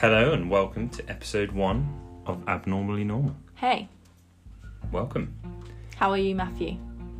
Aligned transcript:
Hello 0.00 0.32
and 0.32 0.50
welcome 0.50 0.88
to 0.90 1.08
episode 1.08 1.52
one 1.52 1.88
of 2.26 2.46
Abnormally 2.48 3.04
Normal. 3.04 3.36
Hey, 3.54 3.88
Welcome. 4.92 5.34
how 5.96 6.10
are 6.10 6.18
you, 6.18 6.34
Matthew? 6.34 6.76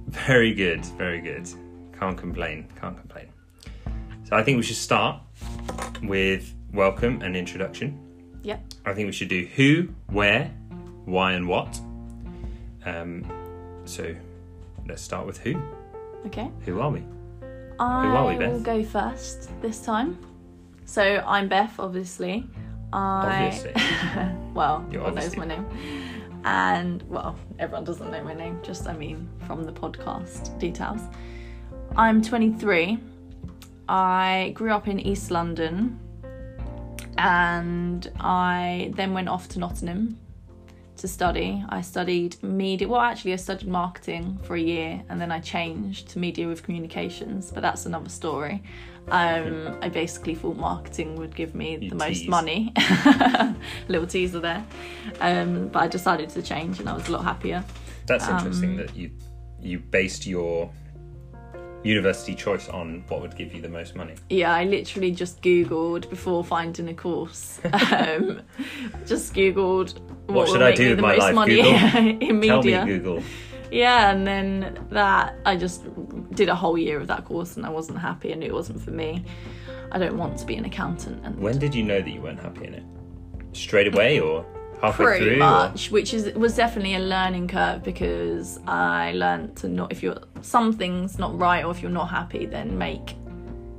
Very 0.08 0.52
good, 0.52 0.84
very 0.84 1.21
good. 1.21 1.48
Can't 1.98 2.18
complain, 2.18 2.66
can't 2.80 2.96
complain. 2.96 3.29
So 4.24 4.37
I 4.37 4.42
think 4.42 4.56
we 4.56 4.62
should 4.64 4.77
start 4.77 5.20
with 6.02 6.52
welcome 6.73 7.23
and 7.23 7.37
introduction. 7.37 7.98
Yep. 8.42 8.64
I 8.84 8.93
think 8.93 9.06
we 9.06 9.12
should 9.12 9.29
do 9.29 9.46
who, 9.54 9.88
where, 10.09 10.50
why, 11.04 11.32
and 11.32 11.48
what. 11.48 11.80
Um, 12.84 13.25
so 13.84 14.14
let's 14.86 15.00
start 15.00 15.27
with 15.27 15.38
who. 15.38 15.62
Okay. 16.27 16.50
Who 16.64 16.80
are 16.80 16.91
we? 16.91 17.04
I 17.79 18.06
are 18.06 18.36
we, 18.36 18.36
will 18.36 18.61
go 18.61 18.84
first 18.84 19.50
this 19.62 19.80
time. 19.80 20.18
So 20.86 21.22
I'm 21.27 21.48
Beth, 21.48 21.78
obviously. 21.78 22.47
I... 22.95 23.47
Obviously. 23.47 23.73
well, 24.55 24.87
You're 24.91 25.07
everyone 25.07 25.15
knows 25.15 25.34
obviously. 25.34 25.39
my 25.39 25.47
name. 25.47 25.66
And, 26.45 27.03
well, 27.09 27.37
everyone 27.59 27.84
doesn't 27.84 28.11
know 28.11 28.23
my 28.23 28.34
name, 28.34 28.61
just, 28.62 28.87
I 28.87 28.95
mean, 28.95 29.29
from 29.47 29.65
the 29.65 29.73
podcast 29.73 30.59
details. 30.59 31.01
I'm 31.97 32.23
23. 32.23 32.98
I 33.89 34.53
grew 34.55 34.73
up 34.73 34.89
in 34.89 35.01
East 35.01 35.30
London 35.30 35.98
and 37.19 38.11
I 38.20 38.93
then 38.95 39.12
went 39.12 39.29
off 39.29 39.48
to 39.51 39.59
Nottingham 39.59 40.19
to 40.97 41.09
study. 41.09 41.65
I 41.69 41.81
studied 41.81 42.42
media. 42.42 42.89
Well, 42.89 43.01
actually, 43.01 43.33
I 43.33 43.37
studied 43.37 43.69
marketing 43.69 44.39
for 44.42 44.55
a 44.55 44.61
year, 44.61 45.03
and 45.09 45.20
then 45.20 45.31
I 45.31 45.41
changed 45.41 46.09
to 46.11 46.19
media 46.19 46.47
with 46.47 46.62
communications. 46.62 47.51
But 47.51 47.62
that's 47.62 47.87
another 47.87 48.09
story. 48.09 48.62
Um, 49.08 49.76
I 49.82 49.88
basically 49.90 50.34
thought 50.34 50.56
marketing 50.56 51.16
would 51.16 51.34
give 51.36 51.54
me 51.54 51.76
You 51.80 51.90
the 51.90 51.96
most 51.96 52.20
tease. 52.20 52.28
money. 52.28 52.72
Little 53.88 54.06
teaser 54.06 54.41
there. 54.41 54.64
Um, 55.20 55.69
but 55.69 55.83
I 55.83 55.88
decided 55.88 56.30
to 56.30 56.42
change, 56.42 56.80
and 56.80 56.88
I 56.88 56.94
was 56.94 57.08
a 57.08 57.12
lot 57.12 57.24
happier. 57.24 57.62
That's 58.06 58.27
Um, 58.28 58.36
interesting 58.38 58.77
that 58.77 58.94
you 58.96 59.11
you 59.61 59.78
based 59.78 60.27
your 60.27 60.70
university 61.84 62.34
choice 62.34 62.69
on 62.70 63.05
what 63.08 63.20
would 63.20 63.36
give 63.36 63.52
you 63.55 63.61
the 63.61 63.69
most 63.69 63.94
money. 63.94 64.14
Yeah, 64.30 64.55
I 64.55 64.64
literally 64.64 65.11
just 65.11 65.42
googled 65.42 66.08
before 66.08 66.42
finding 66.42 66.89
a 66.89 66.94
course. 66.94 67.61
Um, 67.92 68.41
just 69.06 69.34
googled 69.34 69.98
what, 70.27 70.34
What 70.36 70.48
should 70.48 70.62
I 70.62 70.70
make 70.70 70.77
do 70.77 70.89
with 70.91 70.96
the 70.96 71.02
my 71.02 71.12
most 71.16 71.20
life, 71.20 71.34
money 71.34 71.56
Google? 71.56 71.72
in 72.28 72.41
Tell 72.42 72.62
media. 72.62 72.84
me, 72.86 72.92
Google. 72.92 73.22
Yeah, 73.70 74.11
and 74.11 74.27
then 74.27 74.87
that 74.91 75.34
I 75.45 75.57
just 75.57 75.83
did 76.34 76.48
a 76.48 76.55
whole 76.55 76.79
year 76.79 77.01
of 77.01 77.07
that 77.09 77.25
course 77.25 77.57
and 77.57 77.65
I 77.67 77.70
wasn't 77.70 77.98
happy 77.98 78.33
and 78.33 78.43
it 78.43 78.53
wasn't 78.53 78.81
for 78.81 78.91
me. 78.91 79.25
I 79.93 79.98
don't 79.98 80.17
want 80.17 80.39
to 80.39 80.47
be 80.47 80.57
an 80.57 80.65
accountant 80.65 81.25
and 81.25 81.39
When 81.39 81.59
did 81.59 81.75
you 81.75 81.83
know 81.83 82.01
that 82.01 82.11
you 82.11 82.20
weren't 82.20 82.41
happy 82.41 82.67
in 82.67 82.75
it? 82.75 82.85
Straight 83.53 83.92
away 83.92 84.20
or 84.20 84.45
halfway 84.81 85.05
pretty 85.07 85.25
through? 85.25 85.35
or- 85.37 85.39
much, 85.39 85.91
which 85.91 86.12
is 86.15 86.33
was 86.35 86.57
definitely 86.57 86.95
a 86.95 87.01
learning 87.01 87.48
curve 87.48 87.83
because 87.83 88.59
I 88.67 89.12
learned 89.12 89.57
to 89.59 89.69
not 89.69 89.92
if 89.92 90.03
you're 90.03 90.19
something's 90.42 91.19
not 91.19 91.39
right 91.39 91.65
or 91.65 91.70
if 91.70 91.81
you're 91.83 91.91
not 91.91 92.11
happy, 92.11 92.47
then 92.47 92.77
make 92.77 93.15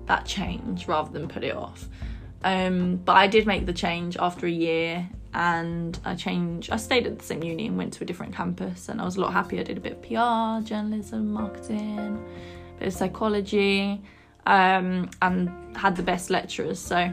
that 0.07 0.25
change 0.25 0.87
rather 0.87 1.11
than 1.11 1.27
put 1.27 1.43
it 1.43 1.55
off. 1.55 1.87
Um, 2.43 2.97
but 2.97 3.13
I 3.17 3.27
did 3.27 3.47
make 3.47 3.65
the 3.65 3.73
change 3.73 4.17
after 4.17 4.45
a 4.45 4.51
year 4.51 5.09
and 5.35 5.99
I 6.05 6.15
changed 6.15 6.71
I 6.71 6.77
stayed 6.77 7.05
at 7.05 7.19
the 7.19 7.25
same 7.25 7.43
uni 7.43 7.67
and 7.67 7.77
went 7.77 7.91
to 7.93 8.03
a 8.03 8.07
different 8.07 8.33
campus 8.33 8.87
and 8.87 9.01
I 9.01 9.05
was 9.05 9.17
a 9.17 9.21
lot 9.21 9.33
happier. 9.33 9.59
I 9.59 9.63
did 9.63 9.77
a 9.77 9.81
bit 9.81 9.91
of 9.91 10.01
PR, 10.01 10.65
journalism, 10.65 11.31
marketing, 11.31 12.25
a 12.77 12.79
bit 12.79 12.87
of 12.87 12.93
psychology, 12.93 14.01
um, 14.47 15.09
and 15.21 15.75
had 15.75 15.97
the 15.97 16.03
best 16.03 16.29
lecturers. 16.29 16.79
So 16.79 17.11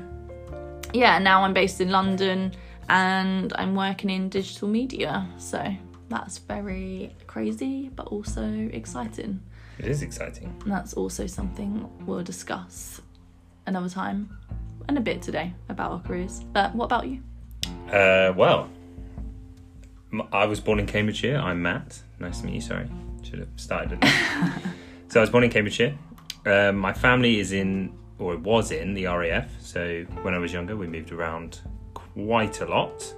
yeah, 0.95 1.19
now 1.19 1.43
I'm 1.43 1.53
based 1.53 1.81
in 1.81 1.91
London 1.91 2.53
and 2.89 3.53
I'm 3.57 3.75
working 3.75 4.09
in 4.09 4.29
digital 4.29 4.69
media. 4.69 5.29
So 5.37 5.75
that's 6.09 6.39
very 6.39 7.17
crazy 7.27 7.91
but 7.95 8.07
also 8.07 8.45
exciting. 8.73 9.41
It 9.81 9.87
is 9.87 10.03
exciting. 10.03 10.57
And 10.63 10.71
that's 10.71 10.95
also 10.95 11.27
something 11.27 11.91
we'll 12.07 12.23
discuss 12.23 13.01
another 13.67 13.89
time 13.89 14.39
and 14.89 14.97
a 14.97 15.01
bit 15.01 15.23
today 15.23 15.53
about 15.69 15.91
our 15.91 16.01
careers. 16.01 16.45
But 16.53 16.73
what 16.77 16.85
about 16.85 17.09
you? 17.09 17.21
Uh, 17.67 18.33
well, 18.37 18.71
I 20.33 20.47
was 20.47 20.61
born 20.61 20.79
in 20.79 20.87
Cambridgeshire. 20.87 21.37
I'm 21.37 21.63
Matt. 21.63 22.01
Nice 22.19 22.41
to 22.41 22.47
meet 22.47 22.55
you. 22.57 22.61
Sorry, 22.61 22.89
should 23.23 23.41
have 23.41 23.49
started 23.57 23.99
so 25.09 25.21
I 25.21 25.23
was 25.23 25.31
born 25.31 25.45
in 25.45 25.51
Cambridgeshire. 25.51 25.95
Um, 26.47 26.77
my 26.77 26.93
family 26.93 27.39
is 27.39 27.53
in, 27.53 27.93
or 28.19 28.37
was 28.37 28.71
in, 28.71 28.95
the 28.95 29.07
RAF. 29.07 29.51
So 29.61 30.05
when 30.23 30.35
I 30.35 30.39
was 30.39 30.53
younger, 30.53 30.77
we 30.77 30.87
moved 30.87 31.13
around 31.13 31.61
quite 31.95 32.61
a 32.61 32.67
lot. 32.67 33.15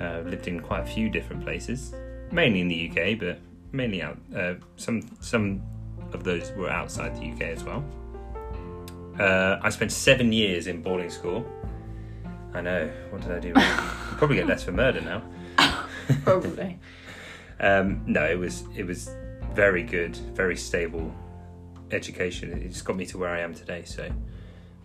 Uh, 0.00 0.20
lived 0.26 0.46
in 0.46 0.60
quite 0.60 0.82
a 0.82 0.86
few 0.86 1.08
different 1.08 1.42
places, 1.42 1.94
mainly 2.30 2.60
in 2.60 2.68
the 2.68 2.90
UK, 2.90 3.18
but 3.18 3.40
mainly 3.72 4.02
out. 4.02 4.18
Uh, 4.36 4.54
some 4.76 5.02
some 5.20 5.62
of 6.12 6.24
those 6.24 6.52
were 6.52 6.70
outside 6.70 7.16
the 7.16 7.32
UK 7.32 7.42
as 7.42 7.64
well. 7.64 7.84
Uh, 9.18 9.58
I 9.62 9.70
spent 9.70 9.90
seven 9.90 10.32
years 10.32 10.66
in 10.66 10.82
boarding 10.82 11.10
school. 11.10 11.44
I 12.54 12.60
know. 12.60 12.90
What 13.10 13.22
did 13.22 13.32
I 13.32 13.38
do? 13.40 13.52
wrong? 13.52 13.64
Probably 14.18 14.36
get 14.36 14.46
less 14.46 14.62
for 14.64 14.72
murder 14.72 15.00
now. 15.00 15.22
Probably. 16.24 16.78
Um, 17.60 18.02
no, 18.06 18.24
it 18.24 18.38
was 18.38 18.64
it 18.76 18.84
was 18.86 19.10
very 19.54 19.82
good, 19.82 20.16
very 20.34 20.56
stable 20.56 21.12
education. 21.90 22.52
It 22.52 22.68
just 22.68 22.84
got 22.84 22.96
me 22.96 23.06
to 23.06 23.18
where 23.18 23.30
I 23.30 23.40
am 23.40 23.54
today. 23.54 23.82
So 23.84 24.10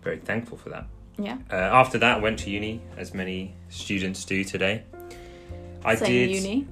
very 0.02 0.18
thankful 0.18 0.58
for 0.58 0.68
that. 0.70 0.86
yeah. 1.18 1.38
Uh, 1.50 1.54
after 1.56 1.98
that, 1.98 2.18
I 2.18 2.20
went 2.20 2.38
to 2.40 2.50
uni, 2.50 2.82
as 2.96 3.14
many 3.14 3.54
students 3.70 4.24
do 4.24 4.44
today. 4.44 4.82
I 5.84 5.94
Same 5.94 6.08
did. 6.08 6.30
uni. 6.30 6.66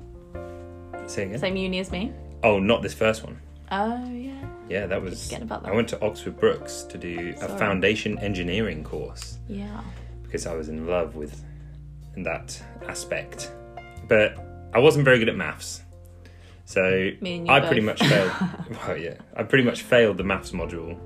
Say 1.06 1.24
again. 1.24 1.38
Same 1.38 1.56
uni 1.56 1.78
as 1.80 1.90
me. 1.90 2.12
Oh, 2.42 2.58
not 2.58 2.82
this 2.82 2.94
first 2.94 3.24
one. 3.24 3.38
Oh 3.70 4.10
yeah. 4.12 4.34
Yeah, 4.68 4.86
that 4.86 5.00
was. 5.02 5.24
Forget 5.24 5.42
about 5.42 5.64
I 5.66 5.72
went 5.72 5.88
to 5.88 6.02
Oxford 6.04 6.38
Brookes 6.38 6.82
to 6.84 6.98
do 6.98 7.34
a 7.40 7.48
foundation 7.58 8.18
engineering 8.18 8.84
course 8.84 9.38
Yeah. 9.48 9.80
Because 10.32 10.46
I 10.46 10.54
was 10.54 10.70
in 10.70 10.86
love 10.86 11.14
with 11.14 11.44
that 12.16 12.58
aspect. 12.88 13.52
But 14.08 14.38
I 14.72 14.78
wasn't 14.78 15.04
very 15.04 15.18
good 15.18 15.28
at 15.28 15.36
maths. 15.36 15.82
So 16.64 16.80
Me 17.20 17.36
and 17.36 17.46
you 17.46 17.52
I 17.52 17.60
both. 17.60 17.66
pretty 17.68 17.82
much 17.82 18.00
failed. 18.00 18.32
well, 18.86 18.96
yeah, 18.96 19.16
I 19.36 19.42
pretty 19.42 19.64
much 19.64 19.82
failed 19.82 20.16
the 20.16 20.24
maths 20.24 20.52
module 20.52 20.98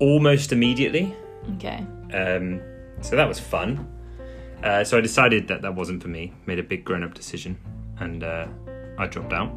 almost 0.00 0.52
immediately. 0.52 1.14
Okay. 1.54 1.78
Um, 2.12 2.60
so 3.00 3.16
that 3.16 3.26
was 3.26 3.40
fun. 3.40 3.90
Uh, 4.62 4.84
so 4.84 4.98
I 4.98 5.00
decided 5.00 5.48
that 5.48 5.62
that 5.62 5.74
wasn't 5.74 6.02
for 6.02 6.08
me. 6.08 6.34
Made 6.44 6.58
a 6.58 6.62
big 6.62 6.84
grown-up 6.84 7.14
decision, 7.14 7.56
and 8.00 8.22
uh, 8.22 8.46
I 8.98 9.06
dropped 9.06 9.32
out. 9.32 9.48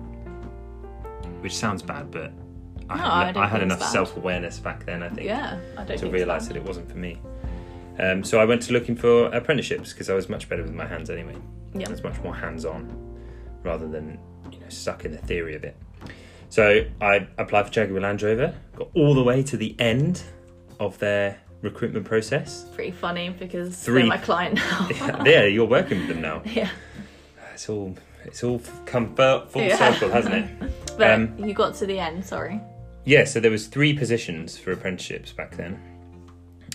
Which 1.41 1.55
sounds 1.55 1.81
bad, 1.81 2.11
but 2.11 2.31
I 2.89 2.95
No, 2.97 3.03
had, 3.03 3.35
I 3.37 3.43
I 3.43 3.47
had 3.47 3.61
enough 3.61 3.83
self-awareness 3.83 4.59
back 4.59 4.85
then. 4.85 5.03
I 5.03 5.09
think 5.09 5.27
Yeah. 5.27 5.59
I 5.77 5.83
don't 5.83 5.97
to 5.97 6.09
realise 6.09 6.47
that 6.47 6.55
it 6.55 6.63
wasn't 6.63 6.89
for 6.89 6.97
me. 6.97 7.17
Um, 7.99 8.23
so 8.23 8.39
I 8.39 8.45
went 8.45 8.61
to 8.63 8.73
looking 8.73 8.95
for 8.95 9.25
apprenticeships 9.33 9.91
because 9.93 10.09
I 10.09 10.13
was 10.13 10.29
much 10.29 10.47
better 10.49 10.63
with 10.63 10.73
my 10.73 10.85
hands 10.85 11.09
anyway. 11.09 11.35
Yeah. 11.73 11.87
I 11.87 11.91
was 11.91 12.03
much 12.03 12.19
more 12.21 12.35
hands-on 12.35 12.85
rather 13.63 13.87
than 13.87 14.19
you 14.51 14.59
know 14.59 14.69
stuck 14.69 15.03
in 15.05 15.11
the 15.11 15.17
theory 15.17 15.55
of 15.55 15.63
it. 15.63 15.75
So 16.49 16.85
I 17.01 17.27
applied 17.37 17.65
for 17.67 17.71
Jaguar 17.73 17.99
Land 18.01 18.21
Rover, 18.21 18.55
got 18.75 18.89
all 18.93 19.13
the 19.13 19.23
way 19.23 19.43
to 19.43 19.57
the 19.57 19.75
end 19.79 20.23
of 20.79 20.97
their 20.99 21.37
recruitment 21.61 22.05
process. 22.05 22.65
Pretty 22.75 22.91
funny 22.91 23.29
because 23.31 23.75
Three- 23.77 24.01
they're 24.03 24.09
my 24.09 24.17
client 24.17 24.55
now. 24.55 24.87
Yeah, 24.95 25.23
there, 25.23 25.47
you're 25.49 25.65
working 25.67 25.99
with 25.99 26.07
them 26.07 26.21
now. 26.21 26.41
yeah. 26.45 26.69
It's 27.53 27.67
all 27.67 27.95
it's 28.25 28.43
all 28.43 28.61
come 28.85 29.15
full 29.15 29.45
full 29.47 29.63
Yeah. 29.63 29.77
circle, 29.93 30.09
hasn't 30.09 30.35
it? 30.35 30.71
But 30.97 31.11
Um, 31.11 31.37
you 31.37 31.53
got 31.53 31.75
to 31.75 31.85
the 31.85 31.99
end, 31.99 32.25
sorry. 32.25 32.59
Yeah, 33.05 33.23
so 33.25 33.39
there 33.39 33.51
was 33.51 33.67
three 33.67 33.93
positions 33.93 34.57
for 34.57 34.71
apprenticeships 34.71 35.31
back 35.31 35.55
then. 35.55 35.79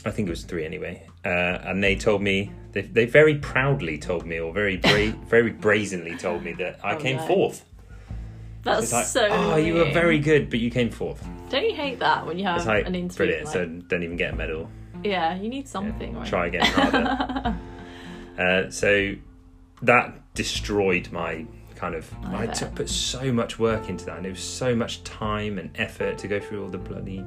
I 0.05 0.11
think 0.12 0.29
it 0.29 0.31
was 0.31 0.44
three 0.44 0.64
anyway. 0.64 1.05
Uh, 1.25 1.29
and 1.29 1.83
they 1.85 1.95
told 1.95 2.21
me 2.23 2.51
they, 2.73 2.81
they 2.83 3.05
very 3.07 3.37
proudly 3.39 3.97
told 3.99 4.27
me, 4.27 4.41
or 4.41 4.53
very 4.53 4.77
bra- 4.77 5.13
very 5.29 5.51
brazenly 5.51 6.17
told 6.17 6.43
me 6.43 6.53
that 6.55 6.81
I 6.85 6.95
Oh, 6.95 6.99
came 6.99 7.17
no. 7.17 7.27
fourth. 7.27 7.65
That's 8.65 8.85
It's 8.85 8.93
like, 8.93 9.07
so 9.07 9.29
oh, 9.31 9.57
you 9.57 9.75
were 9.75 9.91
very 9.93 10.19
good, 10.21 10.49
but 10.51 10.61
you 10.61 10.71
came 10.71 10.91
fourth. 10.91 11.27
Don't 11.49 11.65
you 11.65 11.75
hate 11.75 11.99
that 11.99 12.27
when 12.27 12.39
you 12.39 12.45
have 12.45 12.65
like 12.67 12.87
an 12.87 12.95
interview? 12.95 13.17
brilliant. 13.27 13.45
like- 13.47 13.53
So 13.53 13.67
don't 13.67 14.03
even 14.03 14.17
get 14.17 14.35
a 14.35 14.37
medal. 14.37 14.69
yeah, 15.05 15.35
you 15.37 15.49
need 15.49 15.67
something, 15.69 16.17
right? 16.17 16.27
Try 16.27 16.47
again 16.47 16.65
harder. 16.67 17.57
uh, 18.39 18.71
so 18.71 19.15
that 19.83 20.35
destroyed 20.35 21.11
my 21.13 21.45
kind 21.75 21.95
of. 21.97 22.13
I 22.25 22.45
I, 22.45 22.47
took 22.47 22.75
put 22.77 22.89
so 22.89 23.33
much 23.33 23.59
work 23.59 23.89
into 23.89 24.05
that, 24.07 24.17
and 24.19 24.27
it 24.27 24.31
was 24.31 24.43
so 24.43 24.75
much 24.77 25.03
time 25.05 25.59
and 25.59 25.71
effort 25.77 26.19
to 26.19 26.29
go 26.29 26.39
through 26.41 26.63
all 26.65 26.71
the 26.71 26.79
bloody 26.79 27.25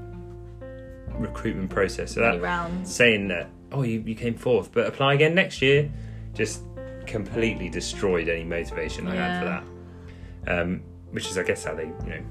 recruitment 1.14 1.70
process. 1.70 2.14
So 2.14 2.22
that 2.22 2.88
saying 2.88 3.28
that 3.30 3.50
oh 3.72 3.84
you, 3.84 4.02
you 4.06 4.16
came 4.16 4.36
fourth, 4.36 4.72
but 4.72 4.86
apply 4.88 5.14
again 5.16 5.36
next 5.36 5.62
year, 5.62 5.92
just 6.34 6.62
completely 7.06 7.70
destroyed 7.70 8.28
any 8.30 8.44
motivation 8.44 9.08
I 9.08 9.16
had 9.16 9.40
for 9.40 9.46
that. 9.46 10.62
Um, 10.62 10.82
which 11.12 11.28
is 11.28 11.38
I 11.38 11.44
guess 11.44 11.64
how 11.64 11.74
they 11.76 11.86
you 11.86 12.10
know 12.10 12.22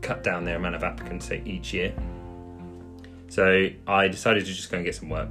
cut 0.00 0.22
down 0.24 0.44
their 0.44 0.56
amount 0.56 0.74
of 0.74 0.82
applicants 0.82 1.30
each 1.30 1.72
year. 1.72 1.94
So 3.28 3.68
I 3.86 4.08
decided 4.08 4.44
to 4.44 4.52
just 4.52 4.70
go 4.70 4.76
and 4.76 4.84
get 4.84 4.94
some 4.94 5.08
work. 5.08 5.30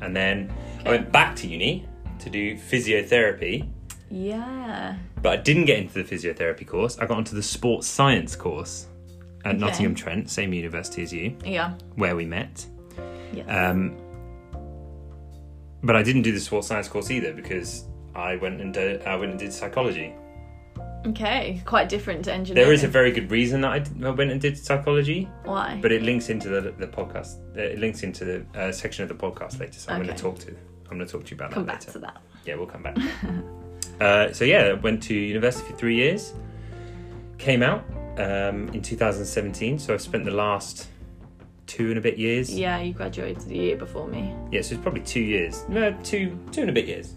and 0.00 0.14
then 0.14 0.52
I 0.84 0.90
went 0.90 1.10
back 1.10 1.34
to 1.36 1.46
uni 1.46 1.86
to 2.18 2.28
do 2.30 2.54
physiotherapy. 2.56 3.66
Yeah. 4.10 4.96
But 5.22 5.38
I 5.38 5.42
didn't 5.42 5.64
get 5.64 5.78
into 5.78 5.94
the 6.02 6.04
physiotherapy 6.04 6.66
course. 6.66 6.98
I 6.98 7.06
got 7.06 7.16
onto 7.16 7.34
the 7.34 7.42
sports 7.42 7.86
science 7.86 8.36
course 8.36 8.86
at 9.44 9.50
Okay. 9.54 9.58
Nottingham 9.58 9.94
Trent, 9.94 10.28
same 10.30 10.52
university 10.52 11.02
as 11.02 11.12
you, 11.12 11.36
Yeah. 11.44 11.72
where 11.96 12.14
we 12.14 12.24
met. 12.26 12.66
Yes. 13.32 13.46
Um, 13.48 13.96
but 15.86 15.94
I 15.96 16.02
didn't 16.02 16.22
do 16.22 16.32
the 16.32 16.40
sports 16.40 16.66
science 16.68 16.88
course 16.88 17.10
either 17.10 17.32
because 17.32 17.84
I 18.14 18.36
went 18.36 18.60
and 18.60 18.74
did, 18.74 19.02
I 19.02 19.16
went 19.16 19.30
and 19.32 19.40
did 19.40 19.52
psychology. 19.52 20.12
okay. 21.06 21.60
Quite 21.64 21.88
different 21.88 22.24
to 22.26 22.32
engineering. 22.32 22.64
There 22.66 22.74
is 22.74 22.82
a 22.84 22.88
very 22.88 23.12
good 23.12 23.30
reason 23.30 23.60
that 23.62 23.72
I 24.04 24.10
went 24.10 24.30
and 24.32 24.40
did 24.40 24.58
psychology, 24.58 25.28
Why? 25.44 25.78
but 25.80 25.92
it 25.92 26.02
links 26.02 26.28
into 26.28 26.48
the 26.48 26.60
the 26.82 26.86
podcast. 26.98 27.38
uh, 27.56 27.60
It 27.74 27.78
links 27.78 28.02
into 28.02 28.24
the 28.24 28.38
uh, 28.60 28.72
section 28.72 29.02
of 29.04 29.08
the 29.08 29.14
podcast 29.26 29.60
later. 29.60 29.78
So 29.78 29.92
I'm 29.92 30.02
going 30.02 30.14
to 30.16 30.22
talk 30.22 30.38
to. 30.40 30.50
I'm 30.90 30.96
going 30.98 31.06
to 31.06 31.12
talk 31.12 31.24
to 31.26 31.30
you 31.32 31.36
about 31.36 31.50
Come 31.52 31.66
that 31.66 31.72
Come 31.72 31.78
back 31.78 31.80
later. 31.86 31.92
to 31.92 31.98
that. 32.06 32.16
Yeah, 32.46 32.54
we'll 32.56 32.66
come 32.74 32.82
back. 32.82 32.96
uh, 34.00 34.32
so 34.32 34.44
yeah, 34.44 34.62
I 34.70 34.72
went 34.74 35.02
to 35.04 35.14
university 35.14 35.68
for 35.70 35.76
three 35.76 35.96
years. 35.96 36.32
Came 37.38 37.62
out 37.62 37.84
um, 38.18 38.68
in 38.70 38.82
2017. 38.82 39.78
So 39.78 39.92
I've 39.94 40.00
spent 40.00 40.24
the 40.24 40.30
last 40.30 40.88
two 41.66 41.88
and 41.88 41.98
a 41.98 42.00
bit 42.00 42.18
years. 42.18 42.52
Yeah, 42.52 42.80
you 42.80 42.92
graduated 42.92 43.42
the 43.42 43.56
year 43.56 43.76
before 43.76 44.08
me. 44.08 44.34
Yeah, 44.50 44.62
so 44.62 44.74
it's 44.74 44.82
probably 44.82 45.02
two 45.02 45.20
years. 45.20 45.64
No, 45.68 45.92
two 46.02 46.38
two 46.52 46.62
and 46.62 46.70
a 46.70 46.72
bit 46.72 46.86
years. 46.86 47.14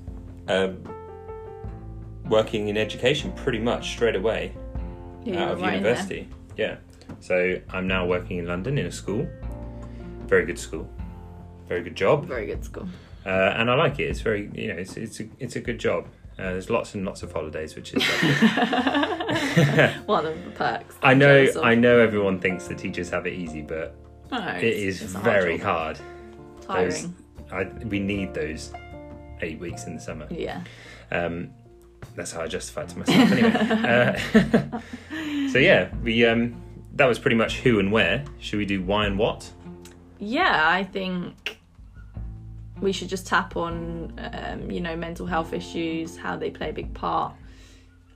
Um, 0.48 0.84
working 2.25 2.69
in 2.69 2.78
education 2.78 3.31
pretty 3.34 3.60
much 3.60 3.92
straight 3.92 4.16
away 4.16 4.54
Yeah, 5.24 5.46
out 5.46 5.51
of 5.54 5.62
right 5.62 5.75
university. 5.75 6.28
Yeah. 6.57 6.78
So 7.19 7.60
I'm 7.69 7.88
now 7.88 8.06
working 8.06 8.38
in 8.38 8.46
London 8.46 8.78
in 8.78 8.86
a 8.86 8.92
school. 8.92 9.28
Very 10.28 10.46
good 10.46 10.60
school. 10.60 10.90
Very 11.68 11.84
good 11.84 11.96
job. 11.96 12.25
Very 12.25 12.46
good 12.46 12.63
school. 12.63 12.88
Uh, 13.25 13.30
and 13.30 13.69
I 13.69 13.75
like 13.75 14.00
it. 14.00 14.04
It's 14.04 14.22
very, 14.22 14.50
you 14.54 14.69
know, 14.69 14.80
it's 14.80 14.98
it's 14.98 15.19
a 15.19 15.28
it's 15.40 15.56
a 15.56 15.60
good 15.60 15.80
job. 15.80 16.07
Uh, 16.38 16.54
there's 16.54 16.69
lots 16.69 16.96
and 16.96 17.06
lots 17.06 17.22
of 17.22 17.34
holidays, 17.34 17.75
which 17.75 17.94
is. 17.94 18.04
One 20.06 20.25
of 20.25 20.46
the 20.46 20.51
perks. 20.56 20.96
I 21.04 21.13
know. 21.13 21.48
I 21.62 21.75
know. 21.75 22.00
Everyone 22.00 22.40
thinks 22.40 22.68
the 22.68 22.75
teachers 22.75 23.10
have 23.10 23.28
it 23.28 23.34
easy, 23.34 23.62
but 23.62 23.94
No, 24.31 24.37
it's- 24.37 24.63
is 24.63 25.01
it's 25.01 25.15
a 25.15 25.19
hard 25.19 25.25
very 25.25 25.57
job. 25.57 25.65
hard. 25.65 25.99
Tiring. 26.61 27.15
I, 27.51 27.63
we 27.85 27.99
need 27.99 28.33
those 28.33 28.71
eight 29.41 29.59
weeks 29.59 29.85
in 29.85 29.95
the 29.95 30.01
summer. 30.01 30.27
Yeah. 30.29 30.61
Um, 31.11 31.49
that's 32.15 32.31
how 32.31 32.41
I 32.41 32.47
justify 32.47 32.83
it 32.83 32.89
to 32.89 32.99
myself. 32.99 33.31
Anyway, 33.31 33.51
uh, 34.73 34.79
so 35.51 35.57
yeah, 35.59 35.89
we 36.03 36.25
um, 36.25 36.61
that 36.93 37.05
was 37.05 37.17
pretty 37.19 37.35
much 37.35 37.59
who 37.59 37.79
and 37.79 37.91
where. 37.91 38.23
Should 38.39 38.59
we 38.59 38.65
do 38.65 38.81
why 38.83 39.05
and 39.05 39.17
what? 39.17 39.49
Yeah, 40.19 40.67
I 40.69 40.83
think 40.83 41.57
we 42.81 42.91
should 42.91 43.09
just 43.09 43.25
tap 43.27 43.55
on, 43.57 44.13
um, 44.33 44.69
you 44.69 44.81
know, 44.81 44.95
mental 44.95 45.25
health 45.25 45.53
issues, 45.53 46.17
how 46.17 46.37
they 46.37 46.51
play 46.51 46.69
a 46.69 46.73
big 46.73 46.93
part 46.93 47.33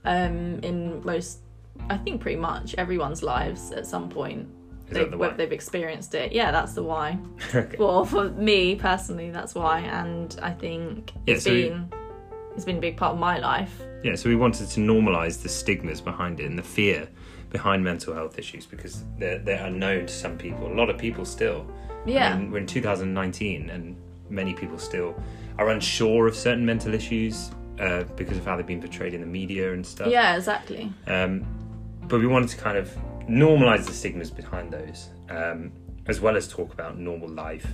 um, 0.04 0.58
in 0.60 1.02
most, 1.04 1.40
I 1.88 1.96
think, 1.96 2.20
pretty 2.20 2.36
much 2.38 2.74
everyone's 2.76 3.22
lives 3.22 3.72
at 3.72 3.86
some 3.86 4.08
point. 4.08 4.48
Is 4.88 4.94
they, 4.94 5.04
the 5.04 5.16
whether 5.16 5.36
they've 5.36 5.52
experienced 5.52 6.14
it. 6.14 6.32
Yeah, 6.32 6.50
that's 6.50 6.74
the 6.74 6.82
why. 6.82 7.18
okay. 7.54 7.76
Well, 7.78 8.04
for 8.04 8.28
me 8.30 8.76
personally, 8.76 9.30
that's 9.30 9.54
why, 9.54 9.80
and 9.80 10.38
I 10.42 10.50
think 10.50 11.12
Yeah, 11.26 11.34
it's 11.34 11.44
so 11.44 11.52
we- 11.52 11.68
been 11.70 11.92
it's 12.54 12.64
been 12.64 12.76
a 12.78 12.80
big 12.80 12.96
part 12.96 13.14
of 13.14 13.18
my 13.18 13.38
life. 13.38 13.80
Yeah, 14.04 14.14
so 14.14 14.28
we 14.28 14.36
wanted 14.36 14.68
to 14.68 14.80
normalise 14.80 15.42
the 15.42 15.48
stigmas 15.48 16.00
behind 16.00 16.38
it 16.38 16.46
and 16.46 16.56
the 16.58 16.62
fear 16.62 17.08
behind 17.50 17.82
mental 17.82 18.14
health 18.14 18.38
issues 18.38 18.66
because 18.66 19.02
they're 19.18 19.38
they're 19.38 19.64
unknown 19.64 20.06
to 20.06 20.12
some 20.12 20.36
people. 20.38 20.66
A 20.72 20.74
lot 20.74 20.88
of 20.90 20.98
people 20.98 21.24
still. 21.24 21.66
Yeah, 22.06 22.34
I 22.34 22.36
mean, 22.38 22.50
we're 22.50 22.58
in 22.58 22.66
2019, 22.66 23.70
and 23.70 23.96
many 24.28 24.52
people 24.54 24.78
still 24.78 25.14
are 25.58 25.70
unsure 25.70 26.26
of 26.28 26.36
certain 26.36 26.64
mental 26.66 26.92
issues 26.92 27.50
uh, 27.80 28.04
because 28.16 28.36
of 28.36 28.44
how 28.44 28.56
they've 28.56 28.66
been 28.66 28.80
portrayed 28.80 29.14
in 29.14 29.20
the 29.22 29.26
media 29.26 29.72
and 29.72 29.84
stuff. 29.86 30.08
yeah, 30.08 30.36
exactly. 30.36 30.92
Um, 31.06 31.46
but 32.06 32.20
we 32.20 32.26
wanted 32.26 32.50
to 32.50 32.56
kind 32.58 32.76
of 32.76 32.94
normalize 33.28 33.86
the 33.86 33.92
stigmas 33.92 34.30
behind 34.30 34.72
those, 34.72 35.10
um, 35.30 35.72
as 36.06 36.20
well 36.20 36.36
as 36.36 36.48
talk 36.48 36.72
about 36.72 36.98
normal 36.98 37.28
life, 37.28 37.66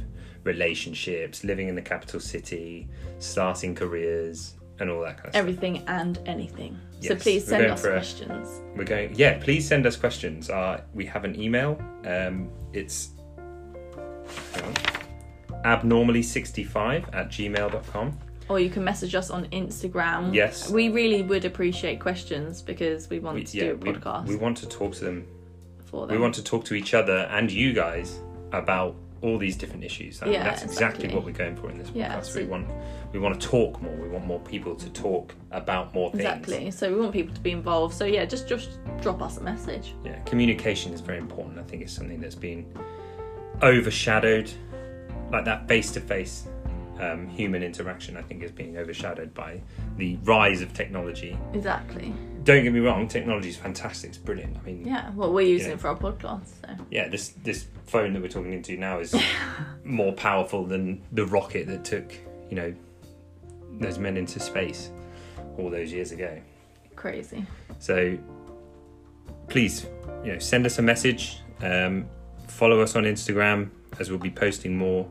relationships, 0.44 1.44
living 1.44 1.68
in 1.68 1.74
the 1.74 1.82
capital 1.82 2.20
city, 2.20 2.88
starting 3.18 3.74
careers, 3.74 4.54
and 4.78 4.90
all 4.90 5.02
that 5.02 5.16
kind 5.16 5.26
of 5.26 5.32
stuff. 5.32 5.38
Everything 5.40 5.82
and 5.88 6.18
anything. 6.26 6.78
so 7.00 7.14
please 7.14 7.46
send 7.46 7.66
us 7.66 7.84
a- 7.84 7.90
questions. 7.90 8.60
We're 8.76 8.84
going, 8.84 9.14
yeah, 9.14 9.38
please 9.42 9.66
send 9.66 9.86
us 9.86 9.96
questions. 9.96 10.48
Uh, 10.48 10.82
we 10.94 11.04
have 11.06 11.24
an 11.24 11.38
email. 11.40 11.78
Um, 12.06 12.50
it's 12.72 13.10
abnormally65 15.64 17.14
at 17.14 17.28
gmail.com. 17.28 18.18
Or 18.48 18.58
you 18.58 18.70
can 18.70 18.82
message 18.82 19.14
us 19.14 19.30
on 19.30 19.44
Instagram. 19.46 20.34
Yes. 20.34 20.70
We 20.70 20.88
really 20.88 21.22
would 21.22 21.44
appreciate 21.44 22.00
questions 22.00 22.62
because 22.62 23.08
we 23.08 23.20
want 23.20 23.36
We, 23.36 23.44
to 23.44 23.56
yeah, 23.56 23.64
do 23.64 23.70
a 23.72 23.76
we, 23.76 23.92
podcast 23.92 24.26
we 24.26 24.36
want 24.36 24.56
to 24.58 24.66
talk 24.68 24.94
to 24.94 25.04
them. 25.04 25.26
For 25.90 26.06
them. 26.06 26.16
We 26.16 26.22
want 26.22 26.34
to 26.36 26.44
talk 26.44 26.64
to 26.66 26.74
each 26.74 26.94
other 26.94 27.28
and 27.30 27.50
you 27.50 27.72
guys 27.72 28.20
about 28.52 28.94
all 29.22 29.36
these 29.36 29.56
different 29.56 29.84
issues. 29.84 30.22
I 30.22 30.24
think 30.24 30.34
Yeah, 30.36 30.44
that's 30.44 30.62
exactly, 30.62 31.04
exactly. 31.04 31.14
what 31.14 31.24
we're 31.26 31.32
going 31.44 31.54
for 31.56 31.70
in 31.70 31.76
this 31.76 31.90
Yeah, 31.94 32.16
podcast. 32.16 32.24
so- 32.24 32.40
we 32.40 32.46
want 32.46 32.68
we 33.12 33.18
want 33.18 33.38
to 33.40 33.46
talk 33.48 33.82
more. 33.82 33.94
We 33.96 34.08
want 34.08 34.24
more 34.24 34.38
people 34.40 34.74
to 34.76 34.88
talk 34.90 35.34
about 35.50 35.92
more 35.92 36.10
things. 36.12 36.22
Exactly. 36.24 36.70
So 36.70 36.94
we 36.94 37.00
want 37.00 37.12
people 37.12 37.34
to 37.34 37.40
be 37.40 37.50
involved. 37.50 37.92
So 37.94 38.04
yeah, 38.04 38.24
just 38.24 38.48
just 38.48 38.70
drop 39.02 39.20
us 39.20 39.36
a 39.36 39.42
message. 39.42 39.94
Yeah, 40.04 40.18
communication 40.20 40.92
is 40.94 41.00
very 41.00 41.18
important. 41.18 41.58
I 41.58 41.64
think 41.64 41.82
it's 41.82 41.92
something 41.92 42.20
that's 42.20 42.36
been 42.36 42.64
overshadowed, 43.62 44.50
like 45.30 45.44
that 45.44 45.68
face 45.68 45.90
to 45.92 46.00
face 46.00 46.46
human 47.34 47.62
interaction. 47.62 48.16
I 48.16 48.22
think 48.22 48.42
is 48.42 48.52
being 48.52 48.76
overshadowed 48.76 49.32
by 49.34 49.60
the 49.96 50.16
rise 50.22 50.60
of 50.62 50.72
technology. 50.74 51.36
Exactly. 51.54 52.12
Don't 52.44 52.64
get 52.64 52.72
me 52.72 52.80
wrong, 52.80 53.06
technology 53.06 53.50
is 53.50 53.56
fantastic. 53.56 54.10
It's 54.10 54.18
brilliant. 54.18 54.56
I 54.56 54.62
mean, 54.66 54.86
Yeah. 54.86 55.10
Well, 55.14 55.32
we're 55.32 55.46
using 55.46 55.68
Yeah. 55.68 55.74
it 55.74 55.80
for 55.80 55.88
our 55.88 55.96
podcast. 55.96 56.46
So 56.62 56.84
yeah, 56.90 57.08
this 57.08 57.28
this 57.44 57.66
phone 57.86 58.12
that 58.14 58.22
we're 58.22 58.28
talking 58.28 58.52
into 58.52 58.76
now 58.76 58.98
is 59.00 59.14
more 59.84 60.12
powerful 60.12 60.64
than 60.64 61.02
the 61.12 61.26
rocket 61.26 61.66
that 61.66 61.84
took 61.84 62.12
you 62.48 62.56
know 62.56 62.74
those 63.78 63.98
men 63.98 64.16
into 64.16 64.40
space 64.40 64.90
all 65.58 65.70
those 65.70 65.92
years 65.92 66.12
ago. 66.12 66.40
crazy. 66.96 67.46
So 67.78 68.18
please, 69.48 69.86
you 70.24 70.32
know, 70.32 70.38
send 70.38 70.66
us 70.66 70.78
a 70.78 70.82
message. 70.82 71.38
Um, 71.62 72.06
follow 72.46 72.80
us 72.80 72.94
on 72.96 73.04
Instagram 73.04 73.70
as 73.98 74.10
we'll 74.10 74.18
be 74.18 74.30
posting 74.30 74.76
more 74.76 75.08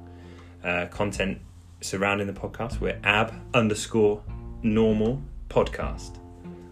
uh, 0.64 0.86
content 0.88 1.40
surrounding 1.82 2.28
the 2.28 2.34
podcast. 2.34 2.80
We're 2.80 3.00
ab 3.04 3.34
underscore 3.54 4.22
normal 4.62 5.22
podcast 5.50 6.18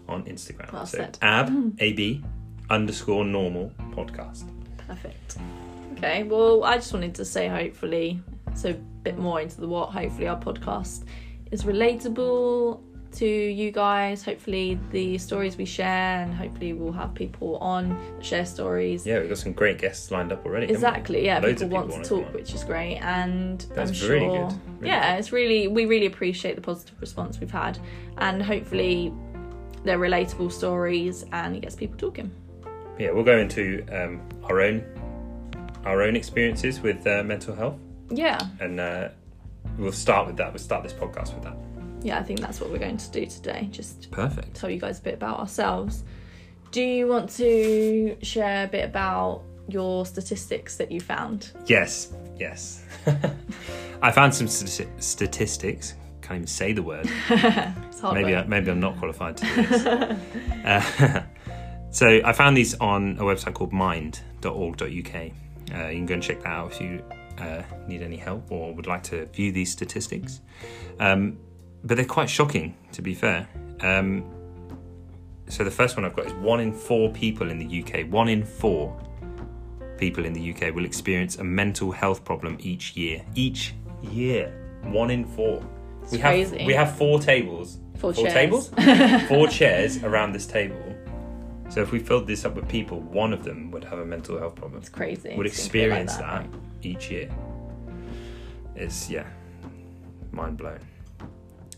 on 0.08 0.24
Instagram. 0.24 0.72
Well 0.72 0.86
so 0.86 0.98
said. 0.98 1.18
ab 1.22 1.48
hmm. 1.48 1.70
ab 1.80 2.24
underscore 2.70 3.24
normal 3.24 3.72
podcast. 3.92 4.44
Perfect. 4.86 5.38
Okay. 5.94 6.22
Well, 6.22 6.64
I 6.64 6.76
just 6.76 6.92
wanted 6.92 7.14
to 7.16 7.24
say, 7.24 7.48
hopefully, 7.48 8.20
so 8.54 8.70
a 8.70 8.74
bit 8.74 9.18
more 9.18 9.40
into 9.40 9.60
the 9.60 9.68
what. 9.68 9.90
Hopefully, 9.90 10.28
our 10.28 10.38
podcast 10.38 11.04
is 11.50 11.64
relatable 11.64 12.80
to 13.10 13.26
you 13.26 13.72
guys. 13.72 14.22
Hopefully, 14.22 14.78
the 14.90 15.18
stories 15.18 15.56
we 15.56 15.64
share, 15.64 16.22
and 16.22 16.32
hopefully, 16.32 16.72
we'll 16.72 16.92
have 16.92 17.14
people 17.14 17.56
on 17.56 17.98
share 18.20 18.46
stories. 18.46 19.06
Yeah, 19.06 19.18
we've 19.18 19.28
got 19.28 19.38
some 19.38 19.52
great 19.52 19.78
guests 19.78 20.10
lined 20.10 20.32
up 20.32 20.46
already. 20.46 20.66
Exactly. 20.66 21.24
Yeah, 21.24 21.40
people 21.40 21.68
want 21.68 21.88
people 21.88 22.04
to 22.04 22.14
wanna 22.14 22.24
talk, 22.24 22.26
on. 22.28 22.40
which 22.40 22.54
is 22.54 22.64
great, 22.64 22.98
and 22.98 23.60
That's 23.74 23.90
I'm 23.90 23.94
sure. 23.94 24.10
really 24.10 24.26
good. 24.26 24.60
Really 24.78 24.88
yeah, 24.88 25.12
good. 25.12 25.18
it's 25.18 25.32
really 25.32 25.68
we 25.68 25.86
really 25.86 26.06
appreciate 26.06 26.54
the 26.54 26.62
positive 26.62 27.00
response 27.00 27.40
we've 27.40 27.50
had, 27.50 27.78
and 28.18 28.42
hopefully, 28.42 29.12
they're 29.88 29.98
relatable 29.98 30.52
stories, 30.52 31.24
and 31.32 31.56
it 31.56 31.60
gets 31.62 31.74
people 31.74 31.96
talking. 31.96 32.30
Yeah, 32.98 33.10
we'll 33.12 33.24
go 33.24 33.38
into 33.38 33.84
um, 33.90 34.20
our 34.44 34.60
own 34.60 34.84
our 35.86 36.02
own 36.02 36.14
experiences 36.16 36.80
with 36.80 37.06
uh, 37.06 37.22
mental 37.22 37.54
health, 37.54 37.76
Yeah, 38.10 38.38
and 38.60 38.78
uh, 38.78 39.08
we'll 39.78 39.92
start 39.92 40.26
with 40.26 40.36
that. 40.36 40.52
We'll 40.52 40.58
start 40.58 40.82
this 40.82 40.92
podcast 40.92 41.32
with 41.34 41.44
that. 41.44 41.56
yeah, 42.02 42.18
I 42.18 42.22
think 42.22 42.40
that's 42.40 42.60
what 42.60 42.70
we're 42.70 42.78
going 42.78 42.98
to 42.98 43.10
do 43.10 43.24
today. 43.24 43.68
Just 43.70 44.10
Perfect. 44.10 44.54
tell 44.54 44.68
you 44.68 44.78
guys 44.78 44.98
a 44.98 45.02
bit 45.02 45.14
about 45.14 45.38
ourselves. 45.38 46.04
Do 46.70 46.82
you 46.82 47.06
want 47.06 47.30
to 47.36 48.16
share 48.22 48.64
a 48.64 48.68
bit 48.68 48.84
about 48.84 49.42
your 49.68 50.04
statistics 50.04 50.76
that 50.76 50.92
you 50.92 51.00
found? 51.00 51.52
Yes, 51.64 52.12
yes. 52.38 52.84
I 54.02 54.10
found 54.12 54.34
some 54.34 54.48
stati- 54.48 54.88
statistics. 55.02 55.94
Can't 56.28 56.40
even 56.40 56.46
say 56.46 56.74
the 56.74 56.82
word. 56.82 57.08
Maybe 58.12 58.36
I, 58.36 58.44
maybe 58.44 58.70
I'm 58.70 58.80
not 58.80 58.96
qualified 58.98 59.38
to 59.38 59.46
do 59.46 59.66
this. 59.66 59.86
uh, 59.86 61.22
so 61.90 62.20
I 62.22 62.34
found 62.34 62.54
these 62.54 62.74
on 62.74 63.16
a 63.18 63.22
website 63.22 63.54
called 63.54 63.72
mind.org.uk. 63.72 64.82
Uh, 64.84 65.30
you 65.88 65.96
can 65.96 66.06
go 66.06 66.14
and 66.14 66.22
check 66.22 66.42
that 66.42 66.48
out 66.48 66.72
if 66.72 66.80
you 66.82 67.02
uh, 67.38 67.62
need 67.88 68.02
any 68.02 68.18
help 68.18 68.52
or 68.52 68.74
would 68.74 68.86
like 68.86 69.02
to 69.04 69.24
view 69.26 69.52
these 69.52 69.72
statistics. 69.72 70.42
Um, 71.00 71.38
but 71.82 71.96
they're 71.96 72.04
quite 72.04 72.28
shocking, 72.28 72.76
to 72.92 73.00
be 73.00 73.14
fair. 73.14 73.48
Um, 73.80 74.22
so 75.48 75.64
the 75.64 75.70
first 75.70 75.96
one 75.96 76.04
I've 76.04 76.14
got 76.14 76.26
is 76.26 76.34
one 76.34 76.60
in 76.60 76.74
four 76.74 77.10
people 77.10 77.50
in 77.50 77.58
the 77.58 77.82
UK. 77.82 78.12
One 78.12 78.28
in 78.28 78.44
four 78.44 78.94
people 79.96 80.26
in 80.26 80.34
the 80.34 80.52
UK 80.52 80.74
will 80.74 80.84
experience 80.84 81.38
a 81.38 81.44
mental 81.44 81.90
health 81.90 82.22
problem 82.22 82.58
each 82.60 82.96
year. 82.98 83.24
Each 83.34 83.72
year. 84.02 84.52
One 84.84 85.10
in 85.10 85.24
four. 85.24 85.62
It's 86.08 86.14
we 86.14 86.20
crazy. 86.20 86.56
have 86.56 86.66
we 86.66 86.72
have 86.72 86.96
four 86.96 87.20
tables. 87.20 87.78
Four 87.96 88.14
four 88.14 88.24
chairs. 88.24 88.70
tables? 88.70 88.70
four 89.28 89.46
chairs 89.46 90.02
around 90.02 90.32
this 90.32 90.46
table. 90.46 90.82
So 91.68 91.82
if 91.82 91.92
we 91.92 91.98
filled 91.98 92.26
this 92.26 92.46
up 92.46 92.54
with 92.54 92.66
people, 92.66 93.00
one 93.00 93.34
of 93.34 93.44
them 93.44 93.70
would 93.72 93.84
have 93.84 93.98
a 93.98 94.06
mental 94.06 94.38
health 94.38 94.54
problem. 94.54 94.80
It's 94.80 94.88
crazy. 94.88 95.12
would 95.14 95.22
think 95.22 95.36
like 95.36 95.46
experience 95.46 96.16
that, 96.16 96.46
right? 96.46 96.50
each 96.82 97.10
year. 97.10 97.28
It's 98.74 99.10
yeah, 99.10 99.26
mind 100.32 100.56
blown. 100.56 100.80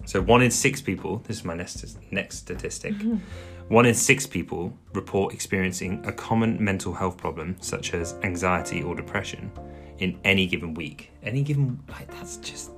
So 0.04 0.22
one 0.22 0.42
in 0.42 0.52
six 0.52 0.80
people. 0.80 1.18
This 1.26 1.38
is 1.38 1.44
my 1.44 1.54
next 1.54 1.99
next 2.12 2.37
statistic. 2.37 2.94
Mm-hmm. 2.94 3.16
One 3.70 3.87
in 3.87 3.94
six 3.94 4.26
people 4.26 4.76
report 4.94 5.32
experiencing 5.32 6.04
a 6.04 6.10
common 6.10 6.60
mental 6.62 6.92
health 6.92 7.16
problem, 7.16 7.54
such 7.60 7.94
as 7.94 8.16
anxiety 8.25 8.82
or 8.82 8.96
depression, 8.96 9.52
in 9.99 10.18
any 10.25 10.49
given 10.49 10.75
week. 10.75 11.12
Any 11.22 11.44
given 11.44 11.80
like 11.88 12.10
that's 12.10 12.38
just 12.38 12.72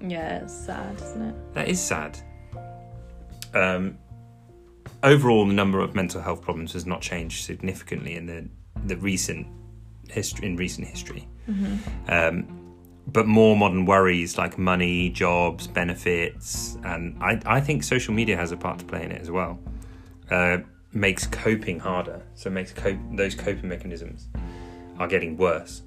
Yeah, 0.00 0.40
it's 0.42 0.54
sad, 0.54 0.94
isn't 0.96 1.22
it? 1.22 1.54
that 1.54 1.68
is 1.68 1.80
sad. 1.80 2.18
Um, 3.54 3.98
overall, 5.02 5.46
the 5.46 5.52
number 5.52 5.80
of 5.80 5.94
mental 5.94 6.20
health 6.20 6.42
problems 6.42 6.72
has 6.72 6.86
not 6.86 7.00
changed 7.00 7.44
significantly 7.44 8.16
in 8.16 8.26
the 8.26 8.48
the 8.86 8.96
recent 8.96 9.46
history 10.10 10.46
in 10.46 10.56
recent 10.56 10.86
history. 10.86 11.28
Um, 12.08 12.60
but 13.06 13.26
more 13.26 13.54
modern 13.56 13.84
worries 13.84 14.38
like 14.38 14.56
money, 14.58 15.10
jobs, 15.10 15.66
benefits, 15.66 16.78
and 16.84 17.16
I, 17.22 17.40
I 17.44 17.60
think 17.60 17.82
social 17.82 18.14
media 18.14 18.36
has 18.36 18.50
a 18.50 18.56
part 18.56 18.78
to 18.78 18.84
play 18.84 19.04
in 19.04 19.12
it 19.12 19.20
as 19.20 19.30
well. 19.30 19.58
Uh, 20.30 20.58
makes 20.92 21.26
coping 21.26 21.78
harder, 21.78 22.22
so 22.34 22.48
makes 22.50 22.72
cope 22.72 22.98
those 23.12 23.34
coping 23.34 23.68
mechanisms 23.68 24.28
are 24.98 25.06
getting 25.06 25.36
worse. 25.36 25.82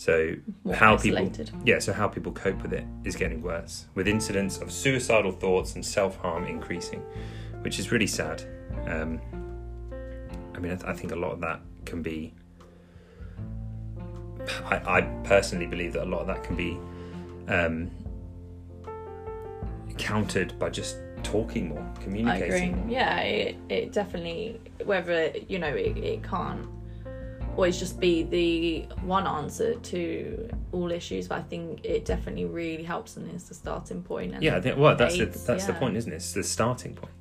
So 0.00 0.34
More 0.64 0.74
how 0.74 0.94
isolated. 0.94 1.48
people 1.48 1.60
yeah, 1.66 1.78
so 1.78 1.92
how 1.92 2.08
people 2.08 2.32
cope 2.32 2.62
with 2.62 2.72
it 2.72 2.86
is 3.04 3.16
getting 3.16 3.42
worse, 3.42 3.84
with 3.94 4.08
incidents 4.08 4.56
of 4.56 4.72
suicidal 4.72 5.30
thoughts 5.30 5.74
and 5.74 5.84
self 5.84 6.16
harm 6.16 6.46
increasing, 6.46 7.00
which 7.60 7.78
is 7.78 7.92
really 7.92 8.06
sad. 8.06 8.42
Um, 8.86 9.20
I 10.54 10.58
mean, 10.58 10.72
I, 10.72 10.76
th- 10.76 10.84
I 10.86 10.94
think 10.94 11.12
a 11.12 11.16
lot 11.16 11.32
of 11.32 11.42
that 11.42 11.60
can 11.84 12.00
be. 12.00 12.32
I, 14.64 14.76
I 14.86 15.00
personally 15.22 15.66
believe 15.66 15.92
that 15.92 16.04
a 16.04 16.08
lot 16.08 16.22
of 16.22 16.28
that 16.28 16.44
can 16.44 16.56
be 16.56 16.78
um, 17.48 17.90
countered 19.98 20.58
by 20.58 20.70
just 20.70 20.96
talking 21.22 21.68
more, 21.68 21.86
communicating. 22.00 22.88
Yeah, 22.88 23.20
it, 23.20 23.56
it 23.68 23.92
definitely, 23.92 24.62
whether, 24.82 25.30
you 25.46 25.58
know, 25.58 25.68
it, 25.68 25.98
it 25.98 26.22
can't 26.22 26.66
always 27.60 27.78
just 27.78 28.00
be 28.00 28.22
the 28.22 28.80
one 29.04 29.26
answer 29.26 29.74
to 29.74 30.48
all 30.72 30.90
issues, 30.90 31.28
but 31.28 31.40
I 31.40 31.42
think 31.42 31.84
it 31.84 32.06
definitely 32.06 32.46
really 32.46 32.82
helps 32.82 33.18
and 33.18 33.30
is 33.34 33.50
the 33.50 33.54
starting 33.54 34.02
point. 34.02 34.32
And 34.32 34.42
Yeah, 34.42 34.56
I 34.56 34.62
think, 34.62 34.78
well, 34.78 34.96
that's 34.96 35.18
the, 35.18 35.26
that's 35.26 35.66
the 35.66 35.74
point, 35.74 35.94
isn't 35.98 36.10
it? 36.10 36.16
It's 36.16 36.32
the 36.32 36.42
starting 36.42 36.94
point. 36.94 37.12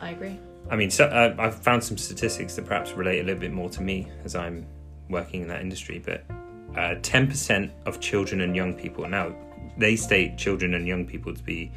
I 0.00 0.12
agree. 0.12 0.40
I 0.70 0.76
mean, 0.76 0.90
so, 0.90 1.04
uh, 1.04 1.34
I've 1.38 1.62
found 1.62 1.84
some 1.84 1.98
statistics 1.98 2.56
that 2.56 2.64
perhaps 2.64 2.92
relate 2.92 3.20
a 3.20 3.24
little 3.24 3.38
bit 3.40 3.52
more 3.52 3.68
to 3.68 3.82
me 3.82 4.10
as 4.24 4.34
I'm 4.34 4.66
working 5.10 5.42
in 5.42 5.48
that 5.48 5.60
industry. 5.60 6.02
But 6.02 6.24
uh, 6.74 6.94
10% 7.02 7.70
of 7.84 8.00
children 8.00 8.40
and 8.40 8.56
young 8.56 8.72
people 8.72 9.06
now 9.06 9.34
they 9.78 9.96
state 9.96 10.36
children 10.36 10.74
and 10.74 10.86
young 10.86 11.06
people 11.06 11.34
to 11.34 11.42
be 11.42 11.72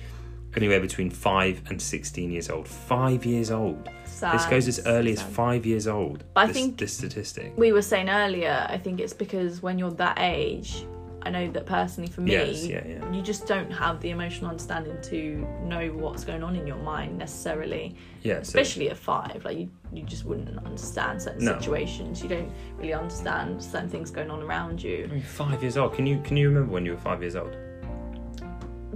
anywhere 0.58 0.80
between 0.80 1.10
five 1.10 1.62
and 1.70 1.82
16 1.82 2.32
years 2.32 2.50
old. 2.50 2.68
Five 2.68 3.26
years 3.26 3.52
old. 3.52 3.90
Sad. 4.06 4.36
this 4.40 4.46
goes 4.46 4.68
as 4.68 4.86
early 4.88 5.12
as 5.14 5.20
sad. 5.20 5.30
five 5.32 5.66
years 5.66 5.88
old. 5.88 6.24
But 6.34 6.50
I 6.50 6.54
think- 6.54 6.78
this 6.78 6.94
statistic. 6.98 7.54
we 7.58 7.72
were 7.74 7.82
saying 7.82 8.10
earlier, 8.10 8.66
I 8.70 8.78
think 8.78 9.00
it's 9.02 9.14
because 9.14 9.62
when 9.62 9.78
you're 9.78 9.92
that 9.92 10.18
age, 10.20 10.86
I 11.24 11.32
know 11.32 11.50
that 11.52 11.66
personally 11.66 12.10
for 12.10 12.22
me, 12.22 12.32
Yes, 12.34 12.66
yeah, 12.68 12.84
yeah. 12.88 13.12
you 13.12 13.22
just 13.24 13.48
don't 13.48 13.72
have 13.72 14.00
the 14.00 14.12
emotional 14.12 14.48
understanding 14.52 14.96
to 15.10 15.46
know 15.64 15.88
what's 15.90 16.24
going 16.24 16.44
on 16.44 16.56
in 16.56 16.68
your 16.68 16.78
mind 16.78 17.18
necessarily. 17.18 17.96
Yeah, 18.22 18.36
so, 18.36 18.42
Especially 18.42 18.92
at 18.92 18.98
five, 18.98 19.44
like 19.44 19.58
you, 19.58 19.70
you 19.92 20.04
just 20.04 20.24
wouldn't 20.24 20.56
understand 20.66 21.22
certain 21.24 21.44
No. 21.44 21.58
situations. 21.58 22.22
You 22.22 22.30
don't 22.30 22.52
really 22.78 22.94
understand 22.94 23.62
certain 23.62 23.90
things 23.90 24.12
going 24.12 24.30
on 24.30 24.44
around 24.44 24.82
you. 24.84 25.08
I 25.10 25.14
mean, 25.14 25.22
five 25.24 25.64
years 25.64 25.78
old. 25.78 25.94
Can 25.94 26.06
you 26.06 26.22
can 26.24 26.38
you 26.38 26.48
remember 26.48 26.72
when 26.72 26.86
you 26.86 26.92
were 26.92 27.00
five 27.00 27.22
years 27.22 27.36
old? 27.36 27.58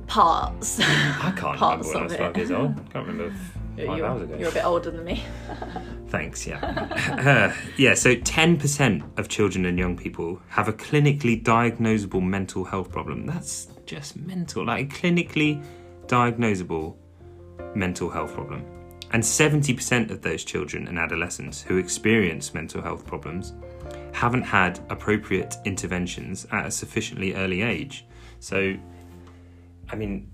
Parts. 0.09 0.79
I 0.79 1.31
can't 1.37 1.57
Parts 1.57 1.87
remember 1.87 1.87
when 1.87 1.97
I 1.97 2.03
was 2.03 2.13
it. 2.13 2.17
five 2.17 2.37
years 2.37 2.51
old. 2.51 2.71
I 2.71 2.91
Can't 2.91 3.07
remember 3.07 3.35
five 3.77 3.97
you're, 3.97 4.05
hours 4.07 4.21
ago. 4.23 4.37
you're 4.37 4.49
a 4.49 4.53
bit 4.53 4.65
older 4.65 4.91
than 4.91 5.05
me. 5.05 5.23
Thanks, 6.09 6.45
yeah. 6.47 7.55
yeah, 7.77 7.93
so 7.93 8.15
10% 8.15 9.19
of 9.19 9.29
children 9.29 9.65
and 9.65 9.77
young 9.77 9.95
people 9.95 10.41
have 10.49 10.67
a 10.67 10.73
clinically 10.73 11.41
diagnosable 11.41 12.21
mental 12.23 12.65
health 12.65 12.89
problem. 12.91 13.27
That's 13.27 13.67
just 13.85 14.17
mental, 14.17 14.65
like 14.65 14.91
a 14.91 14.95
clinically 14.95 15.63
diagnosable 16.07 16.95
mental 17.75 18.09
health 18.09 18.33
problem. 18.33 18.65
And 19.11 19.23
70% 19.23 20.11
of 20.11 20.21
those 20.21 20.43
children 20.43 20.87
and 20.87 20.99
adolescents 20.99 21.61
who 21.61 21.77
experience 21.77 22.53
mental 22.53 22.81
health 22.81 23.05
problems 23.05 23.53
haven't 24.13 24.43
had 24.43 24.79
appropriate 24.89 25.55
interventions 25.65 26.47
at 26.51 26.65
a 26.65 26.71
sufficiently 26.71 27.35
early 27.35 27.61
age. 27.61 28.05
So, 28.39 28.75
I 29.91 29.96
mean, 29.96 30.31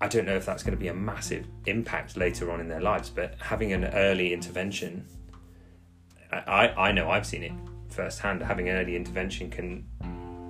I 0.00 0.08
don't 0.08 0.26
know 0.26 0.36
if 0.36 0.44
that's 0.46 0.62
going 0.62 0.76
to 0.76 0.80
be 0.80 0.88
a 0.88 0.94
massive 0.94 1.46
impact 1.66 2.16
later 2.16 2.50
on 2.50 2.60
in 2.60 2.68
their 2.68 2.80
lives, 2.80 3.10
but 3.10 3.34
having 3.40 3.72
an 3.72 3.84
early 3.84 4.32
intervention, 4.32 5.04
I, 6.32 6.68
I 6.68 6.92
know 6.92 7.10
I've 7.10 7.26
seen 7.26 7.42
it 7.42 7.52
firsthand. 7.90 8.42
Having 8.42 8.68
an 8.68 8.76
early 8.76 8.96
intervention 8.96 9.50
can 9.50 9.84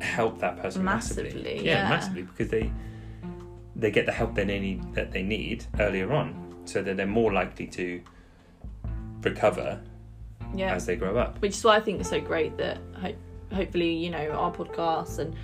help 0.00 0.38
that 0.40 0.58
person 0.60 0.84
massively. 0.84 1.24
Massively, 1.24 1.64
yeah. 1.66 1.88
massively 1.88 2.22
because 2.22 2.48
they 2.48 2.70
they 3.76 3.90
get 3.90 4.06
the 4.06 4.12
help 4.12 4.34
they 4.34 4.44
need 4.44 4.94
that 4.94 5.10
they 5.12 5.22
need 5.22 5.64
earlier 5.80 6.12
on, 6.12 6.62
so 6.64 6.82
that 6.82 6.96
they're 6.96 7.06
more 7.06 7.32
likely 7.32 7.66
to 7.68 8.00
recover 9.22 9.80
Yeah. 10.54 10.74
as 10.74 10.86
they 10.86 10.96
grow 10.96 11.16
up. 11.16 11.40
which 11.40 11.52
is 11.56 11.64
why 11.64 11.76
I 11.76 11.80
think 11.80 12.00
it's 12.00 12.10
so 12.10 12.20
great 12.20 12.56
that 12.58 12.78
ho- 13.00 13.14
hopefully 13.52 13.92
you 13.94 14.10
know 14.10 14.30
our 14.30 14.52
podcast 14.52 15.18
and 15.18 15.34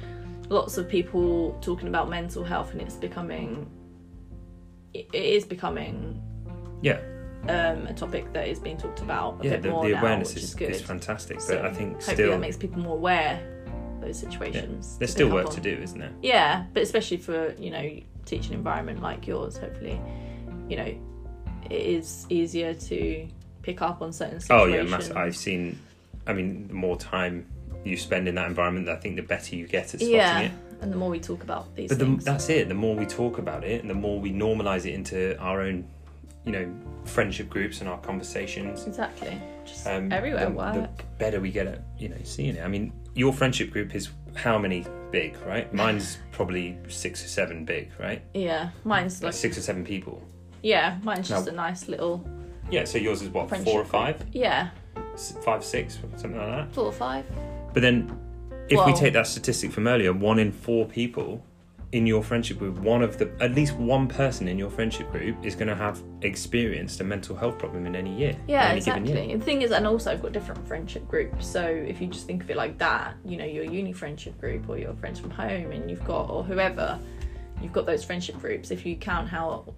lots 0.50 0.76
of 0.76 0.88
people 0.88 1.56
talking 1.62 1.88
about 1.88 2.10
mental 2.10 2.44
health 2.44 2.72
and 2.72 2.82
it's 2.82 2.96
becoming 2.96 3.70
it 4.92 5.06
is 5.14 5.44
becoming 5.44 6.20
Yeah, 6.82 6.98
um, 7.44 7.86
a 7.86 7.94
topic 7.94 8.32
that 8.32 8.48
is 8.48 8.58
being 8.58 8.76
talked 8.76 9.00
about 9.00 9.40
a 9.40 9.44
yeah. 9.44 9.50
bit 9.52 9.62
The, 9.62 9.70
more 9.70 9.84
the 9.86 9.98
awareness 9.98 10.34
which 10.34 10.42
is, 10.42 10.48
is 10.50 10.54
good. 10.56 10.70
is 10.70 10.82
fantastic, 10.82 11.40
So 11.40 11.56
but 11.56 11.64
I 11.66 11.72
think 11.72 11.92
hopefully 11.94 12.14
still 12.16 12.30
that 12.32 12.40
makes 12.40 12.56
people 12.56 12.82
more 12.82 12.96
aware 12.96 13.40
of 13.94 14.00
those 14.00 14.20
yeah, 14.22 14.28
situations. 14.30 14.98
there's 14.98 15.12
still 15.12 15.30
work 15.30 15.50
to 15.50 15.60
do, 15.60 15.70
isn't 15.70 15.98
there? 15.98 16.12
Yeah, 16.22 16.64
but 16.74 16.82
especially 16.82 17.18
for 17.18 17.54
you 17.58 17.70
know 17.70 17.88
teaching 18.24 18.52
environment 18.54 19.00
like 19.00 19.26
yours, 19.28 19.56
hopefully, 19.56 20.00
you 20.68 20.76
know, 20.76 20.92
it 21.70 21.72
is 21.96 22.26
easier 22.28 22.74
to 22.74 23.28
pick 23.62 23.82
up 23.82 24.02
on 24.02 24.12
certain 24.12 24.40
situations. 24.40 24.72
Oh 24.72 24.76
yeah, 24.76 24.82
mass- 24.82 25.10
I've 25.12 25.36
seen. 25.36 25.78
I 26.26 26.32
mean, 26.32 26.66
the 26.68 26.74
more 26.74 26.96
time 26.96 27.46
you 27.84 27.96
spend 27.96 28.28
in 28.28 28.34
that 28.36 28.46
environment, 28.46 28.88
I 28.88 28.96
think 28.96 29.16
the 29.16 29.22
better 29.22 29.56
you 29.56 29.66
get 29.66 29.84
at 29.94 30.00
spotting 30.00 30.10
yeah, 30.10 30.40
it. 30.40 30.52
and 30.80 30.92
the 30.92 30.96
more 30.96 31.08
we 31.10 31.20
talk 31.20 31.42
about 31.42 31.74
these 31.74 31.88
But 31.88 31.98
the, 31.98 32.04
things, 32.06 32.24
that's 32.24 32.48
it. 32.48 32.68
The 32.68 32.74
more 32.74 32.94
we 32.94 33.06
talk 33.06 33.38
about 33.38 33.64
it, 33.64 33.80
and 33.80 33.88
the 33.90 33.94
more 33.94 34.20
we 34.20 34.32
normalize 34.32 34.84
it 34.86 34.94
into 34.94 35.38
our 35.38 35.60
own, 35.62 35.86
you 36.44 36.52
know, 36.52 36.72
friendship 37.04 37.48
groups 37.48 37.80
and 37.80 37.88
our 37.88 37.98
conversations, 37.98 38.86
exactly, 38.86 39.40
just 39.64 39.86
um, 39.86 40.12
everywhere 40.12 40.46
the, 40.50 40.54
work. 40.54 40.74
the 40.74 40.88
better 41.18 41.40
we 41.40 41.50
get 41.50 41.66
at, 41.66 41.82
you 41.98 42.08
know, 42.08 42.16
seeing 42.24 42.56
it. 42.56 42.62
I 42.64 42.68
mean, 42.68 42.92
your 43.14 43.32
friendship 43.32 43.70
group 43.70 43.94
is 43.94 44.10
how 44.34 44.58
many 44.58 44.84
big, 45.10 45.36
right? 45.46 45.72
Mine's 45.82 46.18
probably 46.32 46.76
six 46.88 47.24
or 47.24 47.28
seven 47.28 47.64
big, 47.64 47.90
right? 47.98 48.22
Yeah, 48.34 48.70
mine's 48.84 49.20
Like 49.22 49.28
like 49.28 49.34
six 49.34 49.56
or 49.58 49.62
seven 49.62 49.84
people. 49.84 50.22
yeah, 50.62 50.98
mine's 51.02 51.28
just 51.28 51.46
Now- 51.46 51.52
a 51.52 51.54
nice 51.56 51.88
little 51.88 52.24
Yeah. 52.70 52.84
So 52.84 52.98
yours 52.98 53.22
is 53.22 53.28
what 53.30 53.48
four 53.64 53.80
or 53.80 53.84
five, 53.84 54.18
group. 54.18 54.28
Yeah, 54.32 54.70
S- 55.14 55.34
five, 55.44 55.64
six, 55.64 55.98
something 56.16 56.36
like 56.36 56.46
that. 56.46 56.74
four 56.74 56.84
or 56.84 56.92
five. 56.92 57.24
But 57.72 57.82
then, 57.82 58.16
if 58.68 58.84
we 58.86 58.92
take 58.92 59.12
that 59.14 59.26
statistic 59.26 59.72
from 59.72 59.86
earlier, 59.86 60.12
one 60.12 60.38
in 60.38 60.52
four 60.52 60.86
people 60.86 61.44
in 61.92 62.06
your 62.06 62.22
friendship 62.22 62.58
group, 62.58 62.78
one 62.78 63.02
of 63.02 63.18
the 63.18 63.30
at 63.40 63.54
least 63.54 63.74
one 63.74 64.06
person 64.06 64.46
in 64.46 64.58
your 64.58 64.70
friendship 64.70 65.10
group 65.10 65.36
is 65.44 65.54
going 65.54 65.68
to 65.68 65.74
have 65.74 66.00
experienced 66.22 67.00
a 67.00 67.04
mental 67.04 67.34
health 67.34 67.58
problem 67.58 67.84
in 67.86 67.96
any 67.96 68.14
year. 68.14 68.36
Yeah, 68.46 68.68
any 68.68 68.80
given 68.80 69.06
year. 69.06 69.16
exactly. 69.16 69.36
The 69.36 69.44
thing 69.44 69.62
is, 69.62 69.72
and 69.72 69.86
also 69.86 70.12
I've 70.12 70.22
got 70.22 70.32
different 70.32 70.66
friendship 70.68 71.08
groups. 71.08 71.46
So 71.46 71.64
if 71.64 72.00
you 72.00 72.06
just 72.06 72.26
think 72.26 72.44
of 72.44 72.50
it 72.50 72.56
like 72.56 72.78
that, 72.78 73.16
you 73.24 73.36
know, 73.36 73.44
your 73.44 73.64
uni 73.64 73.92
friendship 73.92 74.38
group 74.40 74.68
or 74.68 74.78
your 74.78 74.94
friends 74.94 75.18
from 75.18 75.30
home, 75.30 75.72
and 75.72 75.90
you've 75.90 76.04
got 76.04 76.30
or 76.30 76.44
whoever, 76.44 76.98
you've 77.60 77.72
got 77.72 77.86
those 77.86 78.04
friendship 78.04 78.38
groups. 78.38 78.70
If 78.70 78.86
you 78.86 78.96
count 78.96 79.28
how 79.28 79.74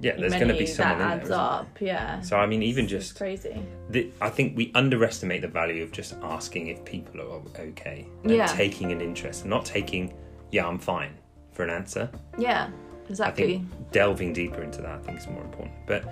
Yeah, 0.00 0.16
there's 0.16 0.34
going 0.34 0.48
to 0.48 0.54
be 0.54 0.66
that 0.66 0.74
someone 0.74 0.92
in 1.00 1.08
there. 1.08 1.08
adds 1.18 1.28
there? 1.30 1.38
up, 1.38 1.80
yeah. 1.80 2.20
So 2.20 2.36
I 2.36 2.46
mean, 2.46 2.62
even 2.62 2.84
It's- 2.84 3.00
it's 3.00 3.08
just 3.08 3.18
crazy. 3.18 3.56
the, 3.90 4.10
I 4.20 4.28
think 4.28 4.56
we 4.56 4.70
underestimate 4.74 5.40
the 5.42 5.48
value 5.48 5.82
of 5.82 5.90
just 5.92 6.14
asking 6.22 6.66
if 6.66 6.84
people 6.84 7.20
are 7.22 7.40
okay 7.60 8.06
and 8.22 8.30
Yeah. 8.32 8.46
taking 8.46 8.92
an 8.92 9.00
interest, 9.00 9.42
and 9.42 9.50
not 9.50 9.64
taking 9.64 10.12
"yeah, 10.52 10.66
I'm 10.66 10.78
fine" 10.78 11.14
for 11.52 11.62
an 11.64 11.70
answer. 11.70 12.10
Yeah, 12.38 12.68
exactly. 13.08 13.44
I 13.44 13.46
think 13.58 13.92
delving 13.92 14.32
deeper 14.34 14.62
into 14.62 14.82
that, 14.82 14.98
I 14.98 14.98
think, 14.98 15.18
is 15.18 15.26
more 15.28 15.42
important. 15.42 15.74
But 15.86 16.04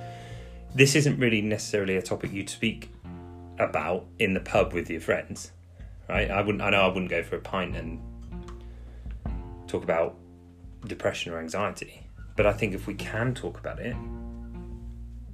this 0.75 0.97
isn't 0.97 1.19
really 1.19 1.43
necessarily 1.43 1.97
a 1.97 2.03
topic 2.03 2.33
you'd 2.33 2.49
speak 2.51 2.91
about 3.59 4.07
in 4.19 4.33
the 4.35 4.41
pub 4.41 4.73
with 4.73 4.89
your 4.91 5.01
friends, 5.01 5.53
right? 6.09 6.31
I 6.31 6.41
wouldn't. 6.41 6.63
I 6.63 6.71
know 6.71 6.81
I 6.81 6.89
wouldn't 6.89 7.11
go 7.11 7.23
for 7.23 7.37
a 7.37 7.41
pint 7.41 7.77
and 7.77 8.01
talk 9.67 9.83
about 9.85 10.17
depression 10.87 11.33
or 11.33 11.39
anxiety. 11.39 12.01
But 12.37 12.47
I 12.47 12.53
think 12.53 12.75
if 12.75 12.87
we 12.87 12.95
can 12.95 13.35
talk 13.35 13.59
about 13.59 13.79
it, 13.79 13.97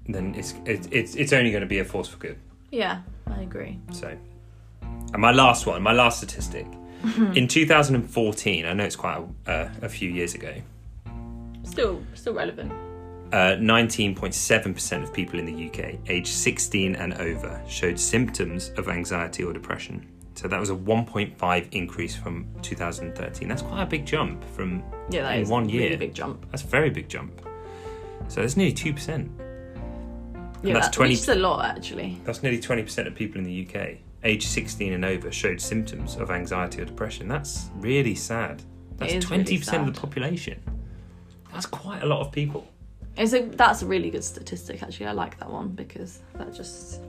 then 0.07 0.35
it's 0.35 0.54
it's 0.64 0.88
it's, 0.90 1.14
it's 1.14 1.33
only 1.33 1.50
going 1.50 1.62
to 1.62 1.66
be 1.66 1.78
a 1.78 1.85
force 1.85 2.09
for 2.09 2.19
good. 2.19 2.38
Yeah, 2.71 3.00
I 3.26 3.42
agree. 3.42 3.78
So, 3.92 4.16
and 4.83 5.19
my 5.19 5.33
last 5.33 5.66
one, 5.66 5.83
my 5.83 5.92
last 5.92 6.19
statistic, 6.19 6.66
in 7.35 7.49
2014, 7.49 8.66
I 8.66 8.73
know 8.75 8.85
it's 8.85 8.97
quite 8.97 9.23
a, 9.47 9.50
uh, 9.50 9.71
a 9.83 9.88
few 9.88 10.11
years 10.11 10.35
ago. 10.35 10.54
Still, 11.62 12.02
still 12.14 12.35
relevant. 12.35 12.73
Uh, 13.33 13.54
19.7% 13.57 15.02
of 15.02 15.12
people 15.12 15.38
in 15.38 15.47
the 15.47 15.69
UK 15.69 15.99
aged 16.09 16.28
16 16.28 16.97
and 16.97 17.14
over 17.14 17.62
showed 17.69 17.99
symptoms 17.99 18.71
of 18.76 18.88
anxiety 18.88 19.45
or 19.45 19.52
depression. 19.52 20.07
So 20.40 20.49
that 20.49 20.59
was 20.59 20.70
a 20.70 20.75
1.5 20.75 21.68
increase 21.73 22.16
from 22.16 22.47
2013. 22.62 23.47
That's 23.47 23.61
quite 23.61 23.82
a 23.82 23.87
big 23.87 24.06
jump 24.06 24.42
from 24.56 24.82
Yeah, 25.11 25.25
that 25.25 25.40
in 25.40 25.49
one 25.50 25.68
year. 25.68 25.82
really 25.82 25.97
big 25.97 26.14
jump. 26.14 26.50
That's 26.50 26.64
a 26.64 26.66
very 26.66 26.88
big 26.88 27.11
jump. 27.11 27.42
So 28.28 28.40
that's 28.40 28.56
nearly 28.56 28.73
2%. 28.73 29.28
Yeah, 30.62 30.73
that's 30.73 30.87
that, 30.87 30.94
20 30.94 31.12
which 31.12 31.18
is 31.20 31.28
a 31.28 31.35
lot 31.35 31.66
actually. 31.66 32.16
That's 32.25 32.42
nearly 32.42 32.59
20% 32.59 33.06
of 33.06 33.14
people 33.14 33.37
in 33.37 33.44
the 33.44 33.68
UK 33.68 33.99
aged 34.25 34.49
16 34.49 34.94
and 34.94 35.04
over 35.04 35.30
showed 35.30 35.61
symptoms 35.61 36.16
of 36.16 36.30
anxiety 36.30 36.80
or 36.80 36.87
depression. 36.87 37.28
That's 37.28 37.68
really 37.76 38.14
sad. 38.14 38.62
That's 38.97 39.12
is 39.12 39.25
20% 39.26 39.37
really 39.37 39.88
of 39.88 39.94
the 39.94 40.00
population. 40.00 40.59
That's 41.52 41.66
quite 41.66 42.02
a 42.02 42.06
lot 42.06 42.20
of 42.20 42.32
people. 42.32 42.66
It's 43.18 43.35
a, 43.35 43.42
that's 43.42 43.82
a 43.82 43.87
really 43.87 44.09
good 44.09 44.25
statistic 44.25 44.82
actually. 44.82 45.04
I 45.04 45.12
like 45.12 45.38
that 45.38 45.50
one 45.50 45.68
because 45.68 46.20
that 46.37 46.54
just 46.54 47.02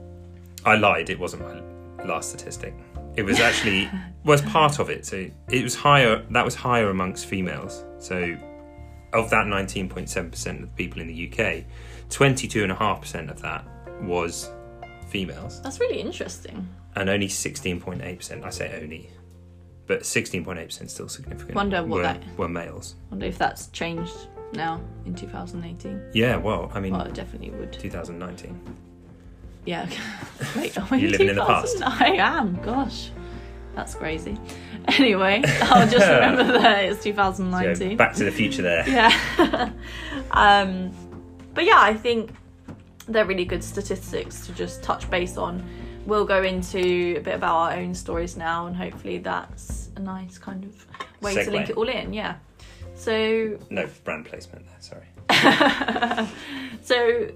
I 0.66 0.76
lied. 0.76 1.08
It 1.08 1.18
wasn't 1.18 1.44
my 1.44 2.04
last 2.04 2.28
statistic. 2.28 2.74
It 3.16 3.22
was 3.24 3.40
actually 3.40 3.90
was 4.24 4.40
part 4.42 4.78
of 4.78 4.88
it. 4.90 5.04
So 5.06 5.28
it 5.48 5.62
was 5.62 5.74
higher. 5.74 6.24
That 6.30 6.44
was 6.44 6.54
higher 6.54 6.88
amongst 6.90 7.26
females. 7.26 7.84
So 7.98 8.36
of 9.12 9.28
that 9.30 9.46
19.7% 9.46 10.62
of 10.62 10.74
people 10.76 11.00
in 11.02 11.06
the 11.08 11.28
UK, 11.30 11.64
22.5% 12.08 13.30
of 13.30 13.40
that 13.42 13.64
was 14.02 14.50
females, 15.08 15.60
that's 15.62 15.78
really 15.80 16.00
interesting. 16.00 16.66
and 16.96 17.10
only 17.10 17.28
16.8%. 17.28 18.42
I 18.44 18.48
say 18.50 18.80
only, 18.82 19.10
but 19.86 20.00
16.8% 20.00 20.88
still 20.88 21.08
significant. 21.08 21.54
Wonder 21.54 21.82
what 21.82 21.90
were, 21.90 22.02
that- 22.02 22.22
were 22.38 22.48
males. 22.48 22.94
wonder 23.10 23.26
if 23.26 23.36
that's 23.36 23.66
changed 23.68 24.16
now 24.54 24.80
in 25.04 25.14
2018. 25.14 26.10
Yeah. 26.14 26.36
Well, 26.36 26.70
I 26.74 26.80
mean, 26.80 26.92
Well, 26.94 27.02
it 27.06 27.14
definitely 27.14 27.50
would. 27.50 27.72
2019. 27.74 28.58
Yeah. 29.64 29.88
Wait, 30.56 30.76
are 30.78 30.86
we 30.90 30.98
You 30.98 31.06
in 31.06 31.12
living 31.12 31.28
in 31.30 31.36
the 31.36 31.44
past? 31.44 31.82
I 31.84 32.16
am. 32.16 32.56
Gosh, 32.62 33.10
that's 33.74 33.94
crazy. 33.94 34.38
Anyway, 34.88 35.42
I'll 35.62 35.88
just 35.88 36.06
remember 36.08 36.44
that 36.58 36.84
it's 36.84 37.02
So 37.02 37.04
2019. 37.04 37.96
back 37.96 38.14
to 38.14 38.24
the 38.24 38.32
future 38.32 38.62
there. 38.62 38.88
yeah. 38.88 39.70
um, 40.32 40.90
but 41.54 41.64
yeah, 41.64 41.78
I 41.78 41.94
think 41.94 42.32
they're 43.06 43.24
really 43.24 43.44
good 43.44 43.62
statistics 43.62 44.46
to 44.46 44.52
just 44.52 44.82
touch 44.82 45.08
base 45.10 45.36
on. 45.36 45.62
We'll 46.06 46.24
go 46.24 46.42
into 46.42 47.14
a 47.16 47.20
bit 47.20 47.34
about 47.36 47.54
our 47.54 47.72
own 47.74 47.94
stories 47.94 48.36
now, 48.36 48.66
and 48.66 48.74
hopefully 48.74 49.18
that's 49.18 49.90
a 49.96 50.00
nice 50.00 50.36
kind 50.38 50.64
of 50.64 50.86
way 51.22 51.34
to 51.44 51.48
link 51.50 51.70
it 51.70 51.76
all 51.76 51.88
in. 51.88 52.12
Yeah. 52.12 52.36
So, 52.94 53.56
No 53.70 53.88
brand 54.04 54.26
placement 54.26 54.66
there. 54.66 54.76
Sorry. 54.80 55.06
so 56.82 57.28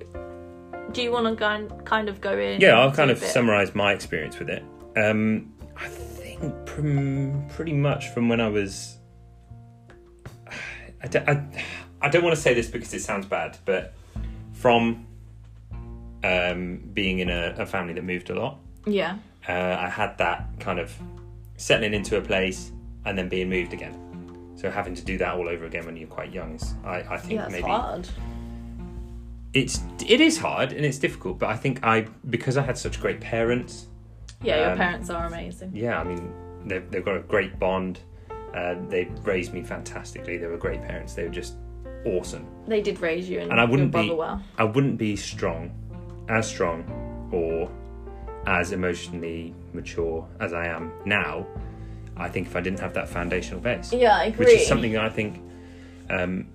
do 0.97 1.03
you 1.03 1.13
want 1.13 1.39
to 1.39 1.85
kind 1.85 2.09
of 2.09 2.21
go 2.23 2.39
in? 2.39 2.59
Yeah, 2.59 2.79
I'll 2.81 2.91
kind 2.91 3.11
of 3.11 3.19
summarise 3.19 3.75
my 3.75 3.93
experience 3.93 4.39
with 4.39 4.49
it. 4.49 4.65
Um, 4.97 5.53
I 5.77 5.89
think 5.89 6.41
prim, 6.65 7.47
pretty 7.51 7.75
much 7.75 8.09
from 8.09 8.31
when 8.31 8.41
I 8.41 8.49
was. 8.49 8.97
I 11.03 11.07
don't, 11.09 11.29
I, 11.29 11.65
I 12.01 12.09
don't 12.09 12.25
want 12.25 12.35
to 12.35 12.41
say 12.41 12.55
this 12.55 12.69
because 12.69 12.95
it 12.95 13.03
sounds 13.03 13.27
bad, 13.27 13.59
but 13.67 13.93
from 14.55 15.07
um, 16.25 16.81
being 16.95 17.19
in 17.19 17.29
a, 17.29 17.55
a 17.59 17.67
family 17.67 17.93
that 17.93 18.03
moved 18.03 18.31
a 18.31 18.35
lot, 18.35 18.59
Yeah. 18.87 19.19
uh, 19.47 19.53
I 19.53 19.91
had 19.91 20.17
that 20.17 20.49
kind 20.61 20.79
of 20.79 20.95
settling 21.59 21.93
into 21.93 22.17
a 22.17 22.23
place 22.23 22.73
and 23.05 23.19
then 23.19 23.29
being 23.29 23.51
moved 23.51 23.75
again. 23.75 24.55
So 24.57 24.71
having 24.71 24.95
to 24.95 25.05
do 25.05 25.19
that 25.19 25.35
all 25.35 25.47
over 25.47 25.67
again 25.67 25.85
when 25.85 25.99
you're 25.99 26.09
quite 26.09 26.33
young 26.33 26.55
is, 26.55 26.75
I, 26.85 27.01
I 27.01 27.19
think 27.19 27.35
Yeah, 27.35 27.41
that's 27.43 27.53
maybe 27.53 27.69
hard. 27.69 28.09
It's 29.57 29.81
it 30.07 30.21
is 30.21 30.37
hard 30.39 30.73
and 30.73 30.85
it's 30.85 30.99
difficult. 30.99 31.39
But 31.39 31.49
I 31.49 31.57
think 31.57 31.83
I 31.85 32.07
because 32.31 32.57
I 32.57 32.63
had 32.63 32.77
such 32.79 33.01
great 33.01 33.21
parents, 33.21 33.87
Yeah, 34.43 34.57
your 34.61 34.71
Um, 34.73 34.79
parents 34.79 35.09
are 35.11 35.27
amazing. 35.27 35.71
yeah, 35.75 35.99
I 35.99 36.05
mean, 36.05 36.33
they've, 36.67 36.89
they've 36.91 37.05
got 37.05 37.17
a 37.17 37.21
great 37.35 37.59
bond. 37.59 38.01
Uh, 38.55 38.75
they 38.91 39.05
raised 39.23 39.53
me 39.55 39.63
fantastically. 39.63 40.37
They 40.37 40.47
were 40.47 40.59
great 40.59 40.83
parents. 40.83 41.15
They 41.15 41.25
were 41.25 41.31
just 41.43 41.55
awesome. 42.05 42.47
They 42.69 42.83
did 42.83 43.01
raise 43.01 43.29
you 43.31 43.41
and, 43.41 43.51
And 43.51 43.61
I 43.61 43.65
wouldn't 43.65 43.93
your 43.95 44.03
be- 44.03 44.11
well. 44.13 44.43
I 44.59 44.65
wouldn't 44.65 44.99
be 44.99 45.17
strong, 45.17 45.71
as 46.29 46.47
strong, 46.47 46.85
or 47.33 47.71
as 48.47 48.73
emotionally 48.73 49.55
mature 49.73 50.27
as 50.39 50.53
I 50.53 50.67
am 50.67 50.93
now. 51.07 51.47
I 52.17 52.29
think 52.29 52.47
if 52.47 52.57
I 52.57 52.61
didn't 52.61 52.81
have 52.81 52.95
that 52.95 53.09
foundational 53.09 53.61
base, 53.61 53.93
Yeah, 53.93 54.17
I 54.17 54.25
agree. 54.27 54.47
which 54.47 54.55
is 54.55 54.67
something 54.67 54.97
I 54.97 55.09
think, 55.09 55.41
um, 56.11 56.47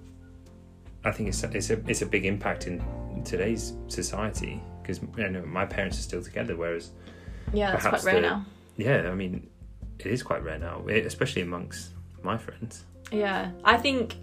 I 1.04 1.12
think 1.12 1.30
it's 1.30 1.44
a, 1.44 1.50
it's 1.52 1.70
a 1.70 1.82
it's 1.88 2.02
a 2.02 2.06
big 2.06 2.26
impact 2.26 2.68
in 2.68 2.84
today's 3.24 3.74
society 3.88 4.62
because 4.82 5.00
you 5.18 5.30
know, 5.30 5.42
my 5.46 5.66
parents 5.66 5.98
are 6.00 6.04
still 6.04 6.24
together, 6.24 6.56
whereas 6.56 6.92
yeah, 7.54 7.72
that's 7.72 7.88
quite 7.88 8.04
rare 8.04 8.16
the- 8.16 8.22
now. 8.22 8.46
yeah, 8.78 9.10
I 9.10 9.16
mean, 9.16 9.50
it 10.00 10.08
is 10.08 10.24
quite 10.24 10.44
rare 10.44 10.60
now, 10.60 10.86
eh, 10.88 11.02
especially 11.06 11.42
amongst 11.42 11.92
my 12.24 12.38
friends. 12.38 12.84
Yeah, 13.12 13.52
I 13.64 13.78
think 13.78 14.16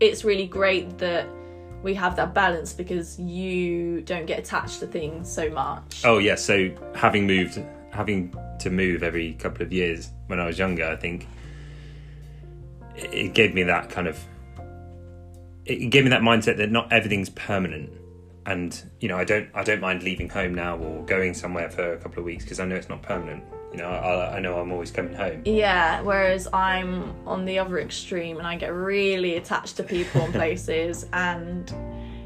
it's 0.00 0.24
really 0.24 0.46
great 0.46 0.98
that 0.98 1.26
we 1.82 1.94
have 1.94 2.16
that 2.16 2.34
balance 2.34 2.72
because 2.72 3.18
you 3.18 4.02
don't 4.02 4.26
get 4.26 4.38
attached 4.38 4.80
to 4.80 4.86
things 4.86 5.30
so 5.30 5.48
much. 5.50 6.02
Oh 6.04 6.18
yeah, 6.18 6.34
so 6.34 6.70
having 6.94 7.26
moved, 7.26 7.60
having 7.90 8.34
to 8.60 8.70
move 8.70 9.02
every 9.02 9.34
couple 9.34 9.62
of 9.62 9.72
years 9.72 10.10
when 10.26 10.40
I 10.40 10.46
was 10.46 10.58
younger, 10.58 10.84
I 10.86 10.96
think 10.96 11.26
it 12.96 13.12
it 13.12 13.34
gave 13.34 13.54
me 13.54 13.62
that 13.64 13.90
kind 13.90 14.08
of, 14.08 14.18
it 15.68 15.90
gave 15.90 16.04
me 16.04 16.10
that 16.10 16.22
mindset 16.22 16.56
that 16.56 16.70
not 16.70 16.92
everything's 16.92 17.28
permanent, 17.30 17.90
and 18.46 18.82
you 19.00 19.08
know 19.08 19.16
I 19.16 19.24
don't 19.24 19.48
I 19.54 19.62
don't 19.62 19.80
mind 19.80 20.02
leaving 20.02 20.28
home 20.28 20.54
now 20.54 20.78
or 20.78 21.04
going 21.04 21.34
somewhere 21.34 21.70
for 21.70 21.92
a 21.92 21.98
couple 21.98 22.20
of 22.20 22.24
weeks 22.24 22.44
because 22.44 22.58
I 22.58 22.64
know 22.64 22.74
it's 22.74 22.88
not 22.88 23.02
permanent. 23.02 23.44
You 23.72 23.78
know 23.78 23.88
I, 23.88 24.36
I 24.36 24.40
know 24.40 24.58
I'm 24.58 24.72
always 24.72 24.90
coming 24.90 25.14
home. 25.14 25.42
Yeah, 25.44 26.00
whereas 26.00 26.48
I'm 26.52 27.14
on 27.26 27.44
the 27.44 27.58
other 27.58 27.78
extreme 27.78 28.38
and 28.38 28.46
I 28.46 28.56
get 28.56 28.72
really 28.72 29.36
attached 29.36 29.76
to 29.76 29.82
people 29.82 30.22
and 30.22 30.32
places 30.42 31.06
and 31.12 31.72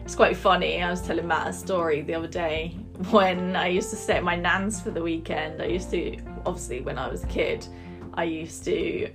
it's 0.04 0.14
quite 0.14 0.36
funny. 0.36 0.82
I 0.82 0.90
was 0.90 1.02
telling 1.02 1.26
Matt 1.26 1.48
a 1.48 1.52
story 1.52 2.02
the 2.02 2.14
other 2.14 2.28
day 2.28 2.76
when 3.10 3.56
I 3.56 3.66
used 3.66 3.90
to 3.90 3.96
stay 3.96 4.14
at 4.14 4.24
my 4.24 4.36
nan's 4.36 4.80
for 4.80 4.92
the 4.92 5.02
weekend. 5.02 5.60
I 5.60 5.66
used 5.66 5.90
to 5.90 6.16
obviously 6.46 6.80
when 6.80 6.96
I 6.96 7.08
was 7.08 7.24
a 7.24 7.28
kid, 7.28 7.66
I 8.14 8.24
used 8.24 8.64
to 8.64 9.10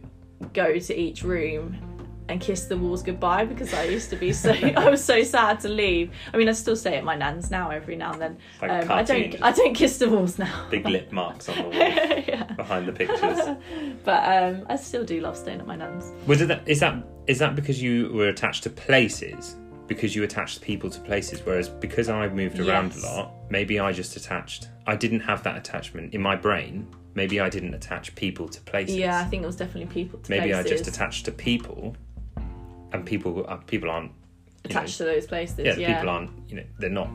go 0.53 0.77
to 0.77 0.99
each 0.99 1.23
room 1.23 1.77
and 2.29 2.41
kiss 2.41 2.65
the 2.65 2.77
walls 2.77 3.01
goodbye 3.03 3.45
because 3.45 3.73
I 3.73 3.83
used 3.85 4.09
to 4.09 4.15
be 4.15 4.33
so 4.33 4.51
I 4.77 4.89
was 4.89 5.03
so 5.03 5.23
sad 5.23 5.59
to 5.61 5.69
leave. 5.69 6.11
I 6.33 6.37
mean 6.37 6.49
I 6.49 6.53
still 6.53 6.75
stay 6.75 6.95
at 6.97 7.03
my 7.03 7.15
nan's 7.15 7.49
now 7.51 7.69
every 7.69 7.95
now 7.95 8.13
and 8.13 8.21
then. 8.21 8.37
Like 8.61 8.71
Um, 8.83 8.91
I 8.91 9.03
don't 9.03 9.41
I 9.41 9.51
don't 9.51 9.73
kiss 9.73 9.97
the 9.97 10.09
walls 10.09 10.37
now. 10.39 10.67
Big 10.69 10.87
lip 10.87 11.11
marks 11.11 11.47
on 11.49 11.55
the 11.55 11.63
wall 11.69 11.73
yeah. 11.73 12.43
behind 12.53 12.87
the 12.87 12.93
pictures. 12.93 13.39
But 14.03 14.23
um, 14.43 14.65
I 14.69 14.75
still 14.77 15.03
do 15.03 15.19
love 15.21 15.35
staying 15.35 15.59
at 15.59 15.67
my 15.67 15.75
nan's. 15.75 16.13
Was 16.27 16.41
it 16.41 16.47
that? 16.47 16.67
Is 16.67 16.79
that 16.79 16.95
is 17.27 17.39
that 17.39 17.55
because 17.55 17.81
you 17.81 18.09
were 18.13 18.29
attached 18.29 18.63
to 18.63 18.69
places? 18.69 19.55
Because 19.87 20.15
you 20.15 20.23
attached 20.23 20.61
people 20.61 20.89
to 20.89 20.99
places, 21.01 21.41
whereas 21.45 21.69
because 21.69 22.09
I 22.09 22.27
moved 22.27 22.59
around 22.59 22.91
Yes. 22.93 23.03
a 23.03 23.07
lot, 23.07 23.31
maybe 23.49 23.79
I 23.79 23.91
just 23.93 24.15
attached. 24.17 24.67
I 24.85 24.95
didn't 24.97 25.21
have 25.21 25.43
that 25.43 25.57
attachment 25.57 26.13
in 26.13 26.21
my 26.21 26.35
brain. 26.35 26.87
Maybe 27.15 27.39
I 27.39 27.49
didn't 27.49 27.73
attach 27.73 28.13
people 28.15 28.47
to 28.49 28.61
places. 28.61 28.95
Yeah, 28.97 29.19
I 29.19 29.23
think 29.25 29.43
it 29.43 29.45
was 29.45 29.55
definitely 29.55 29.91
people 29.93 30.19
to 30.19 30.29
Maybe 30.29 30.51
places. 30.51 30.65
I 30.65 30.69
just 30.75 30.87
attached 30.87 31.25
to 31.25 31.31
people, 31.31 31.95
and 32.93 33.05
people 33.05 33.45
uh, 33.47 33.57
people 33.57 33.89
aren't 33.89 34.11
you 34.63 34.73
know, 34.73 34.79
attached 34.79 34.97
to 34.97 35.03
those 35.05 35.25
places. 35.27 35.59
yeah, 35.59 35.75
Yeah, 35.77 35.95
people 35.95 36.09
aren't 36.09 36.31
you 36.49 36.57
know 36.57 36.63
they're 36.79 36.89
not 36.89 37.09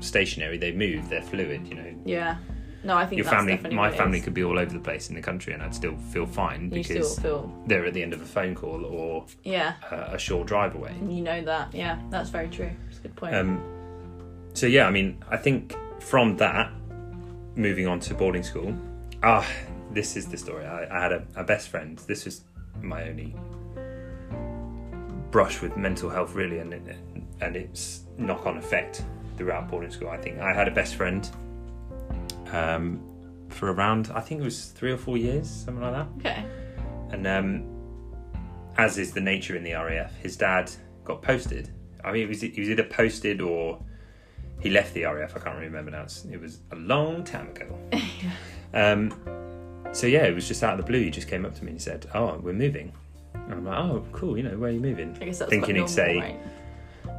stationary. 0.00 0.56
They 0.58 0.72
move. 0.72 1.08
They're 1.08 1.22
fluid. 1.22 1.66
You 1.68 1.74
know, 1.74 1.94
Yeah. 2.04 2.36
No, 2.82 2.96
I 2.96 3.04
think 3.04 3.18
your 3.18 3.26
family. 3.28 3.58
My 3.74 3.90
family 3.90 4.22
could 4.22 4.32
be 4.32 4.42
all 4.42 4.58
over 4.58 4.72
the 4.72 4.78
place 4.80 5.10
in 5.10 5.14
the 5.14 5.20
country, 5.20 5.52
and 5.52 5.62
I'd 5.62 5.74
still 5.74 5.96
feel 6.12 6.24
fine 6.24 6.62
You 6.64 6.82
because 6.82 7.18
feel. 7.18 7.52
they're 7.66 7.84
at 7.84 7.92
the 7.92 8.02
end 8.02 8.14
of 8.14 8.22
a 8.22 8.24
phone 8.24 8.54
call 8.54 8.86
or 8.86 9.26
Yeah, 9.44 9.74
a, 9.90 10.14
a 10.14 10.18
short 10.18 10.46
drive 10.46 10.74
away. 10.74 10.94
you 11.06 11.20
know 11.20 11.42
that. 11.44 11.74
Yeah, 11.74 11.98
that's 12.08 12.30
very 12.30 12.48
true. 12.48 12.70
It's 12.88 12.98
a 12.98 13.02
good 13.02 13.16
point. 13.16 13.34
Um, 13.34 13.60
so 14.54 14.66
yeah, 14.66 14.86
I 14.86 14.90
mean, 14.90 15.22
I 15.28 15.36
think 15.36 15.76
from 16.00 16.38
that, 16.38 16.72
moving 17.54 17.86
on 17.86 18.00
to 18.00 18.14
boarding 18.14 18.42
school, 18.42 18.74
ah, 19.22 19.46
this 19.92 20.16
is 20.16 20.28
the 20.28 20.38
story. 20.38 20.64
I, 20.64 20.86
I 20.98 21.02
had 21.02 21.12
a, 21.12 21.22
a 21.36 21.44
best 21.44 21.68
friend. 21.68 21.98
This 22.06 22.24
was 22.24 22.44
my 22.80 23.06
only 23.10 23.36
brush 25.30 25.60
with 25.62 25.76
mental 25.76 26.10
health, 26.10 26.34
really, 26.34 26.58
and 26.58 26.74
and 27.40 27.56
its 27.56 28.02
knock-on 28.18 28.58
effect 28.58 29.04
throughout 29.36 29.68
boarding 29.68 29.90
school. 29.90 30.08
I 30.08 30.18
think 30.18 30.38
I 30.40 30.52
had 30.52 30.68
a 30.68 30.70
best 30.70 30.96
friend 30.96 31.28
um, 32.52 33.00
for 33.48 33.72
around, 33.72 34.10
I 34.14 34.20
think 34.20 34.40
it 34.40 34.44
was 34.44 34.66
three 34.66 34.92
or 34.92 34.96
four 34.96 35.16
years, 35.16 35.48
something 35.48 35.82
like 35.82 35.92
that 35.92 36.08
okay. 36.18 36.44
and 37.10 37.26
um, 37.26 37.80
as 38.76 38.98
is 38.98 39.12
the 39.12 39.20
nature 39.20 39.56
in 39.56 39.62
the 39.62 39.72
RAF, 39.72 40.16
his 40.16 40.36
dad 40.36 40.70
got 41.04 41.22
posted. 41.22 41.70
I 42.04 42.12
mean, 42.12 42.22
it 42.22 42.28
was, 42.28 42.40
he 42.40 42.58
was 42.58 42.70
either 42.70 42.84
posted 42.84 43.40
or 43.40 43.82
he 44.60 44.70
left 44.70 44.94
the 44.94 45.04
RAF. 45.04 45.36
I 45.36 45.40
can't 45.40 45.56
really 45.56 45.68
remember 45.68 45.90
now. 45.90 46.02
It's, 46.02 46.24
it 46.24 46.40
was 46.40 46.60
a 46.70 46.76
long 46.76 47.24
time 47.24 47.48
ago. 47.48 47.78
um, 48.74 49.12
so 49.92 50.06
yeah, 50.06 50.24
it 50.24 50.34
was 50.34 50.46
just 50.46 50.62
out 50.62 50.78
of 50.78 50.84
the 50.84 50.90
blue. 50.90 51.02
He 51.02 51.10
just 51.10 51.28
came 51.28 51.44
up 51.44 51.54
to 51.56 51.64
me 51.64 51.72
and 51.72 51.82
said, 51.82 52.06
"Oh, 52.14 52.38
we're 52.40 52.52
moving." 52.52 52.92
And 53.50 53.54
I'm 53.60 53.64
like, 53.64 53.78
"Oh, 53.78 54.04
cool. 54.12 54.36
You 54.36 54.44
know, 54.44 54.56
where 54.56 54.70
are 54.70 54.72
you 54.72 54.80
moving?" 54.80 55.16
I 55.20 55.24
guess 55.24 55.38
that's 55.38 55.50
Thinking 55.50 55.74
quite 55.76 55.88
he'd 55.88 55.94
say- 55.94 56.16
right? 56.18 56.36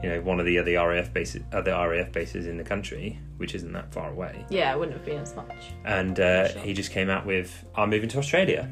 You 0.04 0.10
know, 0.10 0.22
one 0.22 0.40
of 0.40 0.46
the 0.48 0.58
other 0.58 0.72
RAF 0.74 1.14
bases, 1.14 1.44
other 1.52 1.72
RAF 1.72 2.12
bases 2.12 2.48
in 2.48 2.58
the 2.58 2.64
country, 2.64 3.20
which 3.38 3.54
isn't 3.54 3.72
that 3.74 3.94
far 3.94 4.10
away. 4.10 4.46
Yeah, 4.50 4.74
it 4.74 4.80
wouldn't 4.80 4.98
have 4.98 5.06
been 5.06 5.20
as 5.20 5.36
much. 5.36 5.54
And 5.86 6.20
uh, 6.20 6.48
Sure. 6.50 6.62
he 6.62 6.74
just 6.74 6.92
came 6.92 7.10
out 7.10 7.26
with, 7.26 7.66
"I'm 7.76 7.90
moving 7.92 8.10
to 8.10 8.18
Australia." 8.18 8.70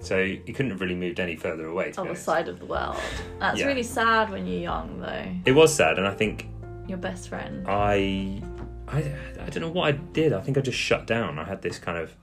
So 0.00 0.24
he 0.24 0.38
couldn't 0.52 0.72
have 0.72 0.80
really 0.80 0.96
moved 0.96 1.20
any 1.20 1.36
further 1.36 1.66
away. 1.66 1.92
To 1.92 2.02
be 2.02 2.08
Other 2.08 2.18
side 2.18 2.48
of 2.48 2.58
the 2.58 2.66
world. 2.66 2.96
That's 3.38 3.60
Yeah. 3.60 3.66
really 3.66 3.84
sad 3.84 4.30
when 4.30 4.46
you're 4.48 4.60
young, 4.62 5.00
though. 5.00 5.26
It 5.44 5.52
was 5.52 5.72
sad, 5.72 5.98
and 5.98 6.06
I 6.08 6.14
think 6.14 6.48
Your 6.88 6.98
best 6.98 7.28
friend. 7.28 7.64
I, 7.68 8.42
I, 8.88 8.98
I 9.40 9.48
don't 9.50 9.60
know 9.60 9.68
what 9.70 9.86
I 9.86 9.92
did. 9.92 10.32
I 10.32 10.40
think 10.40 10.58
I 10.58 10.60
just 10.60 10.78
shut 10.78 11.06
down. 11.06 11.38
I 11.38 11.44
had 11.44 11.62
this 11.62 11.78
kind 11.78 11.96
of, 11.96 12.16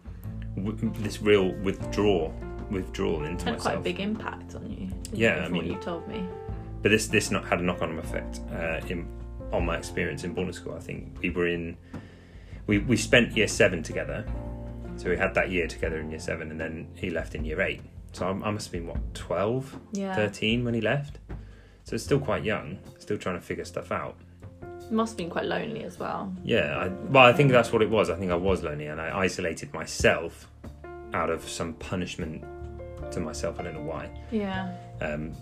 this 1.02 1.22
real 1.22 1.54
withdrawal, 1.64 2.34
withdrawal 2.72 3.24
into 3.26 3.46
had 3.46 3.54
myself. 3.56 3.62
quite 3.64 3.78
a 3.78 3.82
big 3.82 4.00
impact 4.00 4.56
on 4.56 4.70
you. 4.70 4.90
Yeah, 5.12 5.44
I 5.46 5.50
mean- 5.50 5.66
you 5.66 5.76
told 5.78 6.08
me. 6.08 6.24
But 6.82 6.90
this, 6.92 7.08
this 7.08 7.30
not 7.30 7.46
had 7.46 7.60
a 7.60 7.64
knock-on 7.64 7.98
effect 8.00 8.40
uh, 8.54 8.80
in 8.88 9.06
on 9.52 9.66
my 9.66 9.76
experience 9.78 10.24
in 10.24 10.34
boarding 10.34 10.54
school. 10.54 10.76
I 10.76 10.80
think 10.80 11.18
we 11.22 11.30
were 11.32 11.48
in, 11.48 11.76
we 12.68 12.78
we 12.78 12.96
spent 12.96 13.36
year 13.36 13.48
seven 13.48 13.84
together, 13.84 14.24
so 14.96 15.10
we 15.10 15.18
had 15.18 15.34
that 15.34 15.50
year 15.50 15.68
together 15.68 16.00
in 16.00 16.10
year 16.10 16.20
seven, 16.20 16.52
and 16.52 16.60
then 16.60 16.88
he 16.96 17.10
left 17.10 17.36
in 17.36 17.44
year 17.44 17.60
eight. 17.62 17.82
So 18.14 18.28
I, 18.28 18.30
I 18.48 18.52
must 18.52 18.68
have 18.68 18.72
been 18.72 18.88
what 18.88 19.14
12, 19.14 19.78
Yeah, 19.92 20.16
13 20.16 20.64
when 20.64 20.74
he 20.74 20.82
left. 20.82 21.20
So 21.84 21.96
it's 21.96 22.04
still 22.04 22.20
quite 22.20 22.44
young, 22.44 22.78
still 23.00 23.18
trying 23.18 23.36
to 23.36 23.42
figure 23.42 23.66
stuff 23.66 23.92
out. 23.92 24.16
must 24.92 25.12
have 25.14 25.18
been 25.18 25.30
quite 25.30 25.46
lonely 25.46 25.84
as 25.84 26.00
well. 26.00 26.34
Yeah, 26.44 26.78
I, 26.78 26.88
well, 26.88 27.26
I 27.26 27.34
think 27.34 27.52
that's 27.52 27.74
what 27.74 27.82
it 27.82 27.90
was. 27.90 28.10
I 28.10 28.16
think 28.16 28.32
I 28.32 28.36
was 28.36 28.64
lonely, 28.64 28.86
and 28.86 29.02
I 29.02 29.18
isolated 29.20 29.74
myself 29.74 30.48
out 31.14 31.30
of 31.30 31.48
some 31.50 31.74
punishment 31.74 32.44
to 33.12 33.20
myself. 33.20 33.60
I 33.60 33.64
don't 33.64 33.74
know 33.76 33.82
why, 33.82 34.10
Yeah, 34.32 34.74
um, 35.02 35.34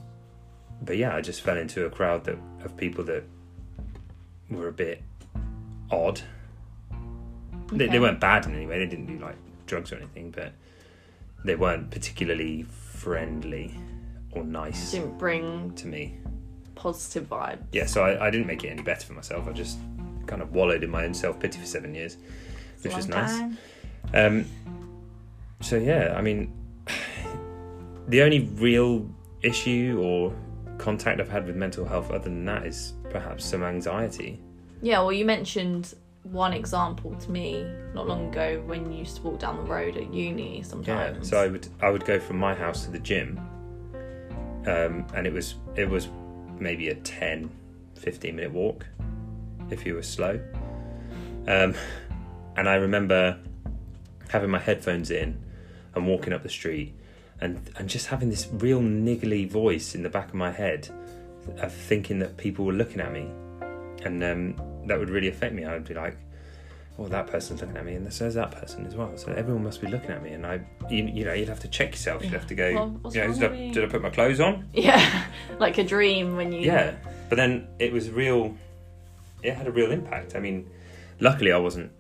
but 0.82 0.98
yeah, 0.98 1.16
I 1.16 1.22
just 1.22 1.42
fell 1.42 1.58
into 1.58 1.86
a 1.86 1.90
crowd 1.90 2.24
that 2.26 2.38
of 2.64 2.76
people 2.78 3.04
that 3.06 3.24
were 4.50 4.68
a 4.68 4.74
bit 4.74 5.02
odd. 5.92 6.22
They, 7.72 7.88
they 7.88 8.00
weren't 8.00 8.20
bad 8.20 8.46
in 8.46 8.56
any 8.56 8.66
way. 8.66 8.80
They 8.80 8.86
didn't 8.88 9.08
do 9.08 9.20
like 9.20 9.36
drugs 9.66 9.92
or 9.92 9.98
anything, 9.98 10.32
but 10.32 10.54
they 11.44 11.56
weren't 11.56 11.92
particularly 11.92 12.64
friendly 12.64 13.74
or 14.32 14.44
nice 14.44 14.92
didn't 14.92 15.18
bring 15.18 15.74
to 15.76 15.88
me. 15.88 16.18
positive 16.76 17.28
vibes. 17.30 17.64
yeah, 17.72 17.86
so 17.86 18.04
I, 18.04 18.28
I 18.28 18.30
didn't 18.30 18.48
make 18.48 18.64
it 18.64 18.70
any 18.70 18.82
better 18.84 19.06
for 19.06 19.14
myself. 19.14 19.48
I 19.48 19.52
just 19.52 19.78
kind 20.28 20.42
of 20.42 20.54
wallowed 20.54 20.84
in 20.84 20.90
my 20.90 21.04
own 21.06 21.14
self 21.14 21.40
pity 21.40 21.60
for 21.60 21.66
seven 21.66 21.94
years, 21.96 22.18
It's 22.76 22.84
which 22.86 22.96
was 22.96 23.08
nice. 23.10 23.42
Um, 24.14 24.46
so 25.62 25.76
yeah, 25.78 26.16
I 26.18 26.22
mean, 26.22 26.54
the 28.08 28.22
only 28.22 28.40
real 28.40 29.10
issue 29.42 30.00
or 30.02 30.34
contact 30.78 31.20
I've 31.20 31.30
had 31.30 31.46
with 31.46 31.56
mental 31.56 31.86
health 31.86 32.10
other 32.12 32.26
than 32.26 32.46
that 32.46 32.66
is 32.66 32.94
perhaps 33.10 33.46
some 33.46 33.64
anxiety. 33.64 34.40
Yeah, 34.82 35.00
well, 35.00 35.12
you 35.12 35.26
mentioned 35.26 35.94
one 36.24 36.54
example 36.54 37.16
to 37.16 37.32
me 37.32 37.66
not 37.94 38.08
long 38.08 38.30
ago 38.30 38.62
when 38.66 38.92
you 38.92 39.00
used 39.00 39.18
to 39.18 39.22
walk 39.24 39.40
down 39.40 39.58
the 39.58 39.64
road 39.64 39.98
at 39.98 40.14
uni 40.14 40.62
sometimes. 40.64 41.18
Yeah, 41.18 41.24
so 41.24 41.44
I 41.44 41.48
would 41.48 41.68
I 41.82 41.90
would 41.90 42.06
go 42.06 42.20
from 42.20 42.38
my 42.38 42.54
house 42.54 42.86
to 42.86 42.92
the 42.92 43.00
gym, 43.00 43.40
um, 44.66 45.06
and 45.16 45.26
it 45.26 45.34
was 45.34 45.56
it 45.76 45.90
was 45.90 46.10
maybe 46.60 46.90
a 46.90 46.96
10, 46.96 47.50
15 47.96 48.36
minute 48.36 48.52
walk 48.52 48.86
if 49.70 49.86
you 49.86 49.96
were 49.96 50.04
slow. 50.04 50.40
Um, 51.48 51.76
and 52.56 52.68
I 52.68 52.76
remember 52.76 53.40
having 54.30 54.50
my 54.50 54.60
headphones 54.60 55.12
in 55.12 55.42
and 55.96 56.08
walking 56.08 56.34
up 56.34 56.44
the 56.44 56.50
street 56.50 56.94
and 57.42 57.70
and 57.78 57.88
just 57.90 58.08
having 58.08 58.30
this 58.30 58.48
real 58.52 58.82
niggly 58.82 59.50
voice 59.50 59.96
in 59.96 60.04
the 60.04 60.10
back 60.10 60.30
of 60.30 60.34
my 60.36 60.52
head 60.52 60.90
of 61.60 61.72
thinking 61.74 62.20
that 62.20 62.38
people 62.38 62.66
were 62.66 62.74
looking 62.74 63.00
at 63.00 63.12
me. 63.12 63.30
And 64.04 64.24
um, 64.24 64.56
that 64.88 64.98
would 65.00 65.10
really 65.10 65.28
affect 65.28 65.54
me. 65.54 65.66
I'd 65.66 65.86
be 65.88 65.94
like 65.94 66.18
oh 67.00 67.08
that 67.08 67.28
person's 67.28 67.62
looking 67.62 67.78
at 67.78 67.86
me 67.86 67.94
and 67.94 68.12
so 68.12 68.26
is 68.26 68.34
that 68.34 68.52
person 68.52 68.86
as 68.86 68.96
well. 68.96 69.16
So 69.18 69.32
everyone 69.34 69.64
must 69.64 69.82
be 69.82 69.88
looking 69.88 70.10
at 70.10 70.24
me 70.24 70.32
and 70.32 70.46
i 70.48 70.60
you, 70.90 71.06
you 71.06 71.26
know 71.26 71.34
you'd 71.34 71.48
have 71.50 71.60
to 71.62 71.68
check 71.68 71.92
yourself. 71.92 72.24
You'd 72.24 72.34
have 72.34 72.48
to 72.48 72.56
go 72.56 72.74
Well, 72.74 73.14
you 73.14 73.22
know, 73.22 73.34
did, 73.34 73.52
I, 73.52 73.72
did 73.72 73.84
I 73.84 73.88
put 73.88 74.02
my 74.02 74.10
clothes 74.10 74.40
on? 74.40 74.68
Yeah, 74.74 75.24
like 75.60 75.78
a 75.78 75.84
dream 75.84 76.36
when 76.36 76.52
you. 76.52 76.62
yeah. 76.62 76.96
But 77.30 77.36
then 77.36 77.68
it 77.80 77.92
was 77.92 78.10
real 78.10 78.56
it 79.44 79.54
had 79.54 79.68
a 79.68 79.72
real 79.72 79.92
impact. 79.92 80.36
I 80.36 80.40
mean 80.40 80.70
luckily 81.20 81.52
i 81.52 81.58
wasn't 81.58 81.92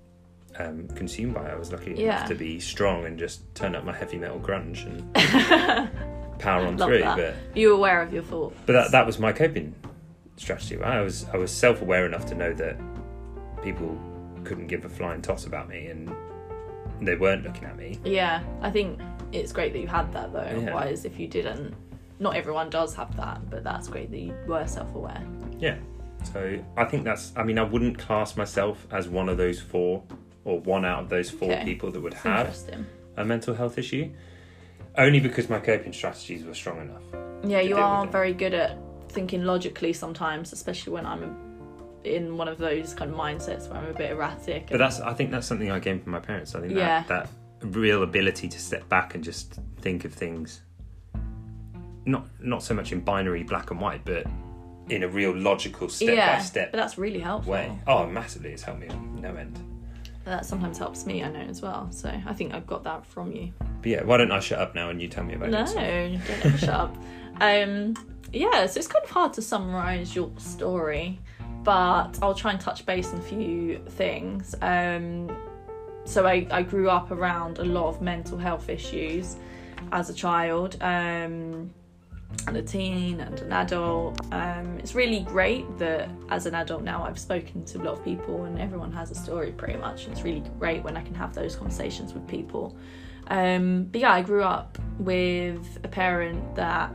um, 0.59 0.87
consumed 0.95 1.33
by 1.33 1.45
it 1.47 1.51
i 1.51 1.55
was 1.55 1.71
lucky 1.71 1.93
Yeah. 1.95 2.17
enough 2.17 2.29
to 2.29 2.35
be 2.35 2.59
strong 2.59 3.05
and 3.05 3.17
just 3.17 3.41
turn 3.55 3.75
up 3.75 3.83
my 3.83 3.93
heavy 3.93 4.17
metal 4.17 4.39
grunge 4.39 4.85
and 4.85 5.13
power 6.39 6.65
on 6.65 6.77
Love 6.77 6.89
through 6.89 6.99
that. 6.99 7.17
but 7.17 7.35
You 7.57 7.69
were 7.69 7.75
aware 7.75 8.01
of 8.01 8.13
your 8.13 8.23
thoughts. 8.23 8.55
but 8.65 8.73
that, 8.73 8.91
that 8.91 9.05
was 9.05 9.19
my 9.19 9.31
coping 9.31 9.73
strategy 10.37 10.75
right? 10.77 10.97
i 10.97 11.01
was 11.01 11.25
i 11.33 11.37
was 11.37 11.51
self-aware 11.51 12.05
enough 12.05 12.25
to 12.27 12.35
know 12.35 12.53
that 12.53 12.77
people 13.63 13.97
couldn't 14.43 14.67
give 14.67 14.85
a 14.85 14.89
flying 14.89 15.21
toss 15.21 15.45
about 15.45 15.67
me 15.67 15.87
and 15.87 16.13
they 17.01 17.15
weren't 17.15 17.43
looking 17.43 17.65
at 17.65 17.75
me 17.77 17.99
Yeah, 18.03 18.41
I 18.61 18.71
think 18.71 18.99
it's 19.31 19.51
great 19.51 19.73
that 19.73 19.79
you 19.79 19.87
had 19.87 20.11
that 20.13 20.31
though. 20.33 20.41
Yeah. 20.41 20.57
Otherwise, 20.57 21.05
if 21.05 21.19
you 21.19 21.27
didn't, 21.27 21.75
not 22.19 22.35
everyone 22.35 22.69
does 22.71 22.95
have 22.95 23.15
that, 23.17 23.47
but 23.51 23.63
that's 23.63 23.87
great 23.87 24.09
that 24.09 24.17
you 24.19 24.33
were 24.47 24.65
self-aware. 24.65 25.21
Yeah. 25.59 25.77
So 26.23 26.57
I 26.77 26.85
think 26.85 27.03
that's. 27.03 27.33
I 27.35 27.43
mean, 27.43 27.59
I 27.59 27.63
wouldn't 27.63 27.99
class 27.99 28.35
myself 28.37 28.87
as 28.89 29.07
one 29.09 29.27
of 29.29 29.37
those 29.37 29.59
four 29.61 30.01
or 30.47 30.61
one 30.61 30.85
out 30.85 31.03
of 31.03 31.09
those 31.09 31.29
four 31.29 31.51
Okay. 31.51 31.65
people 31.65 31.91
that 31.91 31.99
would 31.99 32.13
have 32.13 32.55
a 33.17 33.25
mental 33.25 33.53
health 33.53 33.77
issue, 33.77 34.09
only 34.97 35.19
because 35.19 35.49
my 35.49 35.59
coping 35.59 35.91
strategies 35.91 36.45
were 36.45 36.53
strong 36.53 36.79
enough. 36.81 37.03
Yeah, 37.45 37.59
you 37.59 37.75
are 37.77 38.07
very 38.07 38.33
good 38.33 38.53
at 38.53 38.77
thinking 39.09 39.43
logically 39.43 39.91
sometimes, 39.93 40.53
especially 40.53 40.93
when 40.93 41.05
I'm 41.05 41.35
in 42.05 42.37
one 42.37 42.47
of 42.47 42.57
those 42.57 42.93
kind 42.93 43.11
of 43.11 43.17
mindsets 43.17 43.67
where 43.69 43.79
I'm 43.79 43.89
a 43.89 43.93
bit 43.93 44.11
erratic. 44.11 44.67
But 44.71 44.77
that's. 44.77 45.01
I 45.01 45.13
think 45.13 45.31
that's 45.31 45.45
something 45.45 45.69
I 45.69 45.79
gained 45.79 46.03
from 46.03 46.13
my 46.13 46.19
parents. 46.19 46.55
I 46.55 46.61
think 46.61 46.73
Yeah. 46.73 47.03
that 47.07 47.27
that 47.59 47.67
real 47.75 48.03
ability 48.03 48.47
to 48.47 48.59
step 48.59 48.87
back 48.87 49.15
and 49.15 49.23
just 49.23 49.59
think 49.81 50.05
of 50.05 50.13
things, 50.13 50.61
not 52.05 52.25
not 52.39 52.63
so 52.63 52.73
much 52.73 52.93
in 52.93 53.01
binary 53.01 53.43
black 53.43 53.71
and 53.71 53.81
white, 53.81 54.05
but 54.05 54.25
in 54.89 55.03
a 55.03 55.07
real 55.09 55.35
logical 55.35 55.89
step 55.89 56.15
yeah, 56.15 56.37
by 56.37 56.41
step 56.41 56.71
but 56.71 56.77
that's 56.77 56.97
really 56.97 57.19
helpful. 57.19 57.51
way. 57.51 57.77
Oh, 57.85 58.07
massively! 58.07 58.51
It's 58.53 58.63
helped 58.63 58.79
me 58.79 58.87
on 58.87 59.19
no 59.21 59.35
end. 59.35 59.59
That 60.27 60.45
sometimes 60.45 60.77
helps 60.77 61.05
me, 61.05 61.23
I 61.23 61.29
know 61.29 61.39
as 61.39 61.61
well. 61.61 61.87
So 61.91 62.09
I 62.25 62.33
think 62.33 62.53
I've 62.53 62.67
got 62.67 62.83
that 62.83 63.05
from 63.05 63.31
you. 63.31 63.53
But 63.81 63.89
yeah, 63.89 64.03
why 64.03 64.17
don't 64.17 64.31
I 64.31 64.41
shut 64.41 64.59
up 64.59 64.75
now 64.75 64.89
and 64.89 65.01
you 65.01 65.07
tell 65.07 65.23
me 65.23 65.35
about 65.35 65.49
No, 65.49 65.59
yourself? 65.61 65.77
No, 65.77 66.09
don't 66.27 66.45
ever 66.45 66.57
shut 66.57 66.69
up. 66.69 66.97
Um, 67.39 67.93
yeah, 68.33 68.65
so 68.65 68.79
it's 68.79 68.87
kind 68.87 69.05
of 69.05 69.11
hard 69.11 69.31
to 69.33 69.43
summarize 69.43 70.15
your 70.15 70.31
story, 70.37 71.19
but 71.63 72.17
I'll 72.19 72.33
try 72.33 72.51
and 72.51 72.59
touch 72.59 72.83
base 72.83 73.13
on 73.13 73.19
a 73.19 73.21
few 73.21 73.77
things. 73.89 74.55
Um, 74.63 75.29
so 76.03 76.25
I, 76.25 76.47
I 76.49 76.63
grew 76.63 76.89
up 76.89 77.11
around 77.11 77.59
a 77.59 77.63
lot 77.63 77.89
of 77.89 78.01
mental 78.01 78.39
health 78.39 78.69
issues 78.69 79.35
as 79.91 80.09
a 80.09 80.15
child, 80.15 80.77
um, 80.81 81.69
and 82.47 82.57
a 82.57 82.61
teen 82.61 83.19
and 83.19 83.39
an 83.41 83.51
adult. 83.51 84.19
Um, 84.33 84.77
it's 84.79 84.95
really 84.95 85.21
great 85.21 85.77
that 85.77 86.09
as 86.29 86.45
an 86.45 86.55
adult 86.55 86.83
now 86.83 87.03
I've 87.03 87.19
spoken 87.19 87.65
to 87.65 87.77
a 87.79 87.83
lot 87.83 87.93
of 87.93 88.03
people 88.03 88.45
and 88.45 88.59
everyone 88.59 88.91
has 88.93 89.11
a 89.11 89.15
story 89.15 89.51
pretty 89.51 89.77
much. 89.77 90.07
It's 90.07 90.21
really 90.21 90.43
great 90.59 90.83
when 90.83 90.95
I 90.97 91.01
can 91.01 91.15
have 91.15 91.33
those 91.33 91.55
conversations 91.55 92.13
with 92.13 92.27
people. 92.27 92.77
Um, 93.27 93.85
but 93.85 94.01
yeah, 94.01 94.13
I 94.13 94.21
grew 94.21 94.43
up 94.43 94.77
with 94.99 95.79
a 95.83 95.87
parent 95.87 96.55
that 96.55 96.89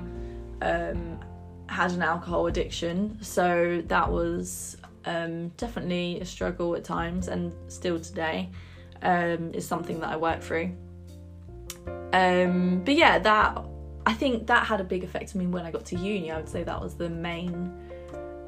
um, 0.62 1.20
had 1.66 1.92
an 1.92 2.02
alcohol 2.02 2.46
addiction, 2.46 3.18
so 3.20 3.82
that 3.86 4.10
was 4.10 4.76
um, 5.04 5.48
definitely 5.50 6.20
a 6.20 6.24
struggle 6.24 6.74
at 6.74 6.84
times, 6.84 7.28
and 7.28 7.52
still 7.68 8.00
today 8.00 8.48
um, 9.02 9.52
is 9.52 9.66
something 9.66 10.00
that 10.00 10.10
I 10.10 10.16
work 10.16 10.40
through. 10.40 10.74
Um, 12.14 12.82
but 12.84 12.94
yeah, 12.94 13.18
that 13.18 13.62
I 14.06 14.14
think 14.14 14.46
that 14.48 14.66
had 14.66 14.80
a 14.80 14.84
big 14.84 15.04
effect 15.04 15.34
on 15.34 15.40
me 15.40 15.46
when 15.46 15.64
I 15.64 15.70
got 15.70 15.84
to 15.86 15.96
uni. 15.96 16.30
I 16.30 16.36
would 16.36 16.48
say 16.48 16.64
that 16.64 16.80
was 16.80 16.94
the 16.94 17.08
main 17.08 17.72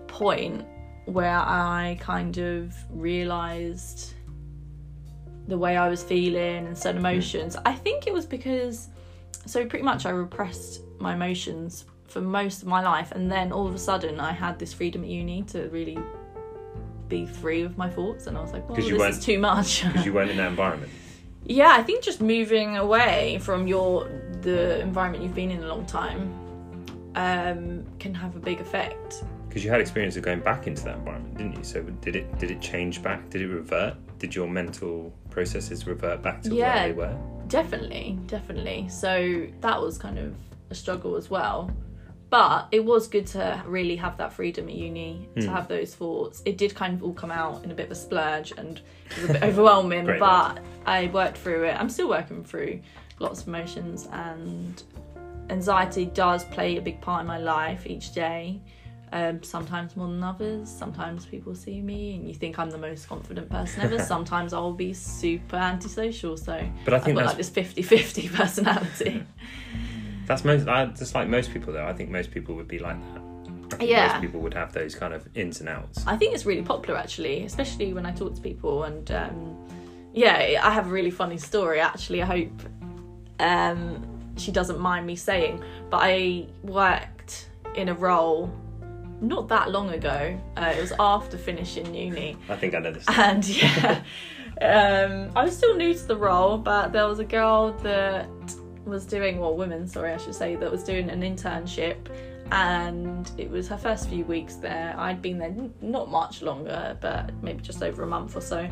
point 0.08 0.64
where 1.06 1.38
I 1.38 1.98
kind 2.00 2.36
of 2.38 2.74
realised 2.90 4.14
the 5.46 5.58
way 5.58 5.76
I 5.76 5.88
was 5.88 6.02
feeling 6.02 6.66
and 6.66 6.76
certain 6.76 6.96
mm-hmm. 6.96 7.06
emotions. 7.06 7.56
I 7.64 7.74
think 7.74 8.06
it 8.06 8.12
was 8.12 8.26
because, 8.26 8.88
so 9.46 9.66
pretty 9.66 9.84
much 9.84 10.06
I 10.06 10.10
repressed 10.10 10.80
my 10.98 11.14
emotions 11.14 11.84
for 12.06 12.20
most 12.20 12.62
of 12.62 12.68
my 12.68 12.82
life, 12.82 13.12
and 13.12 13.30
then 13.30 13.52
all 13.52 13.66
of 13.66 13.74
a 13.74 13.78
sudden 13.78 14.20
I 14.20 14.32
had 14.32 14.58
this 14.58 14.72
freedom 14.72 15.02
at 15.02 15.10
uni 15.10 15.42
to 15.44 15.68
really 15.68 15.98
be 17.08 17.26
free 17.26 17.62
with 17.62 17.76
my 17.76 17.90
thoughts, 17.90 18.26
and 18.26 18.38
I 18.38 18.40
was 18.40 18.52
like, 18.52 18.66
well, 18.68 18.76
'Cause 18.76 18.88
this 18.88 19.18
is 19.18 19.24
too 19.24 19.38
much. 19.38 19.84
Because 19.86 20.06
you 20.06 20.12
weren't 20.12 20.30
in 20.30 20.38
that 20.38 20.48
environment. 20.48 20.90
yeah, 21.44 21.70
I 21.72 21.82
think 21.82 22.02
just 22.02 22.20
moving 22.22 22.76
away 22.76 23.38
from 23.42 23.66
your 23.66 24.08
the 24.44 24.80
environment 24.80 25.24
you've 25.24 25.34
been 25.34 25.50
in 25.50 25.62
a 25.64 25.66
long 25.66 25.84
time 25.86 26.32
um, 27.16 27.84
can 27.98 28.14
have 28.14 28.36
a 28.36 28.38
big 28.38 28.60
effect. 28.60 29.24
Because 29.48 29.64
you 29.64 29.70
had 29.70 29.80
experience 29.80 30.16
of 30.16 30.22
going 30.22 30.40
back 30.40 30.66
into 30.66 30.84
that 30.84 30.96
environment, 30.96 31.36
didn't 31.36 31.56
you? 31.56 31.64
So 31.64 31.82
did 31.82 32.16
it 32.16 32.38
did 32.38 32.50
it 32.50 32.60
change 32.60 33.02
back? 33.02 33.30
Did 33.30 33.42
it 33.42 33.48
revert? 33.48 33.94
Did 34.18 34.34
your 34.34 34.48
mental 34.48 35.12
processes 35.30 35.86
revert 35.86 36.22
back 36.22 36.42
to 36.42 36.54
Yeah. 36.54 36.74
where 36.74 36.88
they 36.88 36.92
were? 36.92 37.16
Definitely, 37.48 38.18
definitely. 38.26 38.88
So 38.88 39.46
that 39.60 39.80
was 39.80 39.98
kind 39.98 40.18
of 40.18 40.34
a 40.70 40.74
struggle 40.74 41.16
as 41.16 41.30
well. 41.30 41.70
But 42.30 42.66
it 42.72 42.84
was 42.84 43.06
good 43.06 43.26
to 43.28 43.62
really 43.64 43.94
have 43.94 44.16
that 44.18 44.32
freedom 44.32 44.68
at 44.68 44.74
uni, 44.74 45.28
to 45.38 45.48
have 45.48 45.68
those 45.68 45.94
thoughts. 45.94 46.42
It 46.44 46.58
did 46.58 46.74
kind 46.74 46.94
of 46.94 47.04
all 47.04 47.12
come 47.12 47.30
out 47.30 47.62
in 47.62 47.70
a 47.70 47.74
bit 47.74 47.86
of 47.86 47.92
a 47.92 47.94
splurge 47.94 48.50
and 48.58 48.80
it 49.10 49.20
was 49.20 49.30
a 49.30 49.32
bit 49.34 49.42
overwhelming, 49.50 50.06
but 50.18 50.58
I 50.84 51.10
worked 51.12 51.38
through 51.38 51.64
it. 51.64 51.76
I'm 51.78 51.88
still 51.88 52.08
working 52.08 52.42
through 52.42 52.80
lots 53.18 53.42
of 53.42 53.48
emotions, 53.48 54.08
and 54.12 54.82
anxiety 55.50 56.06
does 56.06 56.44
play 56.44 56.76
a 56.76 56.82
big 56.82 57.00
part 57.00 57.20
in 57.20 57.26
my 57.26 57.38
life 57.38 57.86
each 57.86 58.12
day. 58.12 58.60
Um, 59.12 59.44
sometimes 59.44 59.96
more 59.96 60.08
than 60.08 60.24
others. 60.24 60.68
Sometimes 60.68 61.24
people 61.24 61.54
see 61.54 61.80
me 61.80 62.16
and 62.16 62.26
you 62.26 62.34
think 62.34 62.58
I'm 62.58 62.70
the 62.70 62.78
most 62.78 63.08
confident 63.08 63.48
person 63.48 63.82
ever. 63.82 63.98
Sometimes 64.02 64.52
I'll 64.52 64.72
be 64.72 64.92
super 64.92 65.54
antisocial. 65.54 66.36
So 66.36 66.68
But 66.84 66.94
I 66.94 66.98
think 66.98 67.16
I've 67.18 67.26
got 67.26 67.36
that's 67.36 67.56
like 67.56 67.76
this 67.76 68.12
50-50 68.12 68.32
personality. 68.34 69.24
that's 70.26 70.44
most. 70.44 70.66
I, 70.66 70.86
just 70.86 71.14
like 71.14 71.28
most 71.28 71.52
people, 71.52 71.72
though. 71.72 71.86
I 71.86 71.92
think 71.92 72.10
most 72.10 72.32
people 72.32 72.56
would 72.56 72.66
be 72.66 72.80
like 72.80 72.96
that. 73.14 73.86
Yeah. 73.86 74.08
Most 74.08 74.20
people 74.20 74.40
would 74.40 74.54
have 74.54 74.72
those 74.72 74.96
kind 74.96 75.14
of 75.14 75.28
ins 75.36 75.60
and 75.60 75.68
outs. 75.68 76.04
I 76.06 76.16
think 76.16 76.34
it's 76.34 76.44
really 76.44 76.62
popular 76.62 76.98
actually, 76.98 77.44
especially 77.44 77.92
when 77.92 78.06
I 78.06 78.12
talk 78.12 78.34
to 78.34 78.40
people. 78.40 78.84
And 78.84 79.08
um, 79.12 79.56
yeah, 80.12 80.60
I 80.62 80.70
have 80.70 80.88
a 80.88 80.90
really 80.90 81.10
funny 81.10 81.38
story 81.38 81.80
actually. 81.80 82.20
I 82.20 82.26
hope 82.26 82.62
um, 83.40 84.04
she 84.36 84.52
doesn't 84.52 84.78
mind 84.78 85.06
me 85.06 85.16
saying, 85.16 85.62
but 85.90 85.98
I 86.02 86.46
worked 86.62 87.48
in 87.74 87.88
a 87.88 87.94
role 87.94 88.52
not 89.20 89.48
that 89.48 89.70
long 89.70 89.90
ago. 89.90 90.38
Uh, 90.56 90.72
it 90.76 90.80
was 90.80 90.92
after 90.98 91.38
finishing 91.38 91.94
uni, 91.94 92.36
I 92.48 92.56
think 92.56 92.74
I 92.74 92.78
know 92.78 92.92
this. 92.92 93.04
and 93.08 93.46
yeah, 93.62 94.02
um, 94.60 95.30
I 95.36 95.44
was 95.44 95.56
still 95.56 95.76
new 95.76 95.94
to 95.94 96.04
the 96.06 96.16
role, 96.16 96.58
but 96.58 96.92
there 96.92 97.06
was 97.06 97.18
a 97.18 97.24
girl 97.24 97.72
that 97.82 98.28
was 98.84 99.06
doing, 99.06 99.38
well, 99.38 99.56
women, 99.56 99.88
sorry, 99.88 100.12
I 100.12 100.18
should 100.18 100.34
say, 100.34 100.56
that 100.56 100.70
was 100.70 100.84
doing 100.84 101.08
an 101.10 101.22
internship, 101.22 101.96
and 102.52 103.30
it 103.38 103.50
was 103.50 103.66
her 103.68 103.78
first 103.78 104.08
few 104.08 104.24
weeks 104.24 104.56
there. 104.56 104.94
I'd 104.98 105.22
been 105.22 105.38
there 105.38 105.48
n- 105.48 105.72
not 105.80 106.10
much 106.10 106.42
longer, 106.42 106.96
but 107.00 107.32
maybe 107.42 107.62
just 107.62 107.82
over 107.82 108.02
a 108.02 108.06
month 108.06 108.36
or 108.36 108.42
so. 108.42 108.68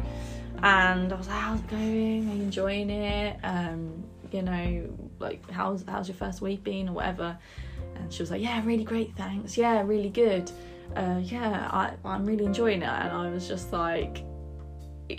And 0.63 1.13
I 1.13 1.17
was 1.17 1.27
like, 1.27 1.41
"How's 1.41 1.61
it 1.61 1.69
going? 1.69 2.29
Are 2.31 2.35
you 2.35 2.43
enjoying 2.43 2.91
it? 2.91 3.39
Um, 3.43 4.05
you 4.35 4.43
know, 4.43 4.89
like 5.19 5.49
how's 5.51 5.85
how's 5.87 6.09
your 6.09 6.17
first 6.17 6.41
week 6.41 6.65
been 6.65 6.89
or 6.89 6.93
whatever?" 6.93 7.39
And 7.97 8.13
she 8.13 8.23
was 8.23 8.31
like, 8.31 8.43
"Yeah, 8.43 8.63
really 8.65 8.85
great, 8.85 9.15
thanks. 9.17 9.57
Yeah, 9.57 9.83
really 9.83 10.11
good. 10.11 10.51
Uh, 10.97 11.21
yeah, 11.23 11.69
I, 11.71 11.95
I'm 12.05 12.27
really 12.27 12.45
enjoying 12.45 12.83
it." 12.83 12.89
And 12.89 13.13
I 13.13 13.31
was 13.31 13.49
just 13.49 13.73
like, 13.73 14.25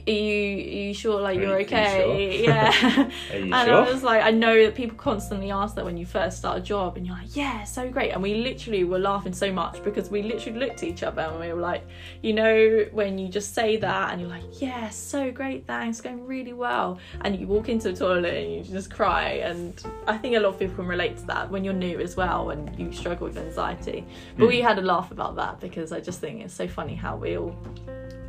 "Are 0.08 0.12
you 0.12 0.58
are 0.58 0.88
you 0.88 0.94
sure? 0.94 1.22
Like 1.22 1.36
you're 1.36 1.46
you- 1.46 1.54
are 1.54 1.60
you 1.60 1.66
okay? 1.66 2.02
sure? 2.04 2.54
Yeah." 2.54 3.10
Are 3.34 3.38
you 3.38 3.54
and 3.54 3.68
sure? 3.68 3.76
I 3.76 3.92
was 3.92 4.04
like, 4.04 4.24
I 4.24 4.32
know 4.32 4.66
that 4.66 4.76
people 4.76 4.98
constantly 4.98 5.52
ask 5.52 5.76
that 5.76 5.86
when 5.86 5.98
you 5.98 6.06
first 6.06 6.38
start 6.38 6.58
a 6.58 6.62
job, 6.62 6.98
and 6.98 7.06
you're 7.06 7.16
like, 7.16 7.36
yeah, 7.36 7.64
so 7.64 7.90
great. 7.90 8.12
And 8.12 8.22
we 8.22 8.36
literally 8.36 8.84
were 8.84 9.00
laughing 9.00 9.34
so 9.34 9.52
much 9.52 9.84
because 9.84 10.10
we 10.10 10.24
literally 10.24 10.60
looked 10.60 10.84
at 10.84 10.84
each 10.84 11.04
other 11.04 11.22
and 11.22 11.40
we 11.40 11.52
were 11.52 11.60
like, 11.60 11.84
you 12.22 12.34
know, 12.34 12.86
when 12.92 13.18
you 13.18 13.28
just 13.28 13.54
say 13.54 13.78
that 13.78 14.12
and 14.12 14.22
you're 14.22 14.30
like, 14.30 14.62
yeah, 14.62 14.90
so 14.90 15.32
great, 15.32 15.66
thanks, 15.68 16.02
going 16.02 16.26
really 16.26 16.54
well. 16.54 17.00
And 17.22 17.40
you 17.40 17.48
walk 17.48 17.70
into 17.70 17.92
the 17.92 17.98
toilet 17.98 18.34
and 18.34 18.54
you 18.54 18.64
just 18.64 18.92
cry. 18.92 19.44
And 19.44 19.84
I 20.08 20.18
think 20.18 20.36
a 20.36 20.40
lot 20.40 20.50
of 20.50 20.60
people 20.60 20.76
can 20.76 20.88
relate 20.88 21.18
to 21.18 21.26
that 21.28 21.50
when 21.50 21.64
you're 21.64 21.74
new 21.74 22.00
as 22.00 22.16
well 22.16 22.52
and 22.52 22.78
you 22.78 22.92
struggle 22.92 23.28
with 23.28 23.38
anxiety. 23.38 24.06
But 24.38 24.44
hmm. 24.44 24.50
we 24.50 24.62
had 24.62 24.78
a 24.78 24.82
laugh 24.82 25.12
about 25.12 25.36
that 25.36 25.60
because 25.60 25.92
I 25.92 26.00
just 26.00 26.20
think 26.20 26.42
it's 26.42 26.54
so 26.54 26.68
funny 26.68 26.96
how 26.96 27.16
we 27.16 27.38
all, 27.38 27.56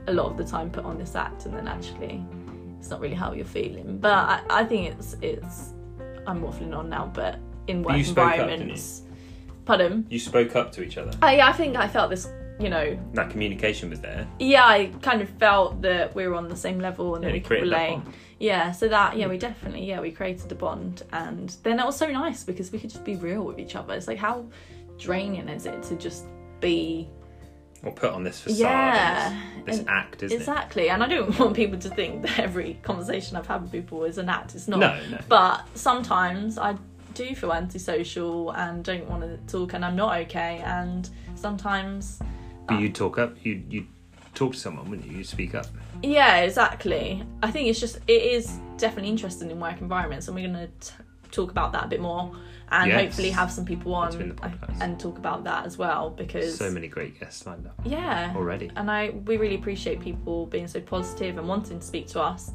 a 0.07 0.13
lot 0.13 0.27
of 0.31 0.37
the 0.37 0.45
time, 0.45 0.71
put 0.71 0.85
on 0.85 0.99
this 0.99 1.15
act 1.15 1.47
and 1.47 1.55
then 1.55 1.67
actually 1.69 2.25
it's 2.79 2.91
not 2.91 3.01
really 3.01 3.15
how 3.15 3.33
you're 3.33 3.45
feeling. 3.45 3.99
But 3.99 4.13
I, 4.13 4.41
I 4.51 4.65
think 4.65 4.93
it's 4.95 5.17
it's 5.23 5.73
I'm 6.27 6.41
waffling 6.43 6.77
on 6.77 6.89
now, 6.89 7.11
but 7.15 7.39
in 7.67 7.83
work 7.83 7.97
you 7.97 8.05
spoke 8.05 8.39
up, 8.39 8.49
didn't 8.49 8.69
you? 8.69 8.83
Pardon? 9.65 10.07
You 10.11 10.19
spoke 10.19 10.55
up 10.57 10.73
to 10.73 10.83
each 10.83 10.99
other. 10.99 11.13
I 11.23 11.41
I 11.41 11.53
think 11.53 11.77
I 11.77 11.89
felt 11.89 12.11
this. 12.11 12.29
You 12.61 12.69
know, 12.71 12.97
That 13.15 13.31
communication 13.31 13.91
was 13.91 14.01
there. 14.01 14.29
yeah, 14.39 14.65
I 14.65 14.87
kind 15.03 15.21
of 15.21 15.29
felt 15.29 15.83
that 15.83 16.15
we 16.15 16.29
were 16.29 16.37
on 16.37 16.49
the 16.49 16.55
same 16.55 16.79
level 16.79 17.17
and 17.17 17.25
Yeah, 17.25 17.31
that 17.31 17.35
we 17.35 17.41
could 17.41 17.63
relate. 17.63 18.01
Yeah, 18.39 18.71
so 18.71 18.87
that 18.87 19.17
yeah, 19.17 19.27
we 19.27 19.39
definitely 19.39 19.85
yeah 19.85 20.01
we 20.01 20.13
created 20.13 20.53
a 20.53 20.55
bond, 20.55 21.03
and 21.13 21.49
then 21.65 21.77
that 21.79 21.87
was 21.87 21.97
so 21.97 22.07
nice 22.07 22.45
because 22.45 22.71
we 22.71 22.79
could 22.79 22.91
just 22.91 23.05
be 23.05 23.17
real 23.17 23.43
with 23.43 23.59
each 23.59 23.75
other. 23.75 23.93
It's 23.95 24.07
like 24.07 24.19
how 24.19 24.47
draining 24.99 25.49
is 25.49 25.67
it 25.67 25.83
to 25.85 25.97
just 25.97 26.27
be 26.61 27.09
Or 27.85 27.93
put 27.93 28.11
on 28.13 28.25
this 28.25 28.41
facade. 28.41 28.59
Yeah, 28.61 29.31
and 29.33 29.67
This, 29.67 29.77
this 29.77 29.79
and- 29.81 29.89
act, 29.91 30.23
isn't 30.23 30.39
exactly? 30.39 30.89
And 30.91 31.03
I 31.03 31.09
don't 31.09 31.39
want 31.39 31.55
people 31.55 31.79
to 31.79 31.91
think 31.91 32.23
that 32.23 32.39
every 32.39 32.79
conversation 32.83 33.37
I've 33.37 33.47
had 33.47 33.63
with 33.63 33.73
people 33.73 34.05
is 34.05 34.19
an 34.19 34.29
act. 34.29 34.55
It's 34.55 34.69
not. 34.69 34.81
No, 34.81 34.99
no. 35.11 35.19
But 35.29 35.67
sometimes 35.75 36.59
I 36.59 36.77
do 37.15 37.35
feel 37.35 37.53
antisocial 37.53 38.51
and 38.53 38.83
don't 38.85 39.09
want 39.09 39.23
to 39.23 39.37
talk, 39.53 39.75
and 39.75 39.85
I'm 39.85 39.97
not 39.97 40.19
okay. 40.23 40.63
And 40.65 41.09
sometimes, 41.35 42.21
But 42.69 42.81
you 42.81 42.89
talk 42.91 43.19
up. 43.19 43.37
You 43.45 43.63
you 43.69 43.87
talk 44.35 44.53
to 44.55 44.59
someone, 44.59 44.89
wouldn't 44.91 45.09
you? 45.11 45.19
You 45.19 45.25
speak 45.25 45.55
up. 45.55 45.67
yeah, 46.03 46.39
exactly. 46.39 47.23
I 47.43 47.51
think 47.51 47.69
it's 47.69 47.79
just 47.81 47.99
it 48.09 48.23
is 48.23 48.59
definitely 48.79 49.11
interesting 49.11 49.51
in 49.51 49.61
work 49.61 49.81
environments, 49.81 50.27
and 50.29 50.35
we're 50.35 50.49
going 50.49 50.69
to 50.69 50.93
talk 51.31 51.51
about 51.51 51.73
that 51.73 51.85
a 51.85 51.89
bit 51.89 52.01
more, 52.01 52.33
and 52.71 52.89
Yes. 52.91 53.01
hopefully 53.03 53.31
have 53.31 53.51
some 53.51 53.65
people 53.65 53.95
on 53.95 54.37
and 54.81 54.99
talk 54.99 55.19
about 55.19 55.45
that 55.45 55.67
as 55.67 55.77
well 55.79 56.11
because 56.11 56.57
So 56.57 56.71
many 56.71 56.89
great 56.89 57.19
guests 57.21 57.47
lined 57.47 57.67
up 57.67 57.75
yeah 57.85 58.33
already. 58.35 58.71
and 58.77 58.91
I 58.91 59.11
we 59.27 59.37
really 59.37 59.55
appreciate 59.57 60.01
people 60.01 60.47
being 60.47 60.67
so 60.69 60.81
positive 60.81 61.39
and 61.39 61.47
wanting 61.49 61.81
to 61.81 61.87
speak 61.87 62.07
to 62.09 62.23
us. 62.23 62.53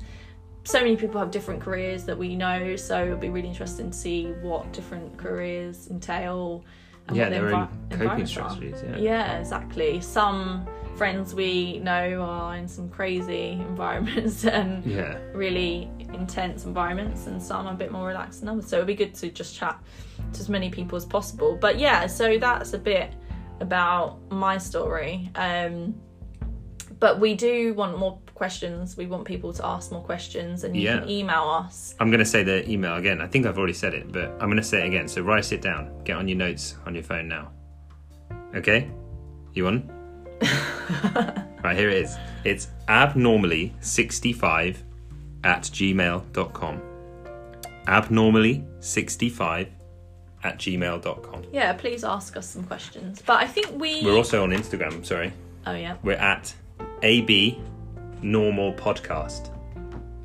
So 0.65 0.80
many 0.82 0.98
people 0.98 1.19
have 1.19 1.32
different 1.32 1.62
careers 1.62 2.04
that 2.04 2.17
we 2.17 2.36
know, 2.36 2.76
so 2.76 3.06
it'll 3.06 3.17
be 3.17 3.30
really 3.30 3.48
interesting 3.48 3.91
to 3.91 3.98
see 3.98 4.26
what 4.41 4.72
different 4.74 5.17
careers 5.17 5.88
entail 5.89 6.65
Yeah, 7.15 7.30
their 7.30 7.50
the 7.50 7.56
own 7.56 7.67
coping 7.91 8.26
strategies. 8.26 8.84
Yeah. 8.84 8.98
Yeah, 8.98 9.38
exactly. 9.39 10.02
Some 10.02 10.67
friends 10.95 11.34
we 11.34 11.80
know 11.80 12.22
are 12.22 12.56
in 12.58 12.67
some 12.67 12.89
crazy 12.89 13.52
environments 13.69 14.45
and 14.45 14.84
Yeah. 14.86 15.17
really 15.34 15.89
intense 16.13 16.65
environments, 16.65 17.28
and 17.28 17.41
some 17.41 17.67
are 17.67 17.74
a 17.74 17.78
bit 17.78 17.91
more 17.91 18.08
relaxed 18.08 18.41
than 18.41 18.50
others. 18.50 18.67
So 18.67 18.78
it'd 18.78 18.88
be 18.88 18.95
good 18.95 19.13
to 19.15 19.30
just 19.30 19.56
chat 19.56 19.80
to 20.34 20.39
as 20.39 20.50
many 20.50 20.69
people 20.69 20.95
as 20.98 21.06
possible. 21.06 21.56
But 21.60 21.80
yeah, 21.80 22.08
so 22.08 22.38
that's 22.38 22.74
a 22.74 22.78
bit 22.80 23.13
about 23.62 24.19
my 24.32 24.58
story. 24.58 25.30
Um, 25.36 25.95
but 27.00 27.19
we 27.19 27.34
do 27.34 27.74
want 27.76 27.98
more 27.98 28.19
questions. 28.39 28.97
We 28.97 29.06
want 29.06 29.25
people 29.25 29.52
to 29.54 29.63
ask 29.65 29.91
more 29.91 30.02
questions, 30.02 30.63
and 30.63 30.75
you 30.75 30.82
Yeah. 30.84 30.99
can 31.02 31.10
email 31.10 31.43
us. 31.62 31.93
I'm 31.99 32.10
going 32.10 32.19
to 32.28 32.32
say 32.36 32.41
the 32.43 32.67
email 32.67 32.95
again. 32.95 33.21
I 33.21 33.28
think 33.28 33.45
I've 33.45 33.58
already 33.60 33.73
said 33.84 33.93
it, 33.93 34.12
but 34.12 34.32
I'm 34.39 34.47
going 34.52 34.58
to 34.58 34.63
say 34.63 34.80
it 34.84 34.88
again. 34.88 35.08
So 35.08 35.21
write 35.21 35.52
it 35.52 35.62
down. 35.62 35.91
Get 36.06 36.15
on 36.17 36.28
your 36.28 36.38
notes 36.38 36.75
on 36.88 36.95
your 36.95 37.04
phone 37.04 37.28
now. 37.28 37.52
Okay? 38.56 38.89
You 39.54 39.67
on? 39.67 39.78
right, 41.63 41.78
here 41.78 41.89
it 41.89 41.97
is. 42.06 42.15
It's 42.45 42.69
abnormally65 42.88 44.78
at 45.43 45.63
gmail.com. 45.63 46.82
Abnormally65 47.88 49.67
at 50.43 50.58
gmail.com. 50.58 51.43
Yeah, 51.52 51.73
please 51.73 52.04
ask 52.06 52.38
us 52.38 52.47
some 52.49 52.63
questions. 52.63 53.21
But 53.25 53.38
I 53.43 53.47
think 53.47 53.67
we. 53.80 54.04
We're 54.06 54.15
also 54.15 54.43
on 54.43 54.52
Instagram, 54.52 55.06
sorry. 55.06 55.34
oh 55.67 55.73
yeah. 55.73 55.97
We're 56.04 56.13
at 56.34 56.54
AB 57.04 57.60
Normal 58.21 58.73
Podcast. 58.73 59.55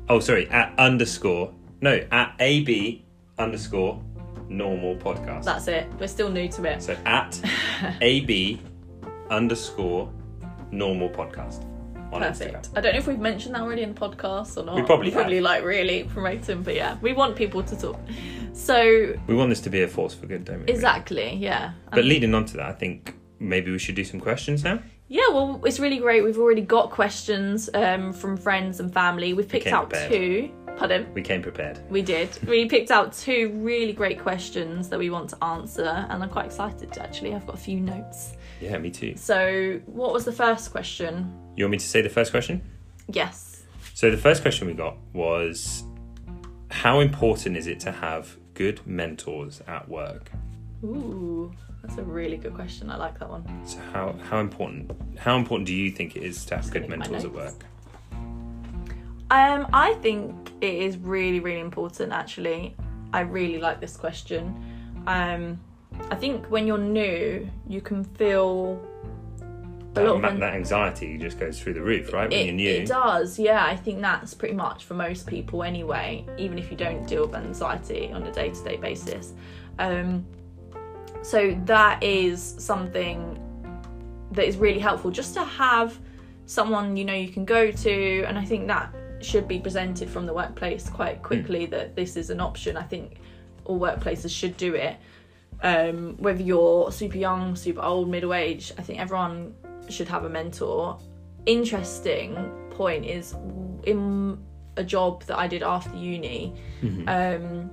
Oh, 0.09 0.19
sorry, 0.19 0.47
at 0.49 0.73
underscore. 0.77 1.53
No, 1.81 2.01
at 2.11 2.35
AB 2.39 3.03
underscore 3.37 4.01
Normal 4.49 4.95
Podcast. 4.95 5.43
That's 5.43 5.67
it. 5.67 5.87
We're 5.99 6.07
still 6.07 6.29
new 6.29 6.47
to 6.49 6.63
it. 6.65 6.81
so 6.83 6.95
at 7.05 7.39
AB 8.01 8.61
underscore 9.29 10.11
Normal 10.71 11.09
Podcast 11.09 11.63
on 12.13 12.21
Perfect. 12.21 12.53
Instagram. 12.67 12.77
I 12.77 12.81
don't 12.81 12.93
know 12.93 12.99
if 12.99 13.07
we've 13.07 13.19
mentioned 13.19 13.55
that 13.55 13.61
already 13.61 13.81
in 13.81 13.93
the 13.93 13.99
podcast 13.99 14.57
or 14.57 14.63
not. 14.65 14.75
We 14.75 14.83
probably 14.83 15.11
probably 15.11 15.41
like 15.41 15.63
really 15.63 16.03
promoting, 16.03 16.61
but 16.61 16.75
yeah, 16.75 16.97
we 17.01 17.13
want 17.13 17.35
people 17.35 17.63
to 17.63 17.75
talk. 17.75 17.99
So 18.53 19.17
We 19.27 19.35
want 19.35 19.49
this 19.49 19.59
to 19.61 19.69
be 19.69 19.81
a 19.83 19.87
force 19.87 20.13
for 20.13 20.27
good, 20.27 20.45
don't 20.45 20.59
we? 20.65 20.65
exactly, 20.71 21.33
yeah. 21.35 21.73
But 21.91 22.05
leading 22.05 22.33
on 22.35 22.45
to 22.45 22.57
that, 22.57 22.67
I 22.67 22.73
think 22.73 23.15
maybe 23.45 23.71
we 23.71 23.79
should 23.79 23.95
do 23.95 24.03
some 24.03 24.19
questions 24.19 24.63
now. 24.63 24.79
yeah, 25.07 25.27
well, 25.29 25.61
it's 25.65 25.79
really 25.79 25.99
great. 25.99 26.23
We've 26.23 26.37
already 26.37 26.61
got 26.61 26.91
questions 26.91 27.69
um, 27.73 28.11
from 28.13 28.37
friends 28.37 28.79
and 28.79 28.93
family. 28.93 29.33
We've 29.33 29.47
picked 29.47 29.67
out 29.67 29.89
prepared. 29.89 30.11
two. 30.11 30.51
Pardon. 30.77 31.13
We 31.13 31.21
came 31.21 31.41
prepared. 31.41 31.79
We 31.89 32.01
did. 32.01 32.37
We 32.45 32.67
picked 32.67 32.91
out 32.91 33.13
two 33.13 33.51
really 33.55 33.93
great 33.93 34.19
questions 34.19 34.89
that 34.89 34.99
we 34.99 35.09
want 35.09 35.29
to 35.29 35.41
answer, 35.41 35.85
and 36.09 36.21
I'm 36.21 36.29
quite 36.29 36.47
excited 36.47 36.91
to 36.93 37.01
actually. 37.01 37.33
I've 37.33 37.45
got 37.45 37.55
a 37.55 37.59
few 37.59 37.79
notes. 37.79 38.33
Yeah, 38.59 38.77
me 38.77 38.91
too. 38.91 39.15
So, 39.15 39.79
what 39.85 40.11
was 40.11 40.25
the 40.25 40.33
first 40.33 40.71
question? 40.71 41.33
You 41.55 41.63
want 41.63 41.71
me 41.71 41.77
to 41.77 41.85
say 41.87 42.01
the 42.01 42.09
first 42.09 42.31
question? 42.31 42.61
Yes. 43.07 43.63
So 43.93 44.11
the 44.11 44.17
first 44.17 44.41
question 44.41 44.67
we 44.67 44.73
got 44.73 44.97
was 45.13 45.83
how 46.69 46.99
important 46.99 47.55
is 47.55 47.67
it 47.67 47.79
to 47.81 47.91
have 47.93 48.35
good 48.53 48.85
mentors 48.85 49.61
at 49.67 49.87
work? 49.87 50.29
Ooh, 50.83 51.53
That's 51.85 51.99
a 51.99 52.03
really 52.03 52.37
good 52.37 52.55
question. 52.55 52.89
I 52.89 52.97
like 52.97 53.19
that 53.19 53.29
one. 53.29 53.43
So 53.63 53.79
how 53.93 54.15
how 54.27 54.39
important 54.39 54.91
how 55.19 55.37
important 55.37 55.67
do 55.67 55.73
you 55.73 55.91
think 55.91 56.15
it 56.15 56.23
is 56.23 56.43
to 56.45 56.55
have 56.55 56.71
good 56.71 56.89
mentors 56.89 57.25
at 57.25 57.31
work? 57.31 57.63
Um, 59.29 59.67
I 59.71 59.93
think 60.01 60.51
it 60.61 60.73
is 60.73 60.97
really, 60.97 61.39
really 61.39 61.59
important. 61.59 62.11
Actually, 62.11 62.75
I 63.13 63.19
really 63.19 63.59
like 63.59 63.81
this 63.81 63.97
question. 63.97 65.03
Um, 65.05 65.59
I 66.09 66.15
think 66.15 66.47
when 66.47 66.65
you're 66.65 66.79
new, 66.79 67.47
you 67.67 67.81
can 67.81 68.03
feel 68.03 68.79
a 69.41 69.43
lot 69.43 69.93
That, 69.93 70.07
of 70.07 70.23
an- 70.23 70.39
that 70.39 70.53
anxiety 70.55 71.17
just 71.19 71.39
goes 71.39 71.59
through 71.59 71.73
the 71.75 71.81
roof, 71.81 72.11
right? 72.13 72.29
When 72.29 72.39
it, 72.39 72.45
you're 72.45 72.53
new. 72.55 72.69
it 72.69 72.87
does, 72.87 73.37
yeah. 73.37 73.63
I 73.63 73.75
think 73.75 74.01
that's 74.01 74.33
pretty 74.33 74.55
much 74.55 74.85
for 74.85 74.95
most 74.95 75.27
people 75.27 75.61
anyway, 75.63 76.25
even 76.37 76.57
if 76.57 76.71
you 76.71 76.77
don't 76.77 77.07
deal 77.07 77.27
with 77.27 77.35
anxiety 77.35 78.11
on 78.11 78.23
a 78.23 78.31
day 78.31 78.49
to 78.49 78.63
day 78.63 78.77
basis. 78.77 79.33
Um, 79.77 80.25
so 81.25 81.59
that 81.65 82.03
is 82.03 82.55
something 82.59 83.41
that 84.31 84.45
is 84.45 84.57
really 84.57 84.79
helpful 84.79 85.09
just 85.09 85.33
to 85.33 85.43
have 85.43 85.97
someone 86.45 86.95
you 86.95 87.03
know 87.03 87.15
you 87.15 87.29
can 87.29 87.45
go 87.45 87.71
to, 87.71 88.23
and 88.25 88.37
I 88.37 88.45
think 88.45 88.67
that 88.67 88.93
should 89.21 89.47
be 89.47 89.59
presented 89.59 90.07
from 90.07 90.27
the 90.27 90.33
workplace 90.33 90.87
quite 90.87 91.23
quickly 91.23 91.65
that 91.67 91.95
this 91.95 92.15
is 92.15 92.29
an 92.29 92.39
option. 92.39 92.77
I 92.77 92.83
think 92.83 93.17
all 93.63 93.79
workplaces 93.79 94.29
should 94.29 94.55
do 94.57 94.75
it. 94.75 94.97
Um, 95.63 96.15
whether 96.17 96.43
you're 96.43 96.91
super 96.91 97.17
young, 97.17 97.55
super 97.55 97.81
old, 97.81 98.07
middle 98.07 98.33
aged, 98.33 98.73
I 98.77 98.83
think 98.83 98.99
everyone 98.99 99.55
should 99.89 100.07
have 100.09 100.25
a 100.25 100.29
mentor. 100.29 100.99
Interesting 101.47 102.35
point 102.69 103.03
is 103.03 103.33
in 103.85 104.37
a 104.77 104.83
job 104.83 105.23
that 105.23 105.39
I 105.39 105.47
did 105.47 105.63
after 105.63 105.95
uni, 105.95 106.53
um, 107.07 107.71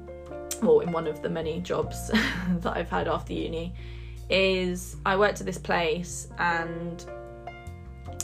well, 0.63 0.81
in 0.81 0.93
one 0.93 1.07
of 1.07 1.23
the 1.23 1.29
many 1.29 1.61
jobs 1.61 2.09
that 2.61 2.77
I've 2.77 2.91
had 2.91 3.09
after 3.09 3.33
uni, 3.33 3.75
is 4.31 4.97
I 5.05 5.17
worked 5.17 5.41
at 5.41 5.47
this 5.47 5.59
place 5.59 6.29
and 6.39 7.05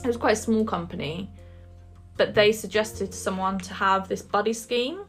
it 0.03 0.07
was 0.07 0.17
quite 0.17 0.33
a 0.33 0.37
small 0.37 0.65
company, 0.65 1.31
but 2.17 2.35
they 2.35 2.53
suggested 2.53 3.13
to 3.13 3.19
someone 3.19 3.59
to 3.59 3.75
have 3.75 4.09
this 4.09 4.23
buddy 4.23 4.53
scheme. 4.53 5.01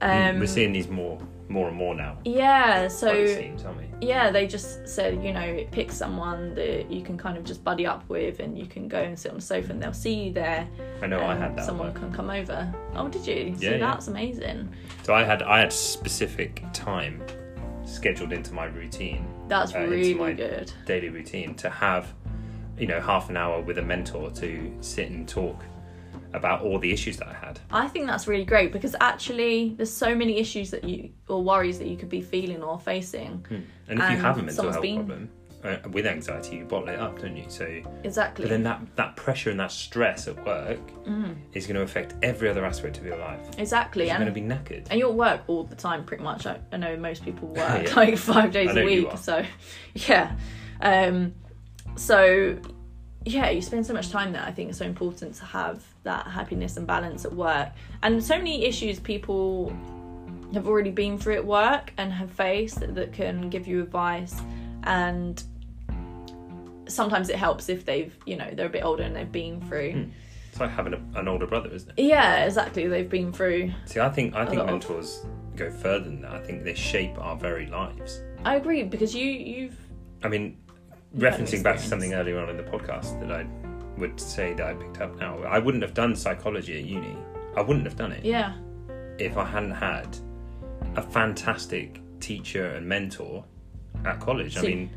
Um, 0.00 0.38
We're 0.38 0.46
seeing 0.46 0.72
these 0.72 0.88
more 0.88 1.18
more 1.48 1.68
and 1.68 1.76
more 1.76 1.94
now. 1.94 2.18
yeah, 2.24 2.88
so 2.88 3.08
Buddy 3.08 3.32
schemes, 3.34 3.64
aren't 3.64 3.80
yeah, 4.02 4.30
they 4.30 4.46
just 4.46 4.86
said, 4.86 5.24
you 5.24 5.32
know, 5.32 5.64
pick 5.70 5.90
someone 5.90 6.54
that 6.54 6.90
you 6.90 7.02
can 7.02 7.16
kind 7.16 7.38
of 7.38 7.44
just 7.44 7.64
buddy 7.64 7.86
up 7.86 8.06
with 8.10 8.40
and 8.40 8.58
you 8.58 8.66
can 8.66 8.88
go 8.88 8.98
and 9.00 9.18
sit 9.18 9.30
on 9.30 9.38
the 9.38 9.42
sofa 9.42 9.70
and 9.72 9.82
they'll 9.82 9.92
see 9.94 10.12
you 10.24 10.32
there. 10.34 10.68
I 11.00 11.06
know 11.06 11.24
I 11.24 11.34
had 11.34 11.56
that. 11.56 11.64
Someone 11.64 11.88
work. 11.88 11.96
can 11.96 12.12
come 12.12 12.28
over. 12.28 12.70
Oh, 12.94 13.08
did 13.08 13.26
you? 13.26 13.54
So 13.56 13.62
Yeah, 13.62 13.70
yeah. 13.70 13.78
that's 13.78 14.08
amazing. 14.08 14.68
So 15.02 15.14
I 15.14 15.24
had 15.24 15.42
I 15.42 15.60
had 15.60 15.72
specific 15.72 16.62
time 16.74 17.22
scheduled 17.86 18.32
into 18.34 18.52
my 18.52 18.66
routine, 18.66 19.26
That's 19.48 19.74
Uh, 19.74 19.86
really 19.88 20.12
my- 20.12 20.32
good. 20.34 20.70
daily 20.84 21.08
routine, 21.08 21.54
to 21.54 21.70
have, 21.70 22.12
you 22.78 22.86
know, 22.86 23.00
half 23.00 23.30
an 23.30 23.36
hour 23.38 23.62
with 23.62 23.78
a 23.78 23.82
mentor 23.82 24.30
to 24.32 24.72
sit 24.82 25.08
and 25.10 25.26
talk 25.26 25.62
about 26.36 26.60
all 26.62 26.78
the 26.78 26.92
issues 26.92 27.16
that 27.16 27.28
I 27.28 27.32
had. 27.34 27.58
I 27.70 27.88
think 27.88 28.06
that's 28.06 28.28
really 28.28 28.44
great 28.44 28.70
because 28.72 28.94
actually 29.00 29.74
there's 29.76 29.92
so 29.92 30.14
many 30.14 30.38
issues 30.38 30.70
that 30.70 30.84
you 30.84 31.10
or 31.28 31.42
worries 31.42 31.78
that 31.80 31.88
you 31.88 31.96
could 31.96 32.08
be 32.10 32.20
feeling 32.20 32.62
or 32.62 32.78
facing. 32.78 33.44
And 33.88 33.98
if 33.98 34.10
you 34.10 34.16
have 34.18 34.38
a 34.38 34.42
mental 34.42 34.70
health 34.70 34.82
been- 34.82 34.96
problem 34.96 35.30
uh, 35.64 35.78
with 35.90 36.06
anxiety, 36.06 36.56
you 36.58 36.64
bottle 36.64 36.90
it 36.90 37.00
up, 37.00 37.18
don't 37.18 37.34
you? 37.36 37.44
So, 37.48 37.64
Exactly. 38.04 38.44
but 38.44 38.50
then 38.50 38.62
that 38.64 38.80
that 38.96 39.16
pressure 39.16 39.50
and 39.50 39.58
that 39.58 39.72
stress 39.72 40.28
at 40.28 40.36
work 40.46 40.78
is 41.54 41.66
going 41.66 41.74
to 41.76 41.82
affect 41.82 42.14
every 42.22 42.48
other 42.48 42.64
aspect 42.64 42.98
of 42.98 43.04
your 43.06 43.16
life. 43.16 43.40
exactly. 43.58 44.04
You're 44.04 44.14
And 44.16 44.22
going 44.24 44.34
to 44.34 44.40
be 44.40 44.46
knackered. 44.46 44.86
and 44.90 45.00
you're 45.00 45.08
at 45.08 45.14
work 45.16 45.40
all 45.48 45.64
the 45.64 45.74
time 45.74 46.04
pretty 46.04 46.22
much 46.22 46.46
I, 46.46 46.60
I 46.70 46.76
know 46.76 46.96
most 46.96 47.24
people 47.24 47.48
work 47.48 47.84
Yeah. 47.88 47.94
like 47.96 48.16
five 48.18 48.52
days 48.52 48.76
a 48.76 48.84
week 48.84 49.08
so 49.16 49.42
yeah 49.94 50.36
um 50.82 51.32
so 51.96 52.58
yeah 53.28 53.50
you 53.50 53.60
spend 53.60 53.84
so 53.84 53.92
much 53.92 54.08
time 54.10 54.32
there 54.32 54.42
i 54.42 54.52
think 54.52 54.68
it's 54.70 54.78
so 54.78 54.84
important 54.84 55.34
to 55.34 55.44
have 55.44 55.82
that 56.04 56.26
happiness 56.28 56.76
and 56.76 56.86
balance 56.86 57.24
at 57.24 57.32
work 57.32 57.68
and 58.04 58.22
so 58.22 58.36
many 58.38 58.64
issues 58.64 59.00
people 59.00 59.72
have 60.54 60.68
already 60.68 60.92
been 60.92 61.18
through 61.18 61.34
at 61.34 61.44
work 61.44 61.92
and 61.98 62.12
have 62.12 62.30
faced 62.30 62.78
that, 62.78 62.94
that 62.94 63.12
can 63.12 63.50
give 63.50 63.66
you 63.66 63.82
advice 63.82 64.40
and 64.84 65.42
sometimes 66.88 67.28
it 67.28 67.36
helps 67.36 67.68
if 67.68 67.84
they've 67.84 68.16
you 68.26 68.36
know 68.36 68.48
they're 68.52 68.66
a 68.66 68.70
bit 68.70 68.84
older 68.84 69.02
and 69.02 69.14
they've 69.16 69.32
been 69.32 69.60
through 69.68 69.92
Hmm. 69.92 70.10
It's 70.52 70.60
like 70.60 70.70
having 70.70 70.94
a, 70.94 71.18
an 71.20 71.28
older 71.28 71.46
brother, 71.46 71.68
isn't 71.70 71.92
it? 71.96 72.02
yeah 72.02 72.44
exactly 72.44 72.86
they've 72.86 73.10
been 73.10 73.32
through 73.32 73.72
See, 73.86 74.00
I 74.00 74.08
think 74.08 74.34
I 74.34 74.46
think 74.46 74.60
of- 74.60 74.66
mentors 74.66 75.26
go 75.56 75.70
further 75.70 76.04
than 76.04 76.20
that. 76.22 76.32
I 76.32 76.40
think 76.40 76.64
they 76.64 76.74
shape 76.74 77.18
our 77.18 77.36
very 77.36 77.66
lives. 77.66 78.20
i 78.44 78.54
agree 78.56 78.82
because 78.84 79.14
you 79.14 79.26
you've 79.26 79.76
I 80.22 80.28
mean, 80.28 80.44
You've 80.44 80.54
had 80.54 80.54
an 80.54 80.65
referencing 81.16 81.62
back 81.62 81.76
to 81.76 81.82
something 81.82 82.14
earlier 82.14 82.38
on 82.38 82.48
in 82.48 82.56
the 82.56 82.62
podcast 82.62 83.18
that 83.20 83.30
I 83.30 83.46
would 83.98 84.20
say 84.20 84.54
that 84.54 84.66
I 84.66 84.74
picked 84.74 85.00
up 85.00 85.16
now. 85.18 85.42
I 85.42 85.58
wouldn't 85.58 85.82
have 85.82 85.94
done 85.94 86.14
psychology 86.14 86.78
at 86.78 86.84
uni. 86.84 87.16
I 87.56 87.62
wouldn't 87.62 87.86
have 87.86 87.96
done 87.96 88.12
it 88.12 88.24
yeah 88.24 88.54
if 89.18 89.36
I 89.36 89.44
hadn't 89.44 89.72
had 89.72 90.16
a 90.96 91.02
fantastic 91.02 92.00
teacher 92.20 92.66
and 92.72 92.86
mentor 92.86 93.44
at 94.04 94.20
college. 94.20 94.56
I 94.56 94.62
mean, 94.62 94.90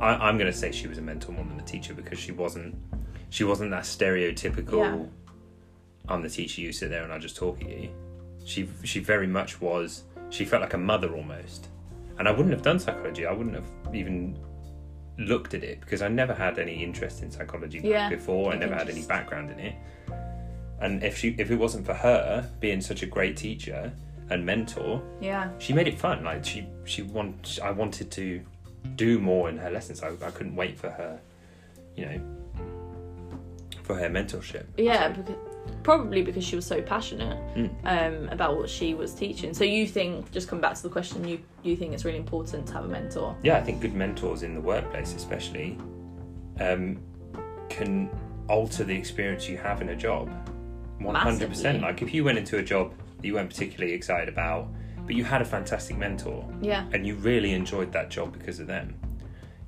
I, 0.00 0.14
I'm 0.14 0.38
going 0.38 0.50
to 0.50 0.56
say 0.56 0.72
she 0.72 0.86
was 0.86 0.98
a 0.98 1.02
mentor 1.02 1.32
more 1.32 1.44
than 1.44 1.58
a 1.58 1.64
teacher 1.64 1.94
because 1.94 2.18
she 2.18 2.32
wasn't. 2.32 2.76
She 3.30 3.44
wasn't 3.44 3.70
that 3.72 3.82
stereotypical. 3.84 4.78
Yeah. 4.78 5.06
I'm 6.08 6.22
the 6.22 6.30
teacher. 6.30 6.62
You 6.62 6.72
sit 6.72 6.90
there 6.90 7.04
and 7.04 7.12
I 7.12 7.18
just 7.18 7.36
talk 7.36 7.60
at 7.60 7.68
you. 7.68 7.90
She 8.44 8.68
she 8.84 9.00
very 9.00 9.26
much 9.26 9.60
was. 9.60 10.04
She 10.30 10.44
felt 10.44 10.62
like 10.62 10.74
a 10.74 10.78
mother 10.78 11.14
almost. 11.14 11.68
And 12.18 12.26
I 12.26 12.30
wouldn't 12.30 12.50
have 12.50 12.62
done 12.62 12.78
psychology. 12.78 13.26
I 13.26 13.32
wouldn't 13.32 13.54
have 13.54 13.94
even 13.94 14.38
looked 15.18 15.52
at 15.54 15.64
it 15.64 15.80
because 15.80 16.00
I 16.00 16.08
never 16.08 16.32
had 16.32 16.58
any 16.58 16.82
interest 16.82 17.22
in 17.22 17.30
psychology 17.30 17.80
Yeah, 17.82 18.08
before. 18.08 18.52
I 18.52 18.56
never 18.56 18.74
had 18.74 18.88
any 18.88 19.02
background 19.02 19.50
in 19.50 19.58
it. 19.58 19.74
And 20.80 21.02
if 21.02 21.18
she 21.18 21.34
if 21.38 21.50
it 21.50 21.56
wasn't 21.56 21.84
for 21.84 21.94
her 21.94 22.48
being 22.60 22.80
such 22.80 23.02
a 23.02 23.06
great 23.06 23.36
teacher 23.36 23.92
and 24.30 24.46
mentor, 24.46 25.02
yeah 25.20 25.50
she 25.58 25.72
made 25.72 25.88
it 25.88 25.98
fun. 25.98 26.22
Like 26.24 26.44
she 26.44 26.66
she 26.84 27.02
want 27.02 27.58
I 27.62 27.72
wanted 27.72 28.10
to 28.12 28.40
do 28.94 29.18
more 29.18 29.48
in 29.48 29.56
her 29.58 29.70
lessons. 29.70 30.02
I, 30.02 30.10
I 30.24 30.30
couldn't 30.30 30.54
wait 30.54 30.78
for 30.78 30.88
her, 30.90 31.18
you 31.96 32.06
know, 32.06 32.20
for 33.82 33.96
her 33.96 34.08
mentorship. 34.08 34.66
Yeah, 34.76 35.14
So, 35.14 35.22
because, 35.22 35.36
probably 35.82 36.22
because 36.22 36.44
she 36.44 36.56
was 36.56 36.66
so 36.66 36.80
passionate 36.82 37.38
Mm. 37.56 37.70
um, 37.84 38.28
about 38.28 38.56
what 38.56 38.68
she 38.68 38.94
was 38.94 39.14
teaching. 39.14 39.54
So 39.54 39.64
you 39.64 39.86
think, 39.86 40.30
just 40.32 40.48
come 40.48 40.60
back 40.60 40.74
to 40.74 40.82
the 40.82 40.88
question, 40.88 41.26
you 41.26 41.40
you 41.62 41.76
think 41.76 41.92
it's 41.94 42.04
really 42.04 42.18
important 42.18 42.66
to 42.68 42.72
have 42.74 42.84
a 42.84 42.88
mentor? 42.88 43.36
yeah, 43.42 43.56
I 43.56 43.62
think 43.62 43.80
good 43.80 43.94
mentors 43.94 44.42
in 44.42 44.54
the 44.54 44.60
workplace, 44.60 45.14
especially, 45.14 45.78
um, 46.60 47.00
can 47.68 48.08
alter 48.48 48.84
the 48.84 48.94
experience 48.96 49.48
you 49.48 49.56
have 49.58 49.82
in 49.82 49.90
a 49.90 49.96
job. 49.96 50.30
One 51.00 51.14
hundred 51.14 51.48
percent. 51.48 51.82
Like 51.82 52.02
if 52.02 52.12
you 52.14 52.24
went 52.24 52.38
into 52.38 52.58
a 52.58 52.62
job 52.62 52.92
that 53.16 53.26
you 53.26 53.34
weren't 53.34 53.50
particularly 53.50 53.92
excited 53.94 54.28
about, 54.28 54.68
but 55.06 55.14
you 55.14 55.24
had 55.24 55.40
a 55.42 55.44
fantastic 55.44 55.96
mentor, 55.96 56.44
Yeah, 56.60 56.86
and 56.92 57.06
you 57.06 57.14
really 57.16 57.52
enjoyed 57.52 57.92
that 57.92 58.10
job 58.10 58.32
because 58.32 58.58
of 58.60 58.66
them, 58.66 58.94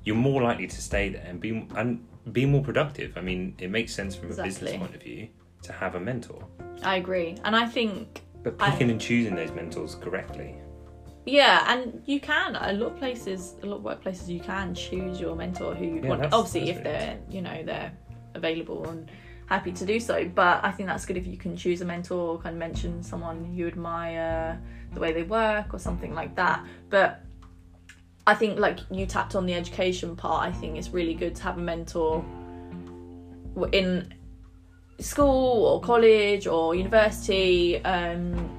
you're 0.03 0.15
more 0.15 0.41
likely 0.41 0.67
to 0.67 0.81
stay 0.81 1.09
there 1.09 1.25
and 1.25 1.39
be 1.39 1.67
and 1.75 2.05
be 2.31 2.45
more 2.45 2.61
productive. 2.63 3.17
I 3.17 3.21
mean, 3.21 3.55
it 3.59 3.69
makes 3.69 3.93
sense 3.93 4.15
from 4.15 4.31
a 4.31 4.43
business 4.43 4.75
point 4.77 4.95
of 4.95 5.01
view 5.01 5.29
to 5.63 5.71
have 5.73 5.95
a 5.95 5.99
mentor, 5.99 6.43
I 6.83 6.95
agree, 6.97 7.37
and 7.43 7.55
I 7.55 7.65
think 7.67 8.21
but 8.43 8.55
I- 8.59 8.71
picking 8.71 8.89
and 8.89 8.99
choosing 8.99 9.35
those 9.35 9.51
mentors 9.51 9.95
correctly. 9.95 10.55
yeah, 11.25 11.65
and 11.71 12.01
you 12.05 12.19
can 12.19 12.55
a 12.55 12.73
lot 12.73 12.93
of 12.93 12.97
places, 12.97 13.55
a 13.63 13.65
lot 13.67 13.77
of 13.77 13.83
workplaces, 13.83 14.27
you 14.27 14.39
can 14.39 14.73
choose 14.73 15.19
your 15.21 15.35
mentor 15.35 15.75
who 15.75 15.85
you 15.85 16.01
Yeah, 16.01 16.09
want. 16.09 16.21
that's- 16.21 16.33
Obviously, 16.33 16.71
that's 16.71 16.79
if 16.79 16.85
really 16.85 16.97
they're 16.97 17.19
you 17.29 17.41
know 17.41 17.63
they're 17.63 17.91
available 18.33 18.87
and 18.89 19.11
happy 19.47 19.71
to 19.73 19.85
do 19.85 19.99
so. 19.99 20.27
But 20.33 20.63
I 20.63 20.71
think 20.71 20.87
that's 20.87 21.05
good 21.05 21.17
if 21.17 21.27
you 21.27 21.37
can 21.37 21.55
choose 21.57 21.81
a 21.81 21.85
mentor, 21.85 22.37
kind 22.39 22.55
of 22.55 22.59
mention 22.59 23.03
someone 23.03 23.53
you 23.53 23.67
admire, 23.67 24.59
the 24.93 24.99
way 24.99 25.11
they 25.13 25.23
work, 25.23 25.73
or 25.73 25.79
something 25.79 26.13
like 26.15 26.35
that. 26.37 26.65
But 26.89 27.21
I 28.25 28.33
think 28.33 28.57
like 28.59 28.79
you 28.89 29.05
tapped 29.05 29.35
on 29.35 29.45
the 29.45 29.53
education 29.53 30.15
part. 30.15 30.47
I 30.47 30.51
think 30.53 30.77
it's 30.77 30.89
really 30.89 31.13
good 31.13 31.35
to 31.35 31.43
have 31.43 31.57
a 31.57 31.61
mentor 31.61 32.23
in 33.73 34.13
school 35.01 35.65
or 35.65 35.81
college 35.81 36.47
or 36.47 36.75
university. 36.75 37.83
Um, 37.83 38.49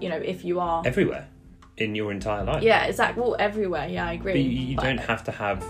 you 0.00 0.08
know, 0.08 0.16
if 0.16 0.44
you 0.44 0.60
are, 0.60 0.82
Everywhere 0.86 1.26
in 1.78 1.94
your 1.94 2.12
entire 2.12 2.44
life. 2.44 2.62
yeah, 2.62 2.84
exactly. 2.84 3.22
Well, 3.22 3.36
everywhere. 3.38 3.88
Yeah, 3.88 4.06
I 4.08 4.12
agree. 4.14 4.32
But 4.32 4.40
you, 4.42 4.50
you 4.50 4.76
But- 4.76 4.84
don't 4.84 5.00
have 5.00 5.24
to 5.24 5.32
have 5.32 5.64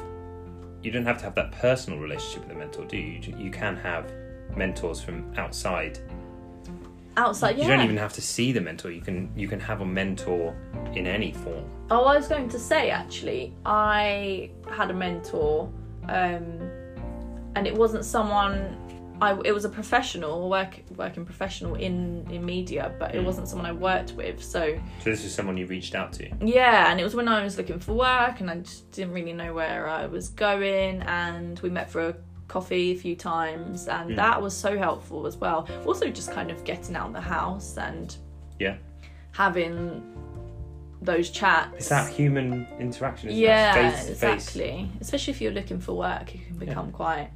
you 0.83 0.93
don't 0.93 1.05
have 1.05 1.19
to 1.19 1.25
have 1.25 1.35
that 1.35 1.51
personal 1.53 1.99
relationship 1.99 2.47
with 2.47 2.55
a 2.57 2.59
mentor, 2.59 2.85
do 2.85 2.97
you? 2.97 3.21
You- 3.21 3.37
You 3.47 3.51
can 3.51 3.75
have 3.77 4.05
mentors 4.57 5.01
from 5.01 5.33
outside. 5.37 5.99
outside. 7.17 7.57
Yeah. 7.59 7.65
You 7.65 7.71
don't 7.73 7.85
even 7.85 7.97
have 7.97 8.13
to 8.13 8.21
see 8.23 8.53
the 8.53 8.61
mentor. 8.61 8.91
You 8.93 9.01
can 9.01 9.29
you 9.37 9.49
can 9.49 9.59
have 9.61 9.81
a 9.81 9.85
mentor 9.85 10.55
in 10.95 11.07
any 11.07 11.33
form. 11.33 11.65
Oh, 11.91 12.05
I 12.05 12.17
was 12.17 12.29
going 12.29 12.49
to 12.51 12.59
say 12.59 12.91
actually, 12.91 13.53
I 13.67 14.51
had 14.71 14.91
a 14.91 14.95
mentor, 14.95 15.69
um, 16.09 16.45
and 17.57 17.67
it 17.67 17.75
wasn't 17.75 18.05
someone 18.05 18.77
I 19.21 19.39
it 19.45 19.53
was 19.53 19.65
a 19.65 19.69
professional 19.69 20.49
work 20.49 20.81
working 20.97 21.25
professional 21.25 21.75
in 21.75 22.27
in 22.31 22.45
media, 22.45 22.93
but 22.99 23.15
it 23.15 23.21
Mm. 23.23 23.25
wasn't 23.25 23.49
someone 23.49 23.67
I 23.67 23.73
worked 23.73 24.13
with. 24.13 24.43
So 24.43 24.79
So 25.03 25.11
this 25.11 25.25
is 25.25 25.35
someone 25.35 25.57
you 25.57 25.67
reached 25.67 25.95
out 25.95 26.13
to. 26.15 26.29
yeah, 26.41 26.91
and 26.91 27.01
it 27.01 27.05
was 27.05 27.15
when 27.15 27.29
I 27.29 27.43
was 27.43 27.57
looking 27.59 27.79
for 27.81 27.95
work, 27.95 28.41
and 28.41 28.51
I 28.51 28.57
just 28.59 28.91
didn't 28.93 29.13
really 29.15 29.33
know 29.33 29.53
where 29.55 29.89
I 29.89 30.07
was 30.07 30.29
going, 30.29 31.03
and 31.03 31.59
we 31.61 31.71
met 31.71 31.91
for 31.91 32.09
a 32.09 32.15
coffee 32.49 32.93
a 32.93 32.97
few 32.97 33.15
times, 33.17 33.89
and 33.89 34.11
Mm. 34.13 34.17
that 34.17 34.41
was 34.41 34.57
so 34.57 34.79
helpful 34.79 35.27
as 35.27 35.37
well. 35.37 35.69
Also, 35.87 36.09
just 36.09 36.31
kind 36.33 36.51
of 36.51 36.65
getting 36.65 36.97
out 36.97 37.09
of 37.09 37.13
the 37.15 37.21
house 37.21 37.77
and 37.77 38.17
Yeah. 38.59 38.77
having 39.33 40.03
those 41.03 41.31
chats. 41.31 41.75
It's 41.77 41.89
that 41.91 42.11
human 42.13 42.67
interaction. 42.81 43.31
Yeah, 43.31 43.75
it? 43.75 43.91
Face 43.93 44.07
to 44.07 44.15
face. 44.15 44.23
exactly. 44.49 44.89
Especially 45.01 45.31
if 45.33 45.41
you're 45.41 45.53
looking 45.53 45.79
for 45.81 45.93
work, 45.95 46.35
you 46.35 46.41
can 46.47 46.57
become 46.59 46.91
quite. 46.91 47.31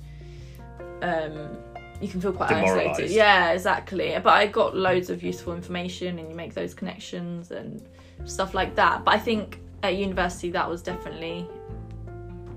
Um, 1.02 1.56
you 2.02 2.08
can 2.08 2.20
feel 2.20 2.32
quite 2.32 2.50
isolated. 2.50 3.10
Yeah, 3.10 3.52
exactly. 3.52 4.12
But 4.22 4.32
I 4.32 4.46
got 4.48 4.76
loads 4.76 5.08
of 5.08 5.22
useful 5.22 5.54
information, 5.54 6.18
and 6.18 6.28
you 6.28 6.34
make 6.34 6.52
those 6.52 6.74
connections 6.74 7.52
and 7.52 7.82
stuff 8.24 8.54
like 8.54 8.74
that. 8.74 9.04
But 9.04 9.14
I 9.14 9.18
think 9.18 9.60
at 9.82 9.96
university 9.96 10.50
that 10.50 10.68
was 10.68 10.82
definitely 10.82 11.48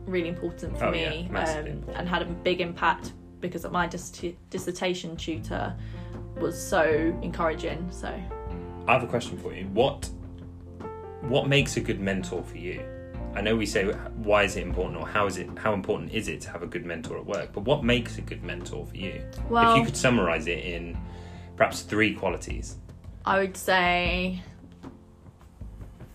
really 0.06 0.30
important 0.30 0.78
for 0.78 0.86
Oh, 0.86 0.92
me, 0.92 1.30
yeah, 1.32 1.44
um, 1.44 1.66
important. 1.68 1.98
and 1.98 2.10
had 2.10 2.22
a 2.22 2.26
big 2.26 2.62
impact 2.62 3.14
because 3.40 3.66
my 3.70 3.88
dis- 3.88 4.34
dissertation 4.50 5.16
tutor 5.16 5.76
was 6.40 6.60
so 6.60 6.84
encouraging. 7.22 7.88
So 7.92 8.08
I 8.88 8.94
have 8.94 9.04
a 9.04 9.08
question 9.08 9.38
for 9.38 9.54
you. 9.54 9.66
What 9.74 10.10
what 11.22 11.48
makes 11.48 11.78
a 11.78 11.82
good 11.82 12.00
mentor 12.00 12.44
for 12.44 12.58
you? 12.58 12.84
I 13.36 13.42
know 13.42 13.56
we 13.56 13.66
say 13.66 13.84
why 13.84 14.44
is 14.44 14.56
it 14.56 14.64
important 14.64 14.98
or 14.98 15.06
how 15.08 15.28
is 15.28 15.38
it 15.38 15.48
how 15.58 15.74
important 15.74 16.14
is 16.14 16.28
it 16.30 16.40
to 16.42 16.50
have 16.52 16.64
a 16.64 16.68
good 16.68 16.86
mentor 16.86 17.18
at 17.18 17.26
work, 17.26 17.52
but 17.54 17.62
what 17.62 17.84
makes 17.84 18.18
a 18.18 18.22
good 18.22 18.44
mentor 18.44 18.86
for 18.86 18.96
you? 18.96 19.22
if 19.52 19.76
you 19.76 19.84
could 19.84 19.98
summarize 19.98 20.48
it 20.48 20.60
in 20.64 20.98
perhaps 21.58 21.82
three 21.82 22.14
qualities. 22.16 22.78
I 23.26 23.40
would 23.40 23.58
say 23.58 24.42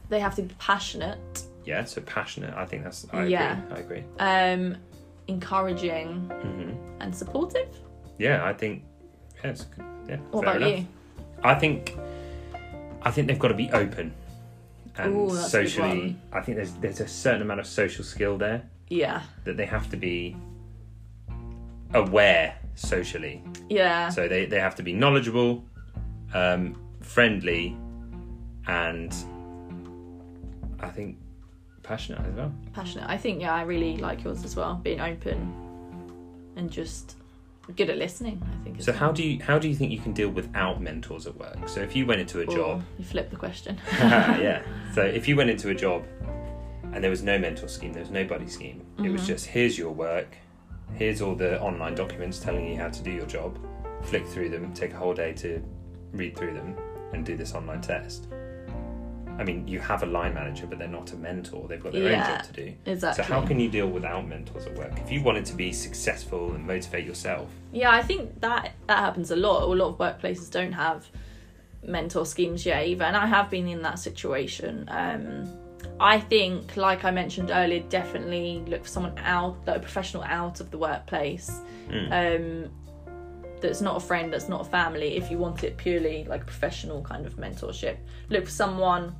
they 0.08 0.20
have 0.20 0.34
to 0.36 0.42
be 0.42 0.54
passionate, 0.58 1.44
Yeah, 1.64 1.84
so 1.84 2.00
passionate. 2.02 2.54
I 2.54 2.64
think 2.64 2.84
that's 2.84 3.06
I 3.12 3.26
Yeah. 3.26 3.58
agree. 3.58 3.76
I 3.76 3.80
agree. 3.80 4.04
um, 4.18 4.76
encouraging, 5.28 6.20
hmm 6.42 6.70
and 7.00 7.14
supportive. 7.14 7.68
Yeah, 8.18 8.44
I 8.44 8.52
think 8.52 8.82
yeah, 9.44 9.50
it's 9.50 9.64
good. 9.64 9.84
Yeah, 10.08 10.16
What 10.32 10.42
about 10.42 10.56
enough. 10.56 10.78
you? 10.80 10.86
I 11.42 11.54
think 11.54 11.96
I 13.02 13.10
think 13.10 13.28
they've 13.28 13.38
got 13.38 13.48
to 13.48 13.54
be 13.54 13.70
open 13.72 14.12
and 14.98 15.14
Ooh, 15.16 15.34
that's 15.34 15.54
a 15.54 15.62
good 15.62 15.68
socially. 15.70 16.16
I 16.32 16.40
think 16.40 16.56
there's 16.56 16.72
there's 16.74 17.00
a 17.00 17.08
certain 17.08 17.42
amount 17.42 17.60
of 17.60 17.66
social 17.66 18.04
skill 18.04 18.36
there 18.38 18.62
Yeah, 18.88 19.22
that 19.44 19.56
they 19.56 19.66
have 19.66 19.88
to 19.90 19.96
be 19.96 20.36
aware 21.94 22.56
socially. 22.74 23.42
yeah, 23.68 24.08
So 24.08 24.28
they, 24.28 24.46
they 24.46 24.60
have 24.60 24.74
to 24.76 24.82
be 24.82 24.92
knowledgeable, 24.92 25.64
um, 26.34 26.80
friendly, 27.00 27.76
and 28.66 29.12
I 30.80 30.88
think 30.88 31.18
passionate 31.82 32.20
as 32.26 32.34
well. 32.34 32.52
passionate. 32.72 33.08
I 33.08 33.16
think 33.16 33.40
yeah, 33.40 33.54
I 33.54 33.62
really 33.62 33.96
like 33.96 34.22
yours 34.24 34.44
as 34.44 34.54
well. 34.56 34.74
Being 34.76 35.00
open 35.00 35.52
and 36.56 36.70
just 36.70 37.16
good 37.76 37.90
at 37.90 37.96
listening. 37.98 38.42
I 38.42 38.64
think. 38.64 38.82
So 38.82 38.92
well. 38.92 38.98
how 39.00 39.12
do 39.12 39.22
you 39.22 39.42
how 39.42 39.58
do 39.58 39.68
you 39.68 39.74
think 39.74 39.90
you 39.92 39.98
can 39.98 40.12
deal 40.12 40.28
without 40.30 40.80
mentors 40.80 41.26
at 41.26 41.36
work? 41.36 41.68
So 41.68 41.80
if 41.80 41.94
you 41.96 42.06
went 42.06 42.20
into 42.20 42.40
a 42.40 42.44
Or 42.44 42.56
job, 42.56 42.82
You 42.98 43.04
flip 43.04 43.30
the 43.30 43.36
question. 43.36 43.78
yeah. 43.92 44.62
So 44.94 45.02
if 45.02 45.28
you 45.28 45.36
went 45.36 45.50
into 45.50 45.68
a 45.70 45.74
job 45.74 46.04
and 46.92 47.02
there 47.04 47.10
was 47.10 47.22
no 47.22 47.38
mentor 47.38 47.68
scheme, 47.68 47.92
there 47.92 48.02
was 48.02 48.10
no 48.10 48.24
buddy 48.24 48.48
scheme. 48.48 48.80
It 48.98 49.02
Mm-hmm. 49.02 49.12
was 49.12 49.26
just 49.26 49.46
here's 49.46 49.78
your 49.78 49.92
work, 49.92 50.36
here's 50.94 51.20
all 51.22 51.34
the 51.34 51.60
online 51.60 51.94
documents 51.94 52.38
telling 52.40 52.66
you 52.66 52.76
how 52.76 52.88
to 52.88 53.02
do 53.02 53.10
your 53.10 53.26
job. 53.26 53.58
Flick 54.02 54.26
through 54.26 54.48
them, 54.48 54.72
take 54.72 54.92
a 54.92 54.96
whole 54.96 55.14
day 55.14 55.32
to 55.34 55.62
read 56.12 56.36
through 56.36 56.54
them, 56.54 56.74
and 57.12 57.24
do 57.24 57.36
this 57.36 57.54
online 57.54 57.80
test. 57.80 58.26
I 59.40 59.44
mean, 59.44 59.66
you 59.66 59.80
have 59.80 60.02
a 60.02 60.06
line 60.06 60.34
manager, 60.34 60.66
but 60.66 60.78
they're 60.78 60.86
not 60.86 61.12
a 61.12 61.16
mentor. 61.16 61.66
They've 61.66 61.82
got 61.82 61.92
their 61.92 62.14
own 62.14 62.26
job 62.26 62.42
to 62.44 62.52
do. 62.52 62.74
exactly. 62.84 63.24
So 63.24 63.32
how 63.32 63.40
can 63.46 63.58
you 63.58 63.70
deal 63.70 63.86
without 63.86 64.28
mentors 64.28 64.66
at 64.66 64.74
work? 64.76 64.92
If 64.98 65.10
you 65.10 65.22
wanted 65.22 65.46
to 65.46 65.54
be 65.54 65.72
successful 65.72 66.52
and 66.52 66.66
motivate 66.66 67.06
yourself, 67.06 67.48
Yeah, 67.72 67.90
I 67.90 68.02
think 68.02 68.38
that 68.42 68.74
that 68.86 68.98
happens 68.98 69.30
a 69.30 69.36
lot. 69.36 69.62
A 69.62 69.66
lot 69.66 69.88
of 69.88 69.98
workplaces 69.98 70.50
don't 70.50 70.72
have 70.72 71.08
mentor 71.82 72.26
schemes 72.26 72.66
yet 72.66 72.86
either, 72.86 73.04
and 73.04 73.16
I 73.16 73.26
have 73.26 73.48
been 73.48 73.66
in 73.66 73.80
that 73.80 73.98
situation. 73.98 74.84
Um, 74.88 75.50
I 75.98 76.20
think, 76.20 76.76
like 76.76 77.04
I 77.04 77.10
mentioned 77.10 77.50
earlier, 77.50 77.82
definitely 77.88 78.62
look 78.66 78.82
for 78.84 78.90
someone 78.90 79.16
out, 79.18 79.66
like 79.66 79.76
a 79.76 79.80
professional 79.80 80.22
out 80.24 80.60
of 80.60 80.70
the 80.70 80.76
workplace. 80.76 81.62
Um, 81.90 82.70
that's 83.60 83.80
not 83.80 83.96
a 83.96 84.00
friend, 84.00 84.32
that's 84.32 84.48
not 84.48 84.60
a 84.60 84.64
family. 84.64 85.16
If 85.16 85.30
you 85.30 85.38
want 85.38 85.64
it 85.64 85.76
purely 85.76 86.24
like 86.24 86.42
a 86.42 86.44
professional 86.44 87.02
kind 87.02 87.26
of 87.26 87.36
mentorship, 87.36 87.96
look 88.28 88.44
for 88.44 88.50
someone. 88.50 89.14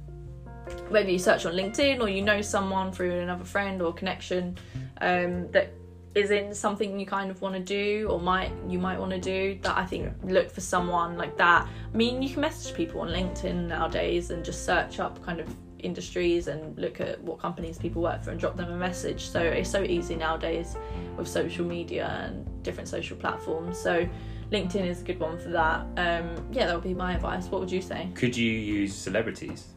Whether 0.88 1.10
you 1.10 1.18
search 1.18 1.46
on 1.46 1.54
LinkedIn 1.54 2.00
or 2.00 2.08
you 2.08 2.22
know 2.22 2.40
someone 2.42 2.92
through 2.92 3.20
another 3.20 3.44
friend 3.44 3.80
or 3.82 3.92
connection 3.92 4.58
um, 5.00 5.50
that 5.52 5.72
is 6.14 6.30
in 6.30 6.54
something 6.54 6.98
you 6.98 7.06
kind 7.06 7.30
of 7.30 7.40
want 7.40 7.54
to 7.54 7.60
do 7.60 8.08
or 8.10 8.18
might 8.18 8.50
you 8.68 8.78
might 8.78 8.98
want 8.98 9.12
to 9.12 9.20
do 9.20 9.56
that 9.62 9.76
i 9.78 9.86
think 9.86 10.12
look 10.24 10.50
for 10.50 10.60
someone 10.60 11.16
like 11.16 11.36
that. 11.36 11.68
I 11.92 11.96
mean 11.96 12.20
you 12.20 12.30
can 12.30 12.40
message 12.40 12.74
people 12.74 13.00
on 13.02 13.08
linkedin 13.08 13.68
nowadays 13.68 14.30
and 14.30 14.44
just 14.44 14.64
search 14.64 14.98
up 14.98 15.24
kind 15.24 15.38
of 15.38 15.48
industries 15.78 16.48
and 16.48 16.76
look 16.78 17.00
at 17.00 17.22
what 17.22 17.38
companies 17.38 17.78
people 17.78 18.02
work 18.02 18.22
for 18.22 18.30
and 18.30 18.40
drop 18.40 18.54
them 18.56 18.70
a 18.70 18.76
message. 18.76 19.30
So 19.30 19.40
it's 19.40 19.70
so 19.70 19.82
easy 19.82 20.14
nowadays 20.14 20.76
with 21.16 21.26
social 21.26 21.64
media 21.64 22.06
and 22.26 22.62
different 22.62 22.88
social 22.88 23.16
platforms. 23.16 23.78
So 23.78 24.06
linkedin 24.52 24.86
is 24.86 25.00
a 25.00 25.04
good 25.04 25.20
one 25.20 25.38
for 25.38 25.50
that. 25.50 25.80
Um 25.96 26.46
yeah 26.52 26.66
that 26.66 26.74
would 26.74 26.84
be 26.84 26.94
my 26.94 27.14
advice. 27.14 27.46
What 27.46 27.60
would 27.60 27.70
you 27.70 27.82
say? 27.82 28.08
Could 28.14 28.36
you 28.36 28.50
use 28.50 28.94
celebrities? 28.94 29.68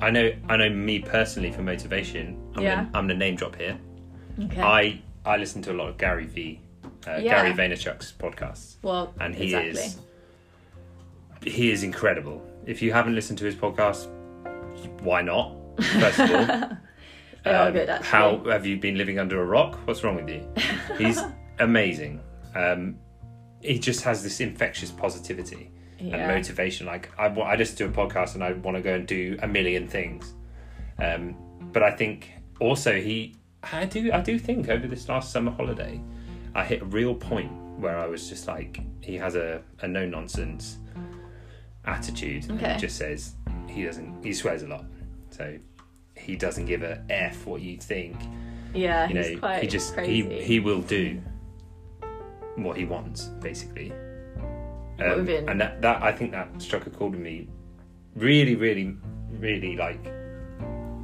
I 0.00 0.10
know, 0.10 0.32
I 0.48 0.56
know. 0.56 0.68
Me 0.70 0.98
personally, 1.00 1.50
for 1.52 1.62
motivation, 1.62 2.38
I'm 2.54 2.62
Yeah. 2.62 2.74
gonna, 2.76 2.90
I'm 2.94 3.06
gonna 3.08 3.14
name 3.18 3.36
drop 3.36 3.56
here. 3.56 3.78
okay 4.44 4.60
I 4.60 5.00
I 5.24 5.36
listen 5.38 5.62
to 5.62 5.72
a 5.72 5.76
lot 5.80 5.88
of 5.88 5.96
Gary 5.98 6.26
V, 6.26 6.60
uh, 7.06 7.16
Yeah. 7.16 7.42
Gary 7.42 7.52
Vaynerchuk's 7.54 8.12
podcasts, 8.18 8.76
well 8.82 9.14
and 9.20 9.34
he 9.34 9.44
exactly 9.54 9.70
is 9.70 9.98
he 11.42 11.70
is 11.70 11.82
incredible. 11.82 12.42
If 12.66 12.82
you 12.82 12.92
haven't 12.92 13.14
listened 13.14 13.38
to 13.38 13.44
his 13.44 13.54
podcast, 13.54 14.08
why 15.02 15.22
not? 15.22 15.54
First 16.00 16.18
of 16.20 16.30
all, 16.30 16.78
Um, 17.46 17.72
good. 17.74 17.88
How 17.88 18.42
have 18.50 18.66
you 18.66 18.76
been 18.76 18.96
living 18.98 19.20
under 19.20 19.40
a 19.40 19.44
rock? 19.44 19.78
What's 19.86 20.02
wrong 20.02 20.16
with 20.16 20.28
you? 20.28 20.42
He's 20.98 21.20
amazing. 21.60 22.20
Um, 22.56 22.96
he 23.62 23.78
just 23.78 24.02
has 24.02 24.24
this 24.24 24.40
infectious 24.40 24.90
positivity 24.90 25.70
and 25.98 26.28
motivation. 26.28 26.86
Like 26.86 27.10
I, 27.18 27.26
I 27.26 27.56
just 27.56 27.78
do 27.78 27.86
a 27.86 27.90
podcast 27.90 28.34
and 28.34 28.44
I 28.44 28.52
want 28.52 28.76
to 28.76 28.82
go 28.82 28.94
and 28.94 29.06
do 29.06 29.38
a 29.42 29.48
million 29.48 29.88
things. 29.88 30.34
Um, 30.98 31.36
but 31.72 31.82
I 31.82 31.90
think 31.90 32.30
also 32.60 33.00
he, 33.00 33.36
I 33.62 33.84
do, 33.84 34.10
I 34.12 34.20
do 34.20 34.38
think 34.38 34.68
over 34.68 34.86
this 34.86 35.08
last 35.08 35.32
summer 35.32 35.50
holiday, 35.50 36.00
I 36.54 36.64
hit 36.64 36.82
a 36.82 36.86
real 36.86 37.14
point 37.14 37.52
where 37.78 37.98
I 37.98 38.06
was 38.06 38.28
just 38.28 38.46
like, 38.46 38.80
he 39.02 39.16
has 39.16 39.36
a, 39.36 39.62
a 39.80 39.88
no 39.88 40.06
nonsense 40.06 40.78
attitude. 41.84 42.48
and 42.48 42.60
Okay. 42.60 42.74
He 42.74 42.78
just 42.80 42.96
says 42.96 43.34
he 43.68 43.84
doesn't. 43.84 44.22
He 44.24 44.32
swears 44.32 44.62
a 44.62 44.68
lot, 44.68 44.84
so 45.30 45.58
he 46.16 46.36
doesn't 46.36 46.64
give 46.66 46.82
a 46.82 47.02
f 47.10 47.46
what 47.46 47.60
you 47.60 47.76
think. 47.76 48.16
yeah 48.74 49.08
You 49.08 49.16
he's 49.16 49.30
know, 49.32 49.38
quite 49.38 49.62
he 49.62 49.68
just 49.68 49.94
crazy 49.94 50.22
he 50.22 50.42
he 50.42 50.60
will 50.60 50.80
do 50.82 51.20
what 52.56 52.76
he 52.76 52.84
wants 52.84 53.26
basically. 53.40 53.92
What 54.96 55.08
Um, 55.10 55.28
and 55.28 55.60
that, 55.60 55.82
that 55.82 56.02
I 56.02 56.12
think 56.12 56.32
that 56.32 56.48
struck 56.60 56.86
a 56.86 56.90
chord 56.90 57.12
with 57.12 57.20
me 57.20 57.48
really, 58.14 58.54
really, 58.54 58.96
really 59.38 59.76
like 59.76 60.02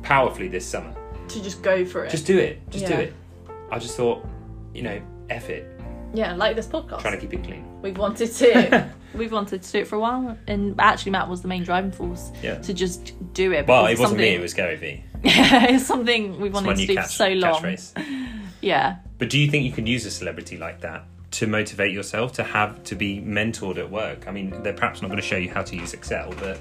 powerfully 0.03 0.49
this 0.49 0.67
summer. 0.67 0.95
to 1.29 1.43
just 1.43 1.63
go 1.63 1.85
for 1.85 2.05
it 2.05 2.11
Just 2.11 2.27
do 2.27 2.39
it. 2.39 2.69
Just 2.71 2.87
do 2.87 2.95
it. 2.95 3.13
I 3.71 3.79
just 3.79 3.97
thought, 3.97 4.25
you 4.75 4.83
know, 4.83 5.01
F 5.31 5.49
it. 5.49 5.67
yeah 6.15 6.35
like 6.35 6.57
this 6.57 6.67
podcast 6.67 7.01
Trying 7.01 7.15
to 7.15 7.21
keep 7.21 7.33
it 7.35 7.45
clean. 7.45 7.65
We've 7.83 7.97
wanted 7.99 8.31
to. 8.33 8.91
we've 9.15 9.33
wanted 9.33 9.63
to 9.63 9.73
do 9.73 9.79
it 9.79 9.89
for 9.89 9.97
a 9.97 10.01
while, 10.01 10.37
and 10.47 10.75
actually, 10.79 11.13
Matt 11.13 11.29
was 11.29 11.43
the 11.43 11.49
main 11.49 11.65
driving 11.65 11.91
force 11.91 12.31
Yeah. 12.43 12.59
to 12.59 12.73
just 12.75 13.13
do 13.35 13.53
it. 13.53 13.67
Well, 13.67 13.87
it 13.87 13.99
wasn't 13.99 14.21
me, 14.21 14.35
it 14.35 14.41
was 14.41 14.55
Gary 14.55 14.77
V. 14.77 15.05
Yeah, 15.25 15.67
it's 15.75 15.87
something 15.87 16.41
we 16.41 16.49
It's 16.49 16.55
my 16.55 16.63
wanted 16.63 16.87
to 16.87 16.87
new 16.87 16.97
do 16.97 17.03
for 17.03 17.09
so 17.09 17.29
long. 17.29 17.63
catchphrase. 17.63 18.29
Yeah, 18.61 18.97
But 19.19 19.29
do 19.31 19.39
you 19.41 19.51
think 19.51 19.65
you 19.65 19.73
can 19.73 19.87
use 19.89 20.07
a 20.07 20.11
celebrity 20.11 20.57
like 20.57 20.81
that 20.83 21.05
to 21.33 21.47
motivate 21.47 21.93
yourself 21.93 22.33
to 22.35 22.45
have 22.45 22.83
to 22.85 22.95
be 22.95 23.21
mentored 23.21 23.79
at 23.79 23.91
work? 23.91 24.27
I 24.29 24.31
mean, 24.31 24.63
they're 24.63 24.73
perhaps 24.73 25.03
not 25.03 25.09
going 25.09 25.21
to 25.21 25.27
show 25.27 25.37
you 25.37 25.51
how 25.51 25.63
to 25.63 25.77
use 25.77 25.93
Excel, 25.95 26.33
but 26.39 26.61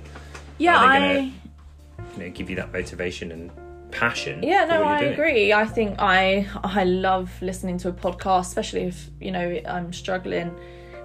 yeah, 0.57 0.77
Are 0.77 0.89
they 0.89 0.95
I. 0.95 1.15
gonna- 1.15 1.31
you 2.17 2.23
know, 2.23 2.29
give 2.31 2.49
you 2.49 2.55
that 2.57 2.73
motivation 2.73 3.31
and 3.31 3.51
passion. 3.91 4.41
Yeah, 4.43 4.65
no, 4.65 4.83
I 4.83 4.99
doing. 5.01 5.13
agree. 5.13 5.53
I 5.53 5.65
think 5.65 5.95
I 5.99 6.47
I 6.63 6.83
love 6.85 7.29
listening 7.41 7.77
to 7.79 7.89
a 7.89 7.93
podcast, 7.93 8.41
especially 8.41 8.83
if 8.83 9.09
you 9.19 9.31
know 9.31 9.59
I'm 9.67 9.93
struggling 9.93 10.53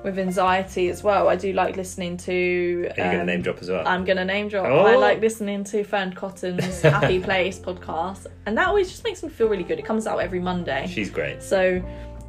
with 0.05 0.19
anxiety 0.19 0.89
as 0.89 1.03
well. 1.03 1.29
I 1.29 1.37
do 1.37 1.53
like 1.53 1.77
listening 1.77 2.17
to. 2.19 2.33
Are 2.33 2.89
you 2.91 2.95
going 2.97 3.11
to 3.13 3.21
um, 3.21 3.27
name 3.27 3.43
drop 3.43 3.59
as 3.61 3.69
well? 3.69 3.87
I'm 3.87 4.05
gonna 4.05 4.25
name 4.25 4.49
drop. 4.49 4.67
Oh. 4.67 4.87
I 4.87 4.97
like 4.97 5.21
listening 5.21 5.65
to 5.65 5.85
Fearne 5.85 6.13
Cotton's 6.15 6.81
Happy 6.83 7.19
Place 7.29 7.59
podcast, 7.59 8.27
and 8.47 8.57
that 8.57 8.69
always 8.69 8.89
just 8.91 9.05
makes 9.05 9.23
me 9.23 9.29
feel 9.29 9.49
really 9.49 9.65
good. 9.65 9.79
It 9.79 9.85
comes 9.85 10.07
out 10.07 10.19
every 10.19 10.41
Monday. 10.41 10.87
She's 10.89 11.11
great. 11.11 11.43
So 11.43 11.83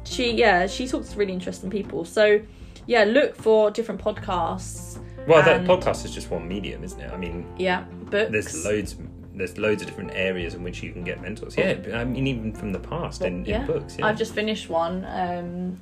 she 0.08 0.32
yeah 0.32 0.66
she 0.66 0.86
talks 0.88 1.10
to 1.10 1.16
really 1.18 1.32
interesting 1.32 1.70
people. 1.70 2.04
So 2.04 2.40
yeah, 2.86 3.04
look 3.04 3.36
for 3.36 3.70
different 3.70 4.00
podcasts. 4.00 4.98
Well, 5.26 5.42
that 5.42 5.64
podcast 5.64 6.06
is 6.06 6.12
just 6.14 6.30
one 6.30 6.48
medium, 6.48 6.82
isn't 6.82 7.00
it? 7.00 7.12
I 7.12 7.16
mean, 7.18 7.46
Yeah, 7.58 7.82
books. 8.10 8.30
there's 8.32 8.64
loads. 8.64 8.96
There's 9.34 9.58
loads 9.58 9.82
of 9.82 9.88
different 9.88 10.12
areas 10.14 10.54
in 10.54 10.62
which 10.64 10.82
you 10.82 10.90
can 10.90 11.04
get 11.04 11.20
mentors. 11.20 11.56
Yeah, 11.56 11.76
I 11.94 12.04
mean, 12.04 12.26
even 12.26 12.52
from 12.52 12.72
the 12.72 12.80
past 12.80 13.22
in, 13.22 13.44
yeah. 13.44 13.60
in 13.60 13.66
books. 13.66 13.96
Yeah. 13.98 14.06
I've 14.06 14.16
just 14.18 14.34
finished 14.34 14.68
one. 14.68 15.04
Um, 15.04 15.78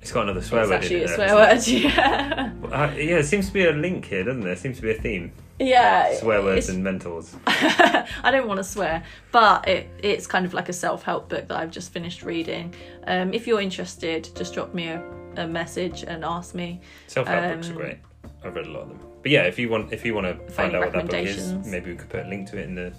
it's 0.00 0.10
got 0.12 0.24
another 0.24 0.42
swear 0.42 0.62
it's 0.62 0.70
word. 0.70 0.76
actually 0.76 1.02
in 1.02 1.08
a 1.10 1.14
swear 1.14 1.34
word. 1.34 1.66
Yeah, 1.66 2.50
it? 2.50 2.72
Uh, 2.72 2.94
yeah, 2.96 3.14
there 3.14 3.22
seems 3.22 3.46
to 3.48 3.52
be 3.52 3.66
a 3.66 3.72
link 3.72 4.06
here, 4.06 4.24
doesn't 4.24 4.40
there? 4.40 4.54
There 4.54 4.56
seems 4.56 4.76
to 4.76 4.82
be 4.82 4.90
a 4.92 4.94
theme. 5.00 5.30
Yeah. 5.58 6.14
Swear 6.16 6.42
words 6.42 6.68
and 6.68 6.82
mentors. 6.84 7.34
I 7.46 8.30
don't 8.30 8.46
want 8.46 8.58
to 8.58 8.64
swear, 8.64 9.02
but 9.32 9.66
it, 9.68 9.88
it's 10.02 10.26
kind 10.26 10.44
of 10.46 10.54
like 10.54 10.68
a 10.68 10.72
self 10.72 11.02
help 11.02 11.28
book 11.28 11.48
that 11.48 11.56
I've 11.56 11.70
just 11.70 11.92
finished 11.92 12.22
reading. 12.22 12.74
Um, 13.06 13.32
if 13.32 13.46
you're 13.46 13.60
interested, 13.60 14.28
just 14.34 14.54
drop 14.54 14.74
me 14.74 14.88
a, 14.88 15.02
a 15.36 15.46
message 15.46 16.04
and 16.04 16.24
ask 16.24 16.54
me. 16.54 16.80
Self 17.06 17.26
help 17.26 17.54
books 17.54 17.68
are 17.68 17.72
Um, 17.72 17.78
great. 17.78 17.98
I've 18.44 18.54
read 18.54 18.66
a 18.66 18.70
lot 18.70 18.82
of 18.82 18.88
them. 18.90 19.00
But 19.22 19.30
yeah, 19.30 19.42
if 19.44 19.58
you 19.58 19.68
want, 19.68 19.92
if 19.92 20.04
you 20.04 20.14
want 20.14 20.26
to 20.26 20.52
find 20.52 20.74
out 20.74 20.82
what 20.82 20.92
that 20.92 21.06
book 21.06 21.14
is, 21.14 21.52
maybe 21.66 21.90
we 21.90 21.96
could 21.96 22.08
put 22.08 22.24
a 22.26 22.28
link 22.28 22.48
to 22.50 22.58
it 22.58 22.64
in 22.68 22.74
the 22.74 22.92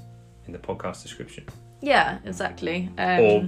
in 0.45 0.53
the 0.53 0.59
podcast 0.59 1.03
description. 1.03 1.45
Yeah, 1.81 2.19
exactly. 2.25 2.89
Um, 2.97 3.19
Or 3.19 3.47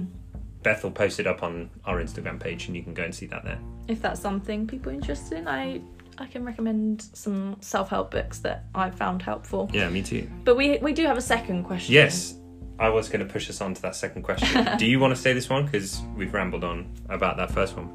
Beth 0.62 0.84
will 0.84 0.90
post 0.90 1.18
it 1.20 1.26
up 1.26 1.42
on 1.42 1.68
our 1.86 2.00
Instagram 2.02 2.38
page, 2.38 2.66
and 2.68 2.76
you 2.76 2.82
can 2.82 2.94
go 2.94 3.02
and 3.02 3.14
see 3.14 3.26
that 3.26 3.44
there. 3.44 3.58
if 3.88 4.00
that's 4.02 4.20
something 4.20 4.66
people 4.66 4.92
are 4.92 4.94
interested 4.94 5.38
in, 5.38 5.48
I 5.48 5.80
I 6.20 6.26
can 6.26 6.44
recommend 6.44 7.02
some 7.14 7.56
self 7.60 7.88
help 7.88 8.10
books 8.10 8.40
that 8.40 8.64
I 8.74 8.90
found 8.90 9.22
helpful. 9.22 9.70
Yeah, 9.72 9.88
me 9.88 10.02
too. 10.02 10.30
But 10.44 10.56
we 10.56 10.76
we 10.78 10.92
do 10.92 11.06
have 11.06 11.16
a 11.16 11.22
second 11.22 11.64
question. 11.64 11.94
Yes, 11.94 12.36
I 12.78 12.90
was 12.90 13.08
going 13.08 13.26
to 13.26 13.32
push 13.32 13.48
us 13.48 13.60
on 13.62 13.72
to 13.74 13.82
that 13.82 13.96
second 13.96 14.22
question. 14.22 14.68
Do 14.78 14.86
you 14.86 15.00
want 15.00 15.14
to 15.14 15.20
say 15.20 15.32
this 15.32 15.48
one 15.48 15.64
because 15.64 16.02
we've 16.16 16.32
rambled 16.32 16.62
on 16.62 16.92
about 17.08 17.38
that 17.38 17.50
first 17.50 17.76
one? 17.76 17.90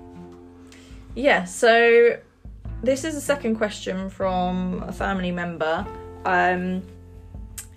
Yeah, 1.13 1.43
so 1.43 2.17
this 2.83 3.03
is 3.03 3.15
a 3.15 3.21
second 3.21 3.55
question 3.55 4.09
from 4.09 4.83
a 4.83 4.91
family 4.91 5.31
member. 5.31 5.85
Um, 6.25 6.81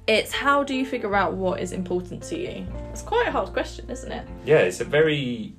it's 0.06 0.32
how 0.32 0.64
do 0.64 0.74
you 0.74 0.86
figure 0.86 1.14
out 1.14 1.34
what 1.34 1.60
is 1.60 1.72
important 1.72 2.22
to 2.24 2.38
you? 2.38 2.66
It's 2.90 3.02
quite 3.02 3.28
a 3.28 3.30
hard 3.30 3.52
question, 3.52 3.88
isn't 3.90 4.10
it? 4.10 4.26
Yeah, 4.46 4.58
it's 4.58 4.80
a 4.80 4.84
very 4.84 5.54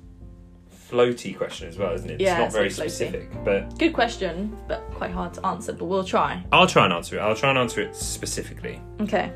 floaty 0.90 1.36
question 1.36 1.68
as 1.68 1.78
well, 1.78 1.92
isn't 1.94 2.10
it? 2.10 2.20
Yeah, 2.20 2.32
it's 2.32 2.38
not 2.40 2.52
very 2.52 2.68
floaty. 2.68 2.72
specific, 2.90 3.44
but 3.44 3.78
Good 3.78 3.92
question, 3.92 4.56
but 4.68 4.80
quite 4.94 5.10
hard 5.10 5.32
to 5.34 5.46
answer, 5.46 5.72
but 5.72 5.84
we'll 5.84 6.04
try. 6.04 6.44
I'll 6.52 6.66
try 6.66 6.84
and 6.84 6.92
answer 6.92 7.16
it. 7.16 7.20
I'll 7.20 7.36
try 7.36 7.50
and 7.50 7.58
answer 7.58 7.80
it 7.80 7.94
specifically 7.96 8.80
Okay. 9.00 9.32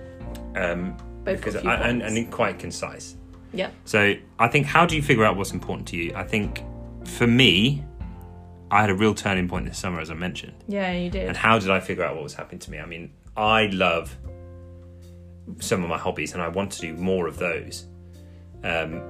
um, 0.56 0.96
Both 1.24 1.38
because 1.38 1.54
got 1.54 1.60
a 1.60 1.62
few 1.62 1.70
I, 1.70 1.88
and, 1.88 2.02
and 2.02 2.30
quite 2.30 2.58
concise. 2.58 3.16
Yeah. 3.52 3.70
So 3.84 4.14
I 4.38 4.48
think 4.48 4.66
how 4.66 4.84
do 4.86 4.96
you 4.96 5.02
figure 5.02 5.24
out 5.24 5.36
what's 5.36 5.52
important 5.52 5.86
to 5.88 5.96
you? 5.96 6.12
I 6.16 6.24
think 6.24 6.62
for 7.04 7.26
me, 7.26 7.84
I 8.70 8.80
had 8.80 8.90
a 8.90 8.94
real 8.94 9.14
turning 9.14 9.48
point 9.48 9.66
this 9.66 9.78
summer, 9.78 10.00
as 10.00 10.10
I 10.10 10.14
mentioned. 10.14 10.54
Yeah, 10.66 10.90
you 10.92 11.08
did. 11.10 11.28
And 11.28 11.36
how 11.36 11.58
did 11.58 11.70
I 11.70 11.78
figure 11.78 12.02
out 12.02 12.14
what 12.14 12.24
was 12.24 12.34
happening 12.34 12.58
to 12.60 12.70
me? 12.70 12.78
I 12.80 12.86
mean, 12.86 13.12
I 13.36 13.66
love 13.66 14.16
some 15.60 15.82
of 15.84 15.88
my 15.88 15.98
hobbies 15.98 16.32
and 16.32 16.42
I 16.42 16.48
want 16.48 16.72
to 16.72 16.80
do 16.80 16.94
more 16.94 17.28
of 17.28 17.38
those. 17.38 17.86
Um, 18.64 19.02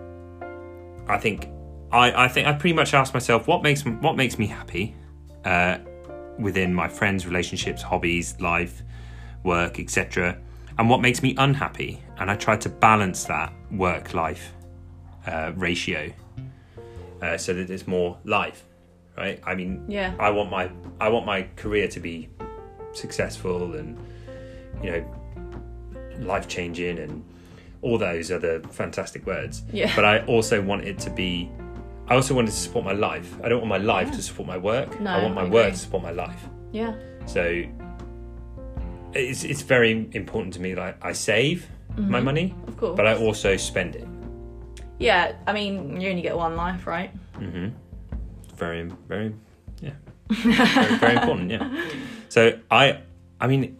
I 1.08 1.16
think 1.18 1.48
I, 1.94 2.24
I 2.24 2.28
think 2.28 2.48
I 2.48 2.52
pretty 2.52 2.74
much 2.74 2.92
asked 2.92 3.14
myself 3.14 3.46
what 3.46 3.62
makes 3.62 3.84
what 3.84 4.16
makes 4.16 4.36
me 4.36 4.48
happy 4.48 4.96
uh, 5.44 5.78
within 6.38 6.74
my 6.74 6.88
friends, 6.88 7.24
relationships, 7.24 7.82
hobbies, 7.82 8.38
life, 8.40 8.82
work, 9.44 9.78
etc., 9.78 10.38
and 10.76 10.90
what 10.90 11.00
makes 11.00 11.22
me 11.22 11.36
unhappy. 11.38 12.02
And 12.18 12.30
I 12.30 12.34
tried 12.34 12.60
to 12.62 12.68
balance 12.68 13.24
that 13.24 13.52
work 13.70 14.12
life 14.12 14.52
uh, 15.26 15.52
ratio 15.54 16.12
uh, 17.22 17.36
so 17.36 17.54
that 17.54 17.68
there's 17.68 17.86
more 17.86 18.18
life, 18.24 18.64
right? 19.16 19.40
I 19.44 19.54
mean, 19.54 19.84
Yeah. 19.88 20.14
I 20.18 20.30
want 20.30 20.50
my 20.50 20.70
I 21.00 21.08
want 21.10 21.26
my 21.26 21.46
career 21.54 21.86
to 21.88 22.00
be 22.00 22.28
successful 22.92 23.74
and 23.74 23.96
you 24.82 24.90
know 24.90 25.04
life 26.18 26.48
changing 26.48 26.98
and 26.98 27.24
all 27.82 27.98
those 27.98 28.32
other 28.32 28.60
fantastic 28.70 29.26
words. 29.26 29.62
Yeah. 29.72 29.94
But 29.94 30.04
I 30.04 30.24
also 30.26 30.60
want 30.60 30.84
it 30.84 30.98
to 31.00 31.10
be 31.10 31.50
I 32.08 32.14
also 32.14 32.34
wanted 32.34 32.50
to 32.50 32.56
support 32.56 32.84
my 32.84 32.92
life. 32.92 33.34
I 33.42 33.48
don't 33.48 33.60
want 33.60 33.68
my 33.70 33.78
life 33.94 34.10
to 34.12 34.22
support 34.22 34.46
my 34.46 34.58
work. 34.58 35.00
No, 35.00 35.10
I 35.10 35.22
want 35.22 35.34
my 35.34 35.42
I 35.42 35.48
work 35.48 35.72
to 35.72 35.78
support 35.78 36.02
my 36.02 36.10
life. 36.10 36.38
Yeah. 36.72 36.94
So 37.26 37.64
it's 39.14 39.44
it's 39.44 39.62
very 39.62 40.08
important 40.12 40.54
to 40.54 40.60
me 40.60 40.74
that 40.74 40.98
I 41.02 41.12
save 41.12 41.66
my 41.96 42.20
money, 42.20 42.54
Of 42.66 42.76
course. 42.76 42.96
but 42.96 43.06
I 43.06 43.14
also 43.16 43.56
spend 43.56 43.94
it. 43.96 44.06
yeah, 44.98 45.32
I 45.46 45.52
mean, 45.52 46.00
you 46.00 46.10
only 46.10 46.22
get 46.22 46.36
one 46.36 46.56
life, 46.56 46.86
right? 46.86 47.10
Mm-hmm. 47.38 47.68
Very, 48.56 48.82
very, 49.08 49.34
yeah, 49.80 49.92
very, 50.28 50.96
very 50.96 51.16
important. 51.16 51.50
Yeah. 51.50 51.70
So 52.28 52.58
I, 52.70 53.00
I 53.40 53.46
mean, 53.46 53.78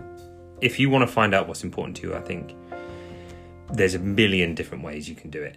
if 0.61 0.79
you 0.79 0.89
want 0.91 1.03
to 1.09 1.13
find 1.13 1.35
out 1.35 1.49
what's 1.49 1.65
important 1.65 1.97
to 1.99 2.09
you, 2.09 2.15
I 2.15 2.21
think 2.21 2.55
there's 3.73 3.95
a 3.95 3.99
million 3.99 4.55
different 4.55 4.85
ways 4.85 5.09
you 5.09 5.17
can 5.17 5.31
do 5.31 5.43
it, 5.43 5.57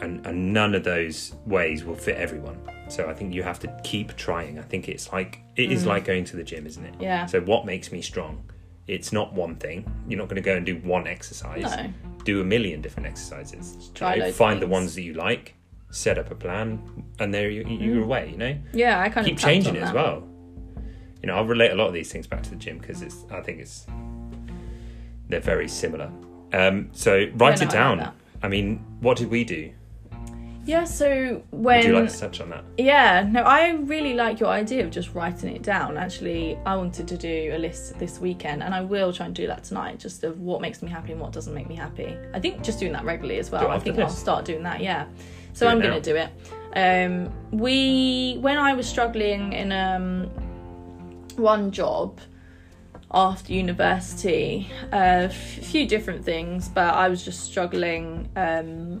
and 0.00 0.26
and 0.26 0.52
none 0.52 0.74
of 0.74 0.84
those 0.84 1.34
ways 1.46 1.84
will 1.84 1.94
fit 1.94 2.16
everyone. 2.16 2.58
So 2.88 3.08
I 3.08 3.14
think 3.14 3.34
you 3.34 3.42
have 3.42 3.58
to 3.60 3.80
keep 3.82 4.16
trying. 4.16 4.58
I 4.58 4.62
think 4.62 4.88
it's 4.88 5.12
like 5.12 5.40
it 5.56 5.72
is 5.72 5.86
like 5.86 6.04
going 6.04 6.24
to 6.26 6.36
the 6.36 6.44
gym, 6.44 6.66
isn't 6.66 6.84
it? 6.84 6.94
Yeah. 7.00 7.26
So 7.26 7.40
what 7.40 7.66
makes 7.66 7.90
me 7.90 8.00
strong? 8.02 8.44
It's 8.86 9.12
not 9.12 9.32
one 9.32 9.56
thing. 9.56 9.84
You're 10.06 10.18
not 10.18 10.28
going 10.28 10.36
to 10.36 10.42
go 10.42 10.54
and 10.54 10.64
do 10.64 10.76
one 10.76 11.08
exercise. 11.08 11.62
No. 11.62 11.92
Do 12.24 12.40
a 12.40 12.44
million 12.44 12.80
different 12.80 13.08
exercises. 13.08 13.90
try 13.94 14.14
You 14.14 14.22
know, 14.22 14.32
find 14.32 14.62
the 14.62 14.66
ones 14.66 14.94
that 14.94 15.02
you 15.02 15.14
like. 15.14 15.54
Set 15.90 16.18
up 16.18 16.30
a 16.30 16.34
plan, 16.34 17.04
and 17.20 17.32
there 17.32 17.48
you, 17.48 17.64
you're 17.64 18.02
away. 18.02 18.30
You 18.30 18.36
know, 18.36 18.58
Yeah, 18.72 19.00
I 19.00 19.08
kind 19.08 19.24
keep 19.24 19.36
of 19.36 19.40
touched 19.40 19.52
changing 19.52 19.76
it 19.76 19.82
as 19.82 19.92
well. 19.92 20.28
You 21.22 21.28
know, 21.28 21.36
I'll 21.36 21.46
relate 21.46 21.70
a 21.70 21.74
lot 21.74 21.86
of 21.86 21.94
these 21.94 22.10
things 22.12 22.26
back 22.26 22.42
to 22.42 22.50
the 22.50 22.56
gym 22.56 22.78
because 22.78 23.02
it's. 23.02 23.24
I 23.30 23.40
think 23.40 23.60
it's. 23.60 23.86
They're 25.28 25.40
very 25.40 25.68
similar. 25.68 26.10
Um, 26.52 26.90
so 26.92 27.26
write 27.34 27.62
it 27.62 27.68
I 27.68 27.72
down. 27.72 28.12
I 28.42 28.48
mean, 28.48 28.84
what 29.00 29.16
did 29.16 29.30
we 29.30 29.44
do? 29.44 29.72
Yeah, 30.66 30.82
so 30.82 31.42
Would 31.52 31.64
when 31.64 31.86
you 31.86 31.92
like 32.00 32.10
to 32.10 32.18
touch 32.18 32.40
on 32.40 32.50
that? 32.50 32.64
Yeah, 32.76 33.24
no, 33.30 33.42
I 33.42 33.70
really 33.70 34.14
like 34.14 34.40
your 34.40 34.48
idea 34.48 34.84
of 34.84 34.90
just 34.90 35.14
writing 35.14 35.54
it 35.54 35.62
down. 35.62 35.96
Actually, 35.96 36.58
I 36.66 36.74
wanted 36.76 37.06
to 37.06 37.16
do 37.16 37.52
a 37.54 37.58
list 37.58 37.96
this 38.00 38.18
weekend, 38.18 38.64
and 38.64 38.74
I 38.74 38.80
will 38.80 39.12
try 39.12 39.26
and 39.26 39.34
do 39.34 39.46
that 39.46 39.62
tonight, 39.62 40.00
just 40.00 40.24
of 40.24 40.40
what 40.40 40.60
makes 40.60 40.82
me 40.82 40.90
happy 40.90 41.12
and 41.12 41.20
what 41.20 41.32
doesn't 41.32 41.54
make 41.54 41.68
me 41.68 41.76
happy. 41.76 42.16
I 42.34 42.40
think 42.40 42.62
just 42.62 42.80
doing 42.80 42.92
that 42.92 43.04
regularly 43.04 43.38
as 43.38 43.50
well. 43.50 43.68
I 43.68 43.78
think. 43.78 43.96
I'll 43.98 44.08
start 44.08 44.44
doing 44.44 44.64
that. 44.64 44.80
Yeah, 44.80 45.06
so 45.52 45.66
Do 45.66 45.70
I'm 45.70 45.80
going 45.80 46.02
to 46.02 46.12
do 46.12 46.16
it. 46.16 46.30
Um, 46.74 47.32
we 47.52 48.38
when 48.40 48.58
I 48.58 48.74
was 48.74 48.88
struggling 48.88 49.52
in 49.52 49.70
um, 49.70 50.24
one 51.36 51.70
job 51.70 52.20
after 53.12 53.52
university, 53.52 54.68
a 54.92 55.30
f- 55.30 55.34
few 55.34 55.86
different 55.86 56.24
things, 56.24 56.68
but 56.68 56.92
I 56.92 57.08
was 57.08 57.24
just 57.24 57.44
struggling 57.44 58.28
um, 58.34 59.00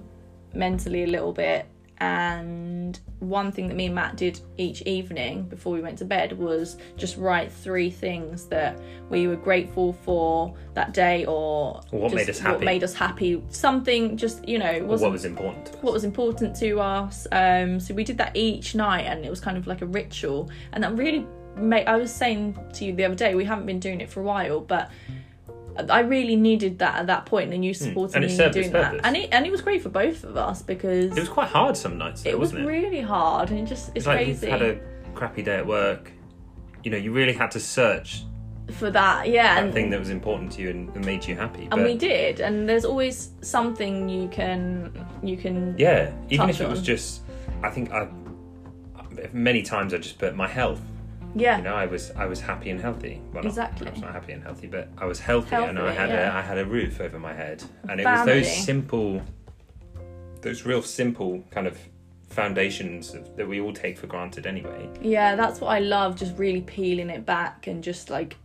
mentally 0.56 1.04
a 1.04 1.06
little 1.06 1.32
bit. 1.32 1.66
And 1.98 2.98
one 3.20 3.50
thing 3.50 3.68
that 3.68 3.74
me 3.74 3.86
and 3.86 3.94
Matt 3.94 4.16
did 4.16 4.38
each 4.58 4.82
evening 4.82 5.44
before 5.44 5.72
we 5.72 5.80
went 5.80 5.96
to 5.98 6.04
bed 6.04 6.36
was 6.38 6.76
just 6.96 7.16
write 7.16 7.50
three 7.50 7.90
things 7.90 8.46
that 8.48 8.78
we 9.08 9.26
were 9.26 9.36
grateful 9.36 9.94
for 9.94 10.54
that 10.74 10.92
day, 10.92 11.24
or 11.24 11.80
what 11.90 12.12
made 12.12 12.28
us 12.28 12.38
happy. 12.38 12.56
What 12.56 12.64
made 12.64 12.84
us 12.84 12.92
happy? 12.92 13.42
Something 13.48 14.16
just 14.16 14.46
you 14.46 14.58
know 14.58 14.84
what 14.84 15.10
was 15.10 15.24
important 15.24 15.66
to 15.66 15.72
us? 15.72 15.82
what 15.82 15.92
was 15.94 16.04
important 16.04 16.54
to 16.56 16.80
us. 16.80 17.26
Um, 17.32 17.80
so 17.80 17.94
we 17.94 18.04
did 18.04 18.18
that 18.18 18.36
each 18.36 18.74
night, 18.74 19.06
and 19.06 19.24
it 19.24 19.30
was 19.30 19.40
kind 19.40 19.56
of 19.56 19.66
like 19.66 19.80
a 19.80 19.86
ritual, 19.86 20.50
and 20.72 20.84
that 20.84 20.94
really 20.96 21.26
made. 21.56 21.86
I 21.86 21.96
was 21.96 22.12
saying 22.12 22.58
to 22.74 22.84
you 22.84 22.94
the 22.94 23.06
other 23.06 23.14
day, 23.14 23.34
we 23.34 23.44
haven't 23.46 23.64
been 23.64 23.80
doing 23.80 24.02
it 24.02 24.10
for 24.10 24.20
a 24.20 24.24
while, 24.24 24.60
but 24.60 24.90
I 25.90 26.00
really 26.00 26.36
needed 26.36 26.78
that 26.78 26.96
at 26.96 27.06
that 27.08 27.26
point, 27.26 27.52
and 27.52 27.64
you 27.64 27.74
supported 27.74 28.16
Hmm. 28.16 28.24
And 28.24 28.38
me 28.38 28.44
in 28.44 28.50
doing 28.52 28.72
that, 28.72 29.00
and 29.04 29.16
it 29.16 29.28
and 29.32 29.46
it 29.46 29.52
was 29.52 29.60
great 29.60 29.82
for 29.82 29.88
both 29.88 30.24
of 30.24 30.36
us 30.36 30.62
because 30.62 31.16
It 31.16 31.20
was 31.20 31.28
quite 31.28 31.48
hard 31.48 31.76
some 31.76 31.98
nights, 31.98 32.22
though, 32.22 32.30
it 32.30 32.38
was 32.38 32.52
it? 32.52 32.64
really 32.64 33.00
hard, 33.00 33.50
and 33.50 33.60
it 33.60 33.66
just 33.66 33.88
it's 33.88 33.98
It's 33.98 34.06
like 34.06 34.18
crazy 34.18 34.46
you've 34.46 34.60
had 34.60 34.62
a 34.62 34.78
crappy 35.14 35.42
day 35.42 35.56
at 35.56 35.66
work. 35.66 36.12
You 36.84 36.90
know, 36.90 36.96
you 36.98 37.12
really 37.12 37.32
had 37.32 37.50
to 37.52 37.60
search 37.60 38.22
for 38.72 38.90
that. 38.90 39.28
Yeah, 39.28 39.54
that 39.54 39.64
and, 39.64 39.72
thing 39.72 39.90
that 39.90 39.98
was 39.98 40.10
important 40.10 40.52
to 40.52 40.62
you 40.62 40.70
and, 40.70 40.88
and 40.96 41.04
made 41.04 41.24
you 41.26 41.36
happy. 41.36 41.68
and 41.70 41.82
we 41.82 41.96
did, 41.96 42.40
and 42.40 42.68
there's 42.68 42.84
always 42.84 43.30
something 43.40 44.08
you 44.08 44.28
can 44.28 44.92
you 45.22 45.36
can 45.36 45.74
yeah, 45.78 46.12
even 46.30 46.50
if 46.50 46.60
it 46.60 46.68
was 46.68 46.82
just, 46.82 47.22
I 47.62 47.70
think 47.70 47.92
I 47.92 48.08
many 49.32 49.62
times 49.62 49.94
I 49.94 49.98
just 49.98 50.18
put 50.18 50.34
my 50.36 50.48
health. 50.48 50.80
Yeah 51.38 51.58
You 51.58 51.64
know, 51.64 51.74
I 51.74 51.86
was 51.86 52.10
I 52.12 52.26
was 52.26 52.40
happy 52.40 52.70
and 52.70 52.80
healthy. 52.80 53.20
Well, 53.32 53.42
not, 53.42 53.50
Exactly. 53.50 53.84
perhaps 53.84 54.00
not 54.00 54.12
happy 54.12 54.32
and 54.32 54.42
healthy, 54.42 54.66
but 54.66 54.88
I 54.98 55.04
was 55.04 55.20
healthy, 55.20 55.54
and 55.54 55.78
I 55.78 55.92
had 55.92 56.08
yeah. 56.10 56.34
a 56.34 56.38
I 56.40 56.42
had 56.50 56.58
a 56.58 56.64
roof 56.76 57.00
over 57.00 57.18
my 57.18 57.34
head, 57.42 57.62
and 57.88 58.00
it 58.00 58.04
Family. 58.04 58.38
was 58.38 58.46
those 58.48 58.64
simple, 58.64 59.22
those 60.42 60.64
real 60.64 60.82
simple 60.82 61.42
kind 61.50 61.66
of 61.66 61.76
foundations 62.28 63.14
of, 63.14 63.36
that 63.36 63.46
we 63.48 63.60
all 63.60 63.72
take 63.72 63.96
for 63.98 64.06
granted 64.06 64.46
anyway. 64.46 64.88
Yeah, 65.00 65.36
that's 65.36 65.60
what 65.60 65.68
I 65.68 65.80
love, 65.80 66.16
just 66.16 66.36
really 66.38 66.60
peeling 66.62 67.10
it 67.10 67.24
back 67.24 67.66
and 67.66 67.82
just 67.84 68.10
like 68.10 68.36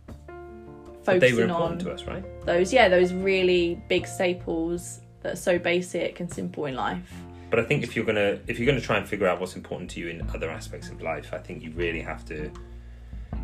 But 1.04 1.20
they 1.20 1.32
were 1.32 1.48
focusing 1.48 1.50
on 1.50 1.78
to 1.78 1.92
us, 1.92 2.04
right? 2.04 2.24
those, 2.46 2.72
yeah, 2.72 2.88
those 2.88 3.12
really 3.12 3.82
big 3.88 4.06
staples 4.06 5.00
that 5.22 5.32
are 5.34 5.42
so 5.50 5.58
basic 5.58 6.20
and 6.20 6.32
simple 6.32 6.66
in 6.66 6.74
life. 6.74 7.10
But 7.50 7.58
I 7.60 7.64
think 7.64 7.82
if 7.84 7.94
you're 7.94 8.04
gonna 8.04 8.38
if 8.46 8.58
you're 8.58 8.66
gonna 8.66 8.80
try 8.80 8.96
and 8.96 9.06
figure 9.06 9.26
out 9.26 9.38
what's 9.40 9.56
important 9.56 9.90
to 9.92 10.00
you 10.00 10.08
in 10.08 10.22
other 10.34 10.48
aspects 10.50 10.88
of 10.88 11.02
life, 11.02 11.28
I 11.34 11.38
think 11.38 11.62
you 11.62 11.70
really 11.72 12.00
have 12.00 12.24
to. 12.26 12.50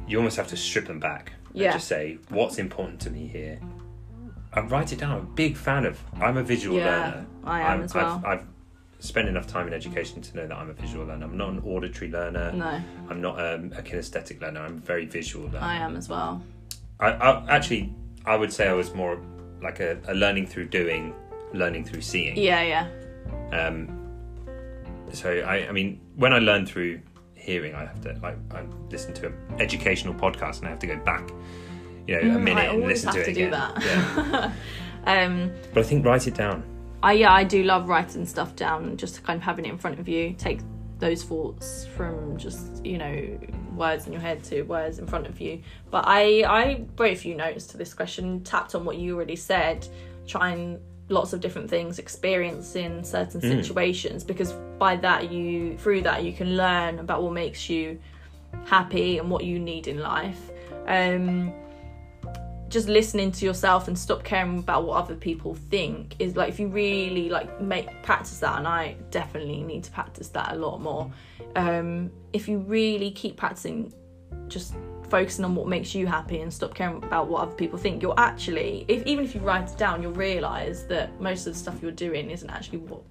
You 0.07 0.19
almost 0.19 0.37
have 0.37 0.49
to 0.49 0.57
strip 0.57 0.87
them 0.87 1.01
back. 1.01 1.33
and 1.53 1.63
Yeah. 1.63 1.73
just 1.73 1.89
say 1.89 2.19
what's 2.29 2.59
important 2.59 3.01
to 3.01 3.11
me 3.11 3.27
here. 3.27 3.59
And 4.53 4.71
write 4.71 4.93
it 4.93 4.99
down. 4.99 5.13
I'm 5.13 5.19
a 5.21 5.23
big 5.23 5.57
fan 5.57 5.85
of. 5.87 5.99
I'm 6.21 6.37
a 6.37 6.43
visual 6.43 6.77
Yeah, 6.77 6.85
learner. 6.87 7.27
I 7.45 7.61
am 7.61 7.67
I'm- 7.67 7.83
as 7.83 7.95
well. 7.95 8.23
I've, 8.25 8.41
I've 8.41 8.47
spent 9.01 9.29
enough 9.29 9.47
time 9.47 9.67
in 9.67 9.73
education 9.73 10.21
to 10.21 10.37
know 10.37 10.47
that 10.47 10.57
I'm 10.57 10.69
a 10.71 10.73
visual 10.75 11.07
learner. 11.07 11.25
I'm 11.25 11.37
not 11.37 11.51
an 11.51 11.63
auditory 11.65 12.11
learner. 12.11 12.53
No, 12.53 12.81
I'm 13.09 13.21
not 13.21 13.39
um, 13.41 13.73
a 13.77 13.83
kinesthetic 13.83 14.41
learner. 14.41 14.61
I'm 14.61 14.75
a 14.77 14.81
very 14.81 15.07
visual 15.07 15.47
learner. 15.47 15.61
I 15.61 15.77
am 15.77 15.97
as 15.97 16.09
well. 16.09 16.43
I, 17.01 17.13
I 17.13 17.57
actually 17.57 17.93
I 18.27 18.37
would 18.37 18.53
say 18.53 18.69
I 18.69 18.73
was 18.75 18.93
more 18.95 19.19
like 19.63 19.81
a, 19.81 19.99
a 20.09 20.15
learning 20.15 20.47
through 20.49 20.67
doing, 20.69 21.15
learning 21.55 21.85
through 21.85 22.03
seeing. 22.03 22.37
Yeah, 22.37 22.63
yeah. 22.63 23.57
Um, 23.59 23.89
so 25.13 25.31
I, 25.31 25.69
I 25.69 25.73
mean, 25.73 26.01
when 26.17 26.33
I 26.33 26.39
learn 26.41 26.67
through 26.67 27.01
hearing, 27.49 27.75
I 27.75 27.81
have 27.87 28.01
to 28.03 28.13
like 28.23 28.37
I 28.53 28.63
listen 28.91 29.13
to 29.15 29.27
an 29.27 29.35
educational 29.59 30.15
podcast 30.15 30.59
and 30.59 30.67
I 30.69 30.71
have 30.71 30.79
to 30.81 30.87
go 30.87 30.97
back, 30.99 31.31
you 32.07 32.15
know, 32.15 32.21
a 32.35 32.39
Mm, 32.39 32.43
minute 32.43 32.71
and 32.75 32.87
listen 32.87 33.13
to 33.13 33.19
have 33.19 33.29
it 33.29 33.35
to 33.35 33.41
do 33.41 33.47
again. 33.47 33.73
Yeah. 34.33 34.53
Um, 35.07 35.53
But 35.73 35.81
I 35.81 35.87
think 35.89 36.05
write 36.05 36.27
it 36.27 36.35
down. 36.35 36.63
I 37.03 37.13
yeah, 37.13 37.33
I 37.33 37.45
do 37.45 37.63
love 37.63 37.89
writing 37.89 38.27
stuff 38.27 38.55
down, 38.57 38.97
just 38.97 39.15
to 39.15 39.21
kind 39.23 39.37
of 39.39 39.43
having 39.43 39.65
it 39.65 39.71
in 39.71 39.79
front 39.79 39.99
of 39.99 40.07
you. 40.09 40.35
Take 40.37 40.61
those 40.99 41.23
thoughts 41.23 41.87
from 41.97 42.37
just 42.37 42.85
you 42.85 42.99
know 42.99 43.39
words 43.75 44.07
in 44.07 44.13
your 44.13 44.21
head 44.21 44.43
to 44.45 44.63
words 44.63 44.99
in 44.99 45.07
front 45.07 45.27
of 45.27 45.41
you. 45.41 45.63
But 45.91 46.05
I 46.07 46.43
I 46.43 46.85
wrote 46.99 47.13
a 47.13 47.17
few 47.17 47.35
notes 47.37 47.67
to 47.69 47.79
this 47.79 47.95
question, 47.95 48.43
tapped 48.43 48.75
on 48.75 48.85
what 48.85 48.97
you 48.99 49.15
already 49.17 49.37
said, 49.37 49.87
trying 50.27 50.81
lots 51.09 51.33
of 51.33 51.41
different 51.41 51.71
things, 51.71 51.99
experiencing 51.99 53.03
certain 53.05 53.41
situations 53.41 54.25
because 54.25 54.53
by 54.79 54.97
that 54.97 55.31
you 55.31 55.77
through 55.79 56.03
that 56.03 56.23
you 56.23 56.33
can 56.33 56.57
learn 56.57 56.99
about 56.99 57.23
what 57.23 57.33
makes 57.33 57.69
you 57.69 57.99
happy 58.67 59.19
and 59.19 59.31
what 59.31 59.45
you 59.45 59.59
need 59.59 59.89
in 59.89 59.99
life. 59.99 60.51
Um, 60.87 61.53
just 62.69 62.89
listening 62.89 63.33
to 63.33 63.45
yourself 63.47 63.89
and 63.89 63.99
stop 63.99 64.23
caring 64.23 64.59
about 64.59 64.85
what 64.85 65.03
other 65.03 65.15
people 65.15 65.55
think 65.55 66.15
is 66.19 66.37
like 66.37 66.51
if 66.51 66.61
you 66.61 66.69
really 66.69 67.31
like 67.31 67.61
make 67.61 67.89
practice 68.03 68.41
that 68.41 68.59
and 68.59 68.69
I 68.69 68.97
definitely 69.11 69.63
need 69.63 69.85
to 69.85 69.91
practice 69.91 70.29
that 70.31 70.53
a 70.53 70.57
lot 70.57 70.81
more 70.81 71.11
um 71.57 72.11
if 72.35 72.47
you 72.47 72.59
really 72.59 73.11
keep 73.11 73.37
practicing 73.37 73.93
just 74.49 74.75
focusing 75.11 75.45
on 75.45 75.55
what 75.55 75.67
makes 75.69 75.95
you 75.95 76.07
happy 76.07 76.41
and 76.41 76.53
stop 76.53 76.75
caring 76.75 76.97
about 77.03 77.29
what 77.29 77.43
other 77.43 77.55
people 77.55 77.79
think 77.79 78.03
you're 78.03 78.15
actually 78.19 78.85
if 78.89 79.05
even 79.07 79.25
if 79.25 79.35
you 79.35 79.41
write 79.41 79.71
it 79.71 79.77
down 79.79 80.03
you'll 80.03 80.13
realize 80.13 80.85
that 80.87 81.19
most 81.21 81.47
of 81.47 81.53
the 81.55 81.59
stuff 81.59 81.81
you're 81.83 81.91
doing 81.91 82.31
isn't 82.31 82.51
actually 82.51 82.79
what 82.79 83.03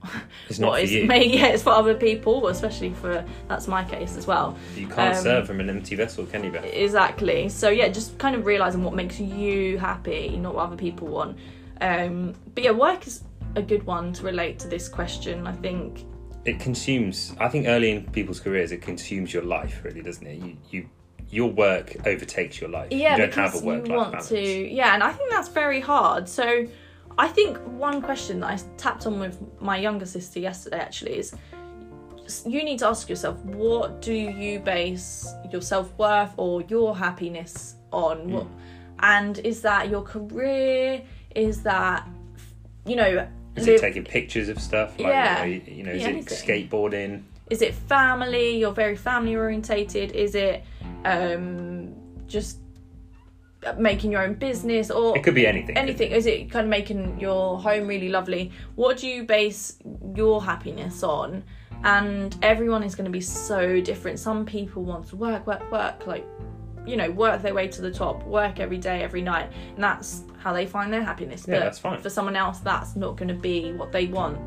It's 0.49 0.59
not 0.59 0.69
what 0.69 0.79
for 0.79 0.83
is 0.85 0.93
you. 0.93 1.05
made 1.05 1.31
yeah 1.31 1.47
it's 1.47 1.63
for 1.63 1.71
other 1.71 1.95
people 1.95 2.47
especially 2.47 2.91
for 2.93 3.25
that's 3.47 3.67
my 3.67 3.83
case 3.83 4.15
as 4.17 4.27
well 4.27 4.55
You 4.75 4.87
can't 4.87 5.15
Um, 5.17 5.23
serve 5.23 5.47
from 5.47 5.59
an 5.59 5.69
empty 5.69 5.95
vessel, 5.95 6.25
can 6.25 6.43
you, 6.43 6.51
Beth? 6.51 6.65
Exactly. 6.65 7.49
So 7.49 7.69
yeah, 7.69 7.87
just 7.87 8.17
kind 8.17 8.35
of 8.35 8.45
realizing 8.45 8.83
what 8.83 8.93
makes 8.93 9.19
you 9.19 9.77
happy, 9.77 10.37
not 10.37 10.55
what 10.55 10.63
other 10.67 10.75
people 10.77 11.07
want. 11.07 11.37
Um, 11.81 12.33
but 12.53 12.63
yeah, 12.63 12.71
work 12.71 13.07
is 13.07 13.23
a 13.55 13.61
good 13.61 13.83
one 13.85 14.13
to 14.13 14.23
relate 14.23 14.59
to 14.59 14.67
this 14.67 14.87
question. 14.89 15.47
I 15.47 15.53
think. 15.53 16.05
It 16.45 16.59
consumes. 16.59 17.35
I 17.39 17.47
think 17.49 17.67
early 17.67 17.91
in 17.91 18.03
people's 18.11 18.39
careers, 18.39 18.71
it 18.71 18.81
consumes 18.81 19.33
your 19.33 19.43
life, 19.43 19.81
really, 19.83 20.01
doesn't 20.01 20.25
it? 20.25 20.37
You, 20.41 20.57
you 20.71 20.89
your 21.29 21.49
work 21.49 21.95
overtakes 22.07 22.59
your 22.61 22.69
life. 22.69 22.91
Yeah, 22.91 23.11
you 23.13 23.17
don't 23.17 23.29
because 23.29 23.53
have 23.53 23.61
a 23.63 23.65
work 23.65 23.87
you 23.87 23.89
life 23.93 23.97
want 23.97 24.11
balance. 24.11 24.29
to. 24.29 24.41
Yeah, 24.73 24.93
and 24.93 25.03
I 25.03 25.11
think 25.11 25.29
that's 25.31 25.49
very 25.49 25.79
hard. 25.81 26.29
So, 26.29 26.65
I 27.17 27.27
think 27.27 27.57
one 27.57 28.01
question 28.01 28.39
that 28.41 28.47
I 28.51 28.59
tapped 28.77 29.05
on 29.07 29.19
with 29.19 29.37
my 29.59 29.77
younger 29.77 30.05
sister 30.05 30.39
yesterday 30.39 30.79
actually 30.79 31.17
is 31.17 31.35
you 32.45 32.63
need 32.63 32.79
to 32.79 32.87
ask 32.87 33.09
yourself 33.09 33.37
what 33.45 34.01
do 34.01 34.13
you 34.13 34.59
base 34.59 35.27
your 35.51 35.61
self-worth 35.61 36.33
or 36.37 36.61
your 36.63 36.95
happiness 36.95 37.75
on 37.91 38.17
mm. 38.27 38.31
what 38.31 38.47
and 38.99 39.39
is 39.39 39.61
that 39.61 39.89
your 39.89 40.01
career 40.01 41.01
is 41.35 41.63
that 41.63 42.05
you 42.85 42.95
know 42.97 43.25
Is 43.55 43.65
live- 43.65 43.75
it 43.75 43.79
taking 43.81 44.03
pictures 44.03 44.49
of 44.49 44.59
stuff? 44.59 44.99
Like, 44.99 45.07
Yeah. 45.07 45.45
You 45.45 45.59
know, 45.59 45.71
you 45.71 45.83
know 45.83 45.91
is 45.91 46.01
Yeah, 46.01 46.09
it 46.09 46.11
anything. 46.11 46.69
skateboarding? 46.69 47.23
is 47.49 47.61
it 47.61 47.73
family 47.73 48.57
you're 48.59 48.73
very 48.73 48.97
family 48.97 49.35
orientated 49.35 50.11
is 50.11 50.35
it 50.35 50.63
um 51.07 51.93
just 52.27 52.59
making 53.79 54.11
your 54.11 54.21
own 54.21 54.33
business 54.35 54.91
or 54.91 55.17
It 55.17 55.23
could 55.23 55.33
be 55.35 55.47
anything. 55.47 55.75
anything 55.77 56.11
is 56.11 56.25
it 56.25 56.51
kind 56.51 56.65
of 56.65 56.69
making 56.69 57.19
your 57.19 57.59
home 57.59 57.87
really 57.87 58.09
lovely 58.09 58.51
what 58.75 58.97
do 58.97 59.07
you 59.07 59.23
base 59.23 59.77
your 60.15 60.43
happiness 60.43 61.01
on 61.03 61.43
and 61.83 62.35
everyone 62.43 62.83
is 62.83 62.93
going 62.95 63.05
to 63.05 63.11
be 63.11 63.21
so 63.21 63.81
different 63.81 64.19
some 64.19 64.45
people 64.45 64.83
want 64.83 65.07
to 65.07 65.15
work 65.15 65.47
work 65.47 65.69
work 65.71 66.05
like 66.07 66.25
you 66.85 66.95
know 66.95 67.09
work 67.11 67.41
their 67.41 67.53
way 67.53 67.67
to 67.67 67.81
the 67.81 67.91
top 67.91 68.23
work 68.25 68.59
every 68.59 68.77
day 68.77 69.01
every 69.03 69.21
night 69.21 69.51
and 69.75 69.83
that's 69.83 70.23
how 70.37 70.53
they 70.53 70.65
find 70.65 70.93
their 70.93 71.03
happiness 71.03 71.45
Yeah, 71.47 71.55
but 71.55 71.59
that's 71.61 71.79
fine. 71.79 71.99
for 72.01 72.09
someone 72.09 72.35
else 72.35 72.59
that's 72.59 72.95
not 72.95 73.17
going 73.17 73.27
to 73.29 73.33
be 73.51 73.73
what 73.73 73.91
they 73.91 74.05
want 74.07 74.37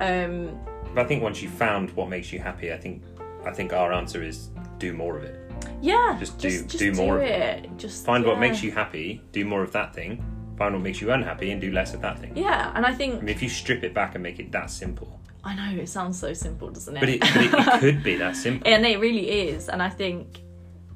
um 0.00 0.58
But 0.94 1.04
I 1.04 1.08
think 1.08 1.22
once 1.22 1.40
you've 1.40 1.52
found 1.66 1.90
what 1.92 2.08
makes 2.08 2.32
you 2.32 2.38
happy, 2.40 2.72
I 2.72 2.76
think 2.78 3.02
I 3.46 3.52
think 3.52 3.72
our 3.72 3.92
answer 3.92 4.22
is 4.22 4.50
do 4.78 4.92
more 4.92 5.16
of 5.16 5.24
it. 5.24 5.38
Yeah 5.82 6.16
Just 6.18 6.38
do- 6.38 6.48
just, 6.48 6.78
do 6.78 6.92
more 6.92 7.16
of 7.18 7.22
it. 7.22 7.68
just 7.76 8.04
Find 8.04 8.24
what 8.24 8.38
makes 8.38 8.62
you 8.62 8.72
happy, 8.72 9.22
do 9.32 9.44
more 9.44 9.62
of 9.62 9.72
that 9.72 9.94
thing. 9.94 10.24
Find 10.58 10.74
what 10.74 10.82
makes 10.82 11.00
you 11.02 11.10
unhappy, 11.12 11.50
and 11.50 11.60
do 11.60 11.70
less 11.70 11.92
of 11.94 12.00
that 12.00 12.18
thing. 12.18 12.32
yeah 12.36 12.72
and 12.74 12.86
i 12.86 12.90
I 12.90 12.94
think 12.94 13.22
mean, 13.22 13.28
if 13.28 13.42
you 13.42 13.48
strip 13.48 13.82
it 13.84 13.92
back 13.94 14.14
and 14.14 14.22
make 14.22 14.38
it 14.38 14.50
that 14.52 14.70
simple, 14.70 15.20
i 15.44 15.54
know 15.54 15.80
it 15.82 15.88
sounds 15.88 16.18
so 16.18 16.32
simple 16.32 16.70
doesn't 16.70 16.96
it? 16.96 17.00
But 17.00 17.08
it, 17.10 17.20
but 17.20 17.36
it, 17.36 17.54
it 17.74 17.80
could 17.84 18.02
be 18.02 18.16
that 18.16 18.34
simple. 18.36 18.66
and 18.72 18.86
it 18.86 18.98
really 18.98 19.28
is 19.48 19.68
and 19.68 19.82
i 19.82 19.88
think 19.88 20.40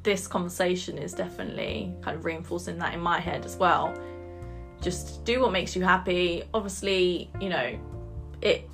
this 0.02 0.26
conversation 0.26 0.96
is 0.96 1.12
definitely 1.12 1.92
kind 2.00 2.16
of 2.16 2.24
reinforcing 2.24 2.78
that 2.78 2.94
in 2.94 3.00
my 3.00 3.20
head 3.20 3.44
as 3.44 3.56
well. 3.56 3.92
Just 4.80 5.26
do 5.26 5.42
what 5.42 5.52
makes 5.52 5.76
you 5.76 5.82
happy. 5.82 6.42
Obviously 6.54 7.30
you 7.38 7.50
know 7.50 7.78
it 8.40 8.66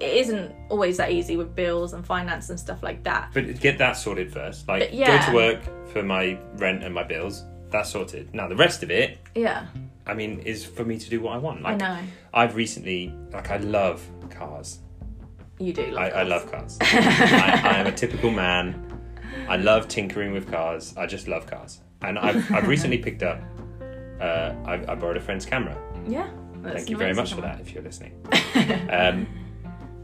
it 0.00 0.12
isn't 0.14 0.54
always 0.70 0.96
that 0.96 1.10
easy 1.12 1.36
with 1.36 1.54
bills 1.54 1.92
and 1.92 2.04
finance 2.04 2.50
and 2.50 2.58
stuff 2.58 2.82
like 2.82 3.02
that 3.04 3.30
But 3.32 3.60
get 3.60 3.78
that 3.78 3.92
sorted 3.96 4.32
first. 4.32 4.66
Like, 4.68 4.80
But 4.82 4.94
yeah. 4.94 5.18
go 5.20 5.26
to 5.30 5.34
work 5.34 5.88
for 5.92 6.02
my 6.02 6.38
rent 6.56 6.82
and 6.82 6.92
my 6.94 7.04
bills. 7.04 7.44
That's 7.70 7.90
sorted. 7.90 8.34
Now 8.34 8.48
the 8.48 8.56
rest 8.56 8.82
of 8.82 8.90
it, 8.90 9.18
yeah 9.34 9.66
I 10.06 10.14
mean, 10.14 10.40
is 10.40 10.64
for 10.64 10.84
me 10.84 10.98
to 10.98 11.08
do 11.10 11.20
what 11.20 11.34
I 11.34 11.38
want. 11.38 11.64
i 11.64 11.70
Like, 11.70 11.78
know 11.80 11.98
I've 12.34 12.56
recently, 12.56 13.14
like, 13.32 13.50
I 13.50 13.56
love 13.58 14.06
cars. 14.30 14.80
you 15.58 15.72
do 15.72 15.86
love 15.86 16.02
I, 16.02 16.06
I 16.06 16.10
cars. 16.10 16.28
love 16.28 16.50
cars. 16.52 16.78
I, 16.82 17.60
I 17.64 17.78
am 17.78 17.86
a 17.86 17.92
typical 17.92 18.30
man. 18.30 18.80
I 19.48 19.56
love 19.56 19.88
tinkering 19.88 20.32
with 20.32 20.50
cars. 20.50 20.94
I 20.96 21.06
just 21.06 21.26
love 21.28 21.46
cars. 21.46 21.80
And 22.02 22.18
I've, 22.18 22.50
I've 22.52 22.68
recently 22.68 22.98
picked 22.98 23.22
up. 23.22 23.40
Uh, 24.20 24.54
I, 24.64 24.74
I 24.92 24.94
borrowed 24.94 25.16
a 25.16 25.20
friend's 25.20 25.46
camera. 25.46 25.76
yeah 26.06 26.28
Thank 26.62 26.88
you 26.90 26.96
very 26.96 27.12
much 27.14 27.34
for 27.34 27.40
that, 27.42 27.60
if 27.60 27.72
you're 27.74 27.82
listening. 27.82 28.12
um, 28.90 29.26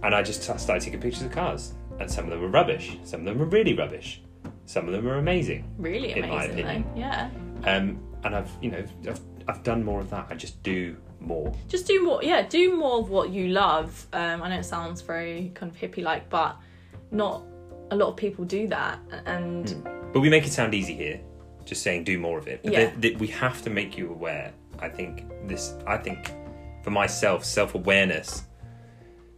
and 0.03 0.15
I 0.15 0.23
just 0.23 0.43
started 0.43 0.83
taking 0.83 1.01
pictures 1.01 1.23
of 1.23 1.33
cars, 1.33 1.75
and 1.99 2.11
some 2.11 2.25
of 2.25 2.31
them 2.31 2.41
were 2.41 2.49
rubbish. 2.49 2.99
Some 3.05 3.21
of 3.21 3.27
them 3.27 3.39
were 3.39 3.47
really 3.47 3.75
rubbish. 3.75 4.23
Some 4.67 4.87
of 4.87 4.93
them 4.93 5.05
were 5.05 5.17
amazing. 5.17 5.65
really 5.79 6.13
in 6.13 6.29
my 6.29 6.45
opinion. 6.45 6.85
though 6.95 7.01
yeah 7.01 7.31
Um, 7.65 7.99
and 8.25 8.37
I've, 8.37 8.51
you 8.63 8.71
know, 8.71 8.85
I've, 9.09 9.21
I've 9.49 9.63
done 9.63 9.83
more 9.85 10.01
of 10.01 10.11
that. 10.11 10.29
I 10.31 10.35
just 10.35 10.63
do 10.63 10.97
more. 11.21 11.53
just 11.69 11.87
do 11.87 12.03
more 12.03 12.23
yeah 12.23 12.41
do 12.49 12.75
more 12.77 12.99
of 13.01 13.11
what 13.11 13.29
you 13.29 13.49
love 13.49 14.07
um 14.15 14.41
i 14.43 14.49
know 14.49 14.59
it 14.59 14.65
sounds 14.65 15.03
very 15.03 15.53
kind 15.55 15.71
of 15.71 15.77
hippie 15.79 16.03
like 16.03 16.31
but 16.31 16.57
not 17.11 17.43
a 17.91 17.97
lot 17.97 18.09
of 18.09 18.17
people 18.17 18.43
do 18.47 18.67
that 18.69 18.99
and 19.27 19.83
But 20.15 20.21
we 20.21 20.31
make 20.31 20.47
it 20.47 20.53
sound 20.53 20.73
easy 20.75 20.95
here, 20.95 21.21
just 21.67 21.83
saying 21.83 22.05
do 22.05 22.19
more 22.19 22.39
of 22.39 22.47
it. 22.49 22.63
But 22.63 22.73
Yeah. 22.73 22.79
th- 22.91 23.01
th- 23.03 23.19
we 23.19 23.27
have 23.29 23.61
to 23.63 23.71
make 23.71 23.99
you 23.99 24.09
aware. 24.11 24.53
I 24.79 24.89
think 24.89 25.25
this. 25.47 25.75
I 25.87 25.97
think 25.99 26.33
for 26.85 26.91
myself, 26.91 27.45
self 27.45 27.75
awareness 27.75 28.45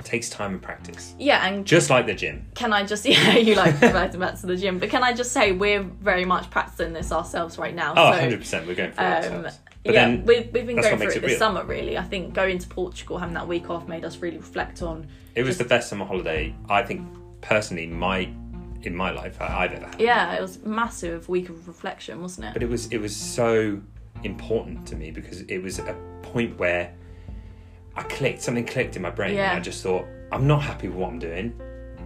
takes 0.04 0.28
time 0.30 0.52
and 0.52 0.62
practice, 0.62 1.14
yeah 1.18 1.46
and 1.46 1.66
just 1.66 1.90
like 1.90 2.06
the 2.06 2.14
gym. 2.14 2.46
can 2.54 2.72
I 2.72 2.84
just 2.84 3.04
yeah 3.06 3.36
you 3.36 3.54
like 3.54 3.80
back 3.80 4.10
to 4.12 4.46
the 4.46 4.56
gym 4.56 4.78
but 4.78 4.90
can 4.90 5.02
I 5.02 5.12
just 5.12 5.32
say 5.32 5.52
we're 5.52 5.82
very 5.82 6.24
much 6.24 6.50
practicing 6.50 6.92
this 6.92 7.12
ourselves 7.12 7.58
right 7.58 7.74
now 7.74 7.92
Oh, 7.92 8.06
so 8.06 8.10
100 8.10 8.38
percent. 8.40 8.66
We're 8.66 8.74
going 8.74 8.92
for 8.92 9.00
it 9.02 9.04
um, 9.04 9.14
ourselves. 9.44 9.58
But 9.84 9.94
yeah 9.94 10.04
then 10.06 10.24
we've, 10.26 10.52
we've 10.52 10.66
been 10.66 10.80
going 10.80 10.96
through 10.98 11.08
it 11.10 11.16
it 11.16 11.20
this 11.22 11.30
real. 11.30 11.38
summer 11.38 11.64
really 11.64 11.98
I 11.98 12.02
think 12.04 12.34
going 12.34 12.58
to 12.58 12.68
Portugal 12.68 13.18
having 13.18 13.34
that 13.34 13.48
week 13.48 13.68
off 13.70 13.88
made 13.88 14.04
us 14.04 14.18
really 14.18 14.38
reflect 14.38 14.82
on 14.82 15.06
it 15.34 15.42
was 15.42 15.50
just- 15.50 15.58
the 15.60 15.64
best 15.64 15.88
summer 15.88 16.04
holiday. 16.04 16.54
I 16.68 16.82
think 16.82 17.06
personally, 17.40 17.86
my 17.86 18.28
in 18.82 18.94
my 18.96 19.10
life 19.12 19.40
I- 19.40 19.64
I've 19.64 19.72
ever 19.72 19.86
had. 19.86 20.00
yeah 20.00 20.34
it 20.34 20.40
was 20.42 20.56
a 20.56 20.68
massive 20.68 21.28
week 21.28 21.48
of 21.48 21.66
reflection 21.68 22.20
wasn't 22.20 22.46
it 22.48 22.52
But 22.52 22.62
it 22.62 22.68
was 22.68 22.86
it 22.88 22.98
was 22.98 23.14
so 23.14 23.80
important 24.24 24.86
to 24.88 24.96
me 24.96 25.10
because 25.10 25.40
it 25.42 25.58
was 25.58 25.78
a 25.78 25.96
point 26.22 26.58
where 26.58 26.92
I 27.96 28.02
clicked 28.04 28.42
something 28.42 28.64
clicked 28.66 28.96
in 28.96 29.02
my 29.02 29.10
brain. 29.10 29.34
Yeah. 29.34 29.50
And 29.50 29.58
I 29.58 29.60
just 29.60 29.82
thought 29.82 30.06
I'm 30.30 30.46
not 30.46 30.62
happy 30.62 30.88
with 30.88 30.96
what 30.96 31.10
I'm 31.10 31.18
doing. 31.18 31.58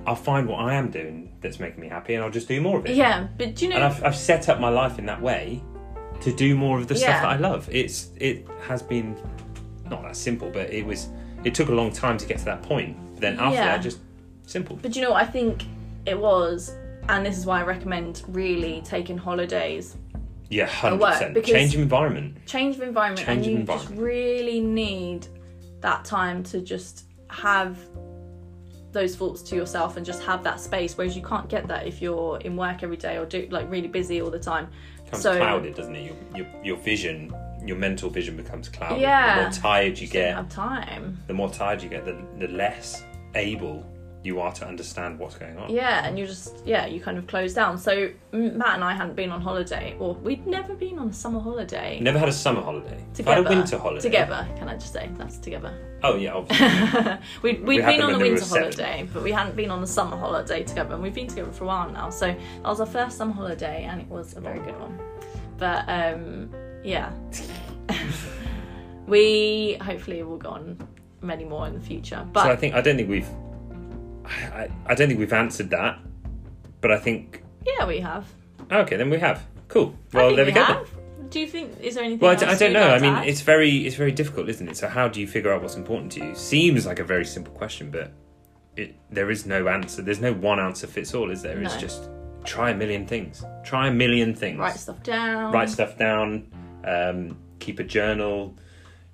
I'll 0.07 0.15
find 0.17 0.47
what 0.49 0.61
I 0.61 0.75
am 0.75 0.91
doing 0.91 1.33
that's 1.41 1.59
making 1.59 1.81
me 1.81 1.89
happy, 1.89 2.15
and 2.15 2.23
I'll 2.25 2.31
just 2.31 2.47
do 2.49 2.61
more 2.61 2.79
of 2.79 2.87
it. 2.87 2.95
yeah 2.95 3.27
but 3.39 3.57
do 3.57 3.65
you 3.65 3.71
know 3.71 3.77
And 3.77 3.85
I've, 3.85 4.05
I've 4.05 4.17
set 4.17 4.49
up 4.49 4.61
my 4.61 4.69
life 4.69 4.99
in 5.01 5.07
that 5.07 5.21
way 5.21 5.63
to 6.21 6.33
do 6.33 6.55
more 6.55 6.79
of 6.79 6.87
the 6.89 6.95
Yeah. 6.95 7.01
stuff 7.01 7.23
that 7.23 7.31
I 7.31 7.37
love. 7.37 7.69
It's 7.73 8.11
it 8.17 8.47
has 8.69 8.83
been 8.83 9.17
not 9.91 10.03
that 10.03 10.17
simple, 10.17 10.49
but 10.51 10.71
it 10.73 10.85
was 10.87 11.09
it 11.45 11.55
took 11.55 11.69
a 11.69 11.73
long 11.75 11.93
time 11.93 12.19
to 12.19 12.27
get 12.27 12.39
to 12.39 12.45
that 12.47 12.63
point. 12.63 12.97
But 13.15 13.21
then 13.21 13.39
after 13.39 13.55
Yeah. 13.57 13.67
that, 13.77 13.83
just 13.83 13.99
simple. 14.47 14.77
But 14.81 14.95
you 14.97 15.03
know 15.03 15.11
what 15.11 15.23
I 15.23 15.27
think 15.27 15.65
it 16.07 16.19
was, 16.19 16.75
and 17.09 17.25
this 17.27 17.37
is 17.37 17.45
why 17.47 17.61
I 17.61 17.65
recommend 17.65 18.23
really 18.29 18.83
taking 18.85 19.19
holidays, 19.19 19.97
Yeah, 20.51 20.67
hundred 20.67 21.01
percent. 21.05 21.45
Change 21.45 21.75
of 21.75 21.81
environment. 21.81 22.37
change 22.47 22.77
of 22.77 22.83
environment, 22.83 23.27
Change 23.27 23.39
and 23.39 23.41
of 23.47 23.53
you 23.53 23.57
environment. 23.59 23.91
just 23.91 24.01
really 24.01 24.61
need 24.61 25.27
that 25.87 26.05
time 26.05 26.43
to 26.43 26.61
just 26.61 27.05
have 27.31 27.79
those 28.91 29.15
thoughts 29.15 29.41
to 29.41 29.55
yourself 29.55 29.97
and 29.97 30.05
just 30.05 30.21
have 30.25 30.43
that 30.43 30.59
space. 30.59 30.99
Whereas 30.99 31.15
you 31.15 31.23
can't 31.23 31.49
get 31.49 31.69
that 31.69 31.87
if 31.87 32.03
you're 32.03 32.39
in 32.39 32.57
work 32.57 32.83
every 32.83 32.97
day 32.97 33.19
or 33.19 33.25
do 33.25 33.47
like 33.53 33.71
really 33.71 33.87
busy 33.87 34.21
all 34.21 34.31
the 34.31 34.39
time. 34.53 34.67
becomes 35.05 35.23
so 35.23 35.37
clouded, 35.37 35.77
doesn't 35.77 35.95
it? 35.95 36.05
Your, 36.05 36.17
your 36.35 36.65
your 36.65 36.77
vision, 36.79 37.33
your 37.65 37.77
mental 37.77 38.11
vision 38.11 38.37
becomes 38.37 38.69
clouded. 38.69 39.01
Yeah. 39.01 39.37
The 39.37 39.43
more 39.43 39.53
tired 39.53 39.97
you 39.97 40.09
get, 40.09 40.35
have 40.35 40.49
time. 40.49 41.23
the 41.29 41.35
more 41.35 41.51
tired 41.51 41.81
you 41.85 41.89
get, 41.89 42.05
the, 42.05 42.17
the 42.41 42.49
less 42.49 43.05
able 43.37 43.87
you 44.27 44.41
are 44.41 44.53
to 44.53 44.67
understand 44.67 45.19
what's 45.19 45.37
going 45.37 45.57
on. 45.57 45.71
Yeah, 45.71 46.05
and 46.05 46.19
you 46.19 46.27
just 46.27 46.57
yeah, 46.67 46.87
you 46.87 47.01
kind 47.01 47.17
of 47.17 47.27
close 47.27 47.55
down. 47.55 47.79
So 47.79 48.11
Matt 48.33 48.75
and 48.75 48.85
I 48.85 48.93
hadn't 48.93 49.15
been 49.15 49.31
on 49.31 49.41
holiday, 49.41 49.97
or 50.01 50.15
we'd 50.15 50.47
never 50.47 50.75
been 50.75 50.99
on 50.99 51.09
a 51.11 51.13
summer 51.13 51.41
holiday 51.41 52.01
Never 52.01 52.19
had 52.19 52.29
a 52.29 52.33
summer 52.33 52.61
holiday. 52.61 52.99
Together. 53.15 53.37
had 53.37 53.47
a 53.47 53.49
winter 53.49 53.79
holiday. 53.79 54.03
Together, 54.03 54.47
can 54.59 54.69
I 54.69 54.75
just 54.75 54.93
say 54.93 55.09
that's 55.15 55.39
together. 55.39 55.73
Oh 56.03 56.17
yeah, 56.17 56.35
obviously. 56.35 57.19
we'd 57.43 57.61
We 57.61 57.77
we'd 57.77 57.83
had 57.83 57.93
been 57.93 58.03
on 58.03 58.13
the 58.13 58.19
when 58.19 58.25
they 58.25 58.31
were 58.31 58.37
winter 58.37 58.59
holiday, 58.59 59.09
but 59.13 59.23
we 59.23 59.33
hadn't 59.33 59.57
been 59.57 59.71
on 59.71 59.81
the 59.81 59.87
summer 59.87 60.17
holiday 60.17 60.65
together, 60.65 60.95
and 60.95 61.03
we've 61.03 61.15
been 61.15 61.29
together 61.29 61.53
for 61.53 61.65
a 61.65 61.69
while 61.69 61.91
now. 61.91 62.11
So 62.11 62.27
that 62.27 62.65
was 62.65 62.81
our 62.81 62.87
first 62.87 63.17
summer 63.17 63.33
holiday, 63.33 63.85
and 63.85 64.01
it 64.01 64.09
was 64.09 64.37
a 64.37 64.41
very 64.41 64.59
good 64.59 64.79
one. 64.81 64.99
But 65.57 65.85
um, 65.89 66.51
yeah, 66.83 67.13
we 69.07 69.79
hopefully 69.81 70.23
will 70.25 70.37
go 70.37 70.51
on 70.51 70.89
many 71.23 71.45
more 71.45 71.67
in 71.67 71.75
the 71.75 71.81
future. 71.81 72.27
But 72.33 72.45
so 72.45 72.51
I 72.51 72.57
think 72.57 72.75
I 72.75 72.81
don't 72.81 72.97
think 72.97 73.09
we've. 73.09 73.29
I, 74.27 74.69
I 74.87 74.95
don't 74.95 75.09
think 75.09 75.19
we've 75.21 75.33
answered 75.33 75.71
that, 75.71 75.99
but 76.81 76.91
I 76.93 76.99
think 76.99 77.43
yeah, 77.65 77.87
we 77.87 78.01
have. 78.01 78.27
okay. 78.71 78.97
Then 78.97 79.11
we 79.11 79.19
have. 79.19 79.45
Cool. 79.69 79.97
Well, 80.13 80.35
there 80.37 80.45
we, 80.47 80.53
go. 80.53 80.63
have. 80.63 80.89
Do 81.31 81.41
you 81.41 81.47
think 81.47 81.81
is 81.81 81.95
there 81.97 82.05
anything? 82.05 82.21
Well, 82.21 82.31
I, 82.31 82.35
else 82.35 82.41
d- 82.41 82.47
I 82.47 82.55
don't 82.57 82.71
you'd 82.73 82.75
know. 82.79 82.87
like 82.87 82.91
I 82.95 82.99
to 82.99 83.03
mean, 83.03 83.15
add? 83.15 83.29
it's 83.29 83.41
very 83.41 83.87
it's 83.87 83.97
very 83.97 84.13
difficult, 84.13 84.49
isn't 84.49 84.69
it? 84.69 84.77
So 84.77 84.89
how 84.89 85.09
do 85.09 85.21
you 85.21 85.27
figure 85.27 85.53
out 85.53 85.63
what's 85.63 85.75
important 85.77 86.13
to 86.13 86.25
you? 86.25 86.35
Seems 86.35 86.87
like 86.87 86.99
a 87.01 87.05
very 87.05 87.25
simple 87.25 87.53
question, 87.55 87.91
but 87.91 88.13
it 88.77 88.95
there 89.11 89.31
is 89.31 89.47
no 89.47 89.67
answer. 89.69 90.03
There's 90.03 90.21
no 90.21 90.33
one 90.33 90.61
answer 90.61 90.87
fits 90.87 91.15
all, 91.15 91.31
is 91.31 91.43
there? 91.43 91.59
It's 91.61 91.75
No. 91.75 91.81
just 91.81 92.09
try 92.45 92.71
a 92.71 92.75
million 92.77 93.07
things. 93.07 93.45
Try 93.65 93.89
a 93.89 93.91
million 93.93 94.35
things. 94.35 94.59
write 94.59 94.77
stuff 94.77 95.03
down. 95.03 95.53
Write 95.53 95.69
stuff 95.71 95.99
down. 95.99 96.47
Um, 96.85 97.37
keep 97.59 97.81
a 97.81 97.85
journal. 97.85 98.55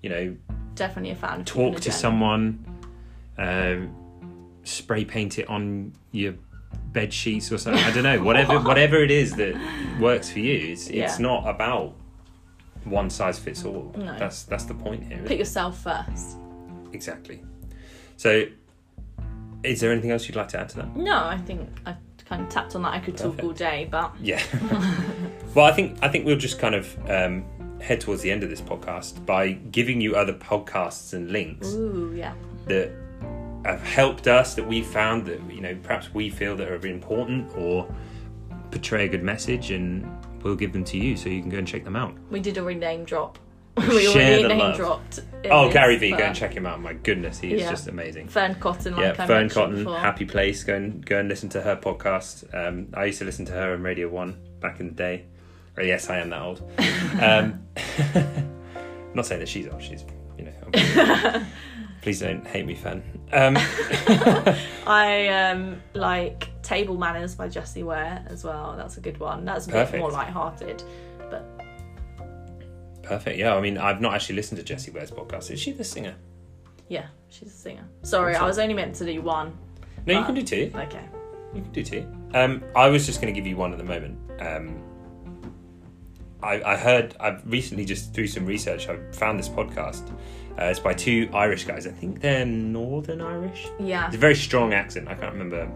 You 0.03 0.11
know, 0.11 0.37
Definitely 0.75 1.13
a 1.13 1.15
fan. 1.15 1.41
of 1.41 1.47
keeping 1.47 1.63
talk 1.71 1.77
a 1.79 1.81
to 1.81 1.85
journal. 1.85 1.99
someone. 1.99 2.67
Um, 3.39 3.95
spray 4.65 5.05
paint 5.05 5.39
it 5.39 5.49
on 5.49 5.93
your 6.13 6.35
bed 6.93 7.13
sheets 7.13 7.51
or 7.53 7.59
something. 7.59 7.83
I 7.83 7.91
don't 7.93 8.03
know. 8.05 8.23
Whatever 8.23 8.61
whatever 8.71 9.03
it 9.03 9.11
is 9.11 9.35
that 9.37 9.55
works 10.01 10.31
for 10.31 10.39
you. 10.41 10.73
It's 10.73 10.89
it's 10.89 10.95
Yeah. 10.95 11.17
not 11.19 11.49
about 11.49 11.95
one 12.85 13.11
size 13.11 13.39
fits 13.39 13.65
all. 13.65 13.95
No. 13.97 14.17
That's 14.19 14.43
that's 14.45 14.65
the 14.65 14.75
point 14.75 15.05
here. 15.05 15.23
Put 15.25 15.37
yourself 15.37 15.83
first. 15.83 16.37
Exactly. 16.93 17.43
So, 18.17 18.45
is 19.63 19.81
there 19.81 19.91
anything 19.93 20.11
else 20.11 20.29
you'd 20.29 20.37
like 20.37 20.49
to 20.49 20.61
add 20.61 20.69
to 20.71 20.77
that? 20.77 20.97
No, 20.97 21.17
I 21.25 21.39
think 21.39 21.69
I 21.87 21.97
kind 22.25 22.43
of 22.43 22.49
tapped 22.49 22.75
on 22.75 22.83
that. 22.83 22.93
I 22.95 22.99
could 23.01 23.17
talk 23.17 23.43
all 23.43 23.53
day, 23.53 23.89
but 23.91 24.13
Yeah. 24.21 24.43
well, 25.55 25.65
I 25.67 25.73
think 25.73 25.99
I 26.03 26.09
think 26.09 26.27
we'll 26.27 26.37
just 26.37 26.59
kind 26.59 26.75
of 26.75 26.97
um, 27.11 27.45
head 27.81 28.01
towards 28.01 28.23
the 28.23 28.31
end 28.31 28.43
of 28.43 28.51
this 28.51 28.61
podcast 28.61 29.25
by 29.27 29.53
giving 29.53 30.01
you 30.01 30.15
other 30.17 30.33
podcasts 30.35 31.13
and 31.15 31.31
links 31.31 31.69
ooh, 31.73 32.13
yeah. 32.17 32.35
that 32.67 32.91
have 33.65 33.83
helped 33.83 34.27
us 34.29 34.55
that 34.55 34.67
we 34.67 34.83
found 34.83 35.27
that 35.27 35.41
you 35.53 35.61
know 35.61 35.77
perhaps 35.83 36.13
we 36.13 36.31
feel 36.31 36.57
that 36.57 36.69
are 36.69 36.87
important 36.87 37.57
or 37.57 37.93
portray 38.71 39.07
a 39.07 39.09
good 39.09 39.23
message, 39.23 39.71
and 39.71 40.07
we'll 40.43 40.57
give 40.57 40.73
them 40.73 40.85
to 40.85 40.99
you 40.99 41.17
so 41.17 41.29
you 41.29 41.41
can 41.41 41.51
go 41.51 41.59
and 41.59 41.67
check 41.69 41.85
them 41.85 41.97
out. 41.97 42.15
We 42.31 42.41
did 42.41 42.59
already 42.59 42.79
name 42.81 43.05
drop. 43.05 43.39
We 43.77 44.07
already 44.09 44.49
name 44.49 44.59
love. 44.59 44.77
dropped. 44.77 45.21
Oh, 45.51 45.65
this, 45.65 45.73
Gary 45.73 45.97
V, 45.97 46.11
go 46.11 46.19
and 46.19 46.37
check 46.37 46.53
him 46.53 46.67
out. 46.67 46.81
My 46.83 46.93
goodness, 46.93 47.39
he 47.39 47.55
is 47.55 47.63
Yeah. 47.63 47.71
just 47.71 47.89
amazing. 47.89 48.29
Fearne 48.29 48.55
Cotton, 48.61 48.95
like 48.97 49.17
yeah, 49.17 49.23
I 49.25 49.27
Fearne 49.27 49.49
Cotton, 49.49 49.77
before. 49.85 49.99
Happy 49.99 50.27
Place. 50.27 50.63
Go 50.63 50.75
and 50.75 51.05
go 51.07 51.19
and 51.19 51.29
listen 51.29 51.49
to 51.51 51.63
her 51.63 51.75
podcast. 51.77 52.45
Um, 52.55 52.89
I 52.95 53.07
used 53.07 53.19
to 53.21 53.25
listen 53.25 53.47
to 53.47 53.53
her 53.53 53.73
on 53.73 53.83
Radio 53.83 54.09
One 54.09 54.37
back 54.61 54.79
in 54.81 54.89
the 54.89 54.95
day. 54.95 55.25
Oh, 55.79 55.83
yes, 55.83 56.11
I 56.11 56.19
am 56.19 56.29
that 56.31 56.43
old. 56.43 56.63
Um, 57.21 57.67
not 59.15 59.27
saying 59.27 59.41
that 59.41 59.49
she's 59.49 59.69
old. 59.69 59.83
She's 59.83 60.05
you 60.39 60.45
know. 60.45 61.43
Please 62.03 62.20
don't 62.20 62.44
hate 62.46 62.66
me, 62.66 62.74
Fearne. 62.74 63.03
Um, 63.32 63.57
I 64.86 65.28
um, 65.28 65.80
like 65.94 66.48
Table 66.62 66.98
Manners 66.98 67.34
by 67.36 67.48
Jessie 67.48 67.84
Ware 67.84 68.24
as 68.28 68.42
well. 68.44 68.74
That's 68.76 68.96
a 68.96 69.00
good 69.00 69.18
one. 69.18 69.44
That's 69.44 69.68
a 69.68 69.70
bit 69.70 69.98
more 69.98 70.11
light-hearted. 70.11 70.82
But 71.30 71.44
perfect. 73.03 73.38
Yeah, 73.38 73.55
I 73.55 73.61
mean, 73.61 73.78
I've 73.78 74.00
not 74.00 74.14
actually 74.14 74.34
listened 74.36 74.59
to 74.59 74.64
Jessie 74.64 74.90
Ware's 74.90 75.11
podcast. 75.12 75.50
Is 75.50 75.61
she 75.61 75.72
the 75.72 75.84
singer? 75.84 76.14
yeah, 76.88 77.07
she's 77.30 77.48
a 77.48 77.57
singer. 77.57 77.84
Sorry, 78.03 78.34
I 78.34 78.44
was 78.46 78.59
only 78.59 78.74
meant 78.74 78.94
to 78.96 79.07
do 79.07 79.22
one. 79.22 79.57
No, 80.05 80.12
you 80.12 80.20
But- 80.20 80.26
can 80.26 80.34
do 80.34 80.42
two. 80.42 80.70
Okay. 80.74 81.09
You 81.55 81.62
can 81.62 81.72
do 81.72 81.84
two. 81.84 82.07
Um, 82.34 82.62
I 82.74 82.88
was 82.88 83.07
just 83.07 83.20
going 83.22 83.32
to 83.32 83.38
give 83.38 83.46
you 83.46 83.57
one 83.57 83.72
at 83.72 83.78
the 83.78 83.84
moment. 83.84 84.18
Um, 84.40 84.82
I, 86.42 86.62
I 86.62 86.76
heard, 86.76 87.14
I've 87.20 87.42
recently 87.50 87.84
just 87.84 88.12
through 88.12 88.26
some 88.26 88.44
research, 88.44 88.88
I 88.88 88.98
found 89.12 89.38
this 89.38 89.48
podcast. 89.48 90.11
Uh, 90.59 90.64
it's 90.64 90.80
by 90.80 90.92
two 90.92 91.28
Irish 91.32 91.64
guys. 91.64 91.86
I 91.86 91.90
think 91.90 92.20
they're 92.20 92.44
Northern 92.44 93.20
Irish. 93.20 93.66
Yeah. 93.80 94.07
It's 94.07 94.16
a 94.16 94.18
very 94.18 94.34
strong 94.34 94.74
accent. 94.74 95.09
I 95.09 95.14
can't 95.14 95.32
remember 95.32 95.66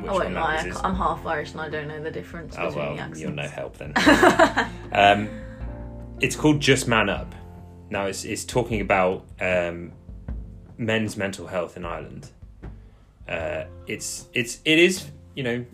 which 0.00 0.10
I 0.10 0.14
won't 0.14 0.34
lie. 0.34 0.56
I 0.56 0.88
am 0.88 0.94
half 0.96 1.24
Irish 1.24 1.52
and 1.52 1.60
I 1.60 1.68
don't 1.68 1.88
know 1.88 2.02
the 2.02 2.10
difference 2.10 2.56
Oh 2.58 2.66
between 2.66 2.84
well, 2.84 2.94
the 2.96 3.00
accents. 3.00 3.20
you're 3.20 3.30
no 3.30 3.48
help 3.48 3.78
then. 3.78 3.92
um, 4.92 5.28
it's 6.20 6.36
called 6.36 6.60
Just 6.60 6.88
Man 6.88 7.08
Up. 7.08 7.32
Now 7.90 8.06
it's 8.06 8.24
it's 8.24 8.44
talking 8.44 8.80
about 8.80 9.24
um, 9.40 9.92
men's 10.78 11.16
mental 11.16 11.46
health 11.46 11.76
in 11.76 11.84
Ireland. 11.84 12.30
Uh, 13.28 13.64
it's 13.86 14.26
it's 14.34 14.60
it 14.64 14.78
is 14.78 15.10
you 15.34 15.42
know 15.44 15.64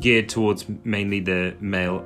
geared 0.00 0.28
towards 0.28 0.66
mainly 0.84 1.20
the 1.20 1.54
male 1.60 2.04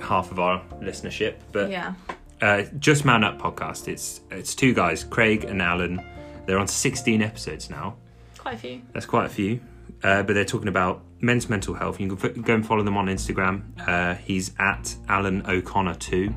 half 0.00 0.30
of 0.30 0.38
our 0.38 0.62
listenership, 0.80 1.36
but 1.52 1.70
Yeah. 1.70 1.94
Uh, 2.42 2.62
Just 2.78 3.04
Man 3.04 3.24
Up 3.24 3.38
podcast. 3.38 3.88
It's 3.88 4.20
it's 4.30 4.54
two 4.54 4.74
guys, 4.74 5.04
Craig 5.04 5.44
and 5.44 5.60
Alan. 5.62 6.04
They're 6.46 6.58
on 6.58 6.66
16 6.68 7.22
episodes 7.22 7.70
now. 7.70 7.96
Quite 8.38 8.54
a 8.54 8.58
few. 8.58 8.82
That's 8.92 9.06
quite 9.06 9.26
a 9.26 9.28
few. 9.30 9.60
Uh, 10.02 10.22
but 10.22 10.32
they're 10.32 10.44
talking 10.46 10.68
about 10.68 11.02
men's 11.20 11.48
mental 11.50 11.74
health. 11.74 12.00
You 12.00 12.08
can 12.08 12.16
go- 12.16 12.42
go 12.42 12.54
and 12.54 12.66
follow 12.66 12.82
them 12.82 12.96
on 12.96 13.06
Instagram. 13.06 13.62
Uh, 13.86 14.14
he's 14.14 14.52
at 14.58 14.94
Alan 15.08 15.44
O'Connor 15.46 15.94
two. 15.96 16.34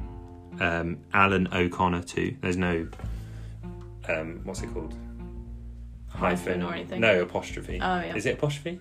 Um, 0.59 0.99
Alan 1.13 1.47
O'Connor 1.53 2.03
two. 2.03 2.35
There's 2.41 2.57
no 2.57 2.87
um, 4.09 4.41
what's 4.43 4.61
it 4.61 4.73
called? 4.73 4.93
Hyphen 6.09 6.61
or 6.61 6.73
anything. 6.73 7.01
No 7.01 7.21
apostrophe. 7.21 7.79
Oh, 7.81 7.99
yeah. 8.01 8.15
Is 8.15 8.25
it 8.25 8.35
apostrophe? 8.35 8.79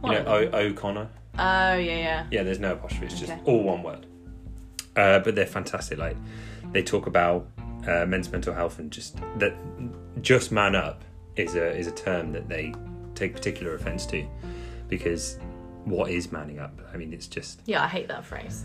One 0.00 0.12
you 0.14 0.22
know, 0.22 0.26
o- 0.52 0.58
O'Connor. 0.58 1.08
Oh 1.38 1.74
yeah, 1.74 1.76
yeah. 1.76 2.26
Yeah, 2.30 2.42
there's 2.42 2.58
no 2.58 2.72
apostrophe. 2.72 3.06
It's 3.06 3.20
just 3.20 3.32
all 3.44 3.62
one 3.62 3.82
word. 3.82 4.06
Uh, 4.96 5.18
but 5.20 5.34
they're 5.34 5.46
fantastic. 5.46 5.98
Like 5.98 6.16
they 6.72 6.82
talk 6.82 7.06
about 7.06 7.46
uh, 7.86 8.06
men's 8.06 8.30
mental 8.32 8.54
health 8.54 8.78
and 8.78 8.90
just 8.90 9.18
that. 9.38 9.54
Just 10.22 10.50
man 10.50 10.74
up 10.74 11.04
is 11.36 11.54
a 11.54 11.76
is 11.76 11.86
a 11.86 11.90
term 11.92 12.32
that 12.32 12.48
they 12.48 12.72
take 13.14 13.34
particular 13.34 13.74
offence 13.74 14.06
to, 14.06 14.26
because 14.88 15.38
what 15.84 16.10
is 16.10 16.32
manning 16.32 16.58
up? 16.58 16.80
I 16.92 16.96
mean, 16.96 17.12
it's 17.12 17.26
just 17.26 17.60
Yeah, 17.66 17.84
I 17.84 17.86
hate 17.86 18.08
that 18.08 18.24
phrase. 18.24 18.64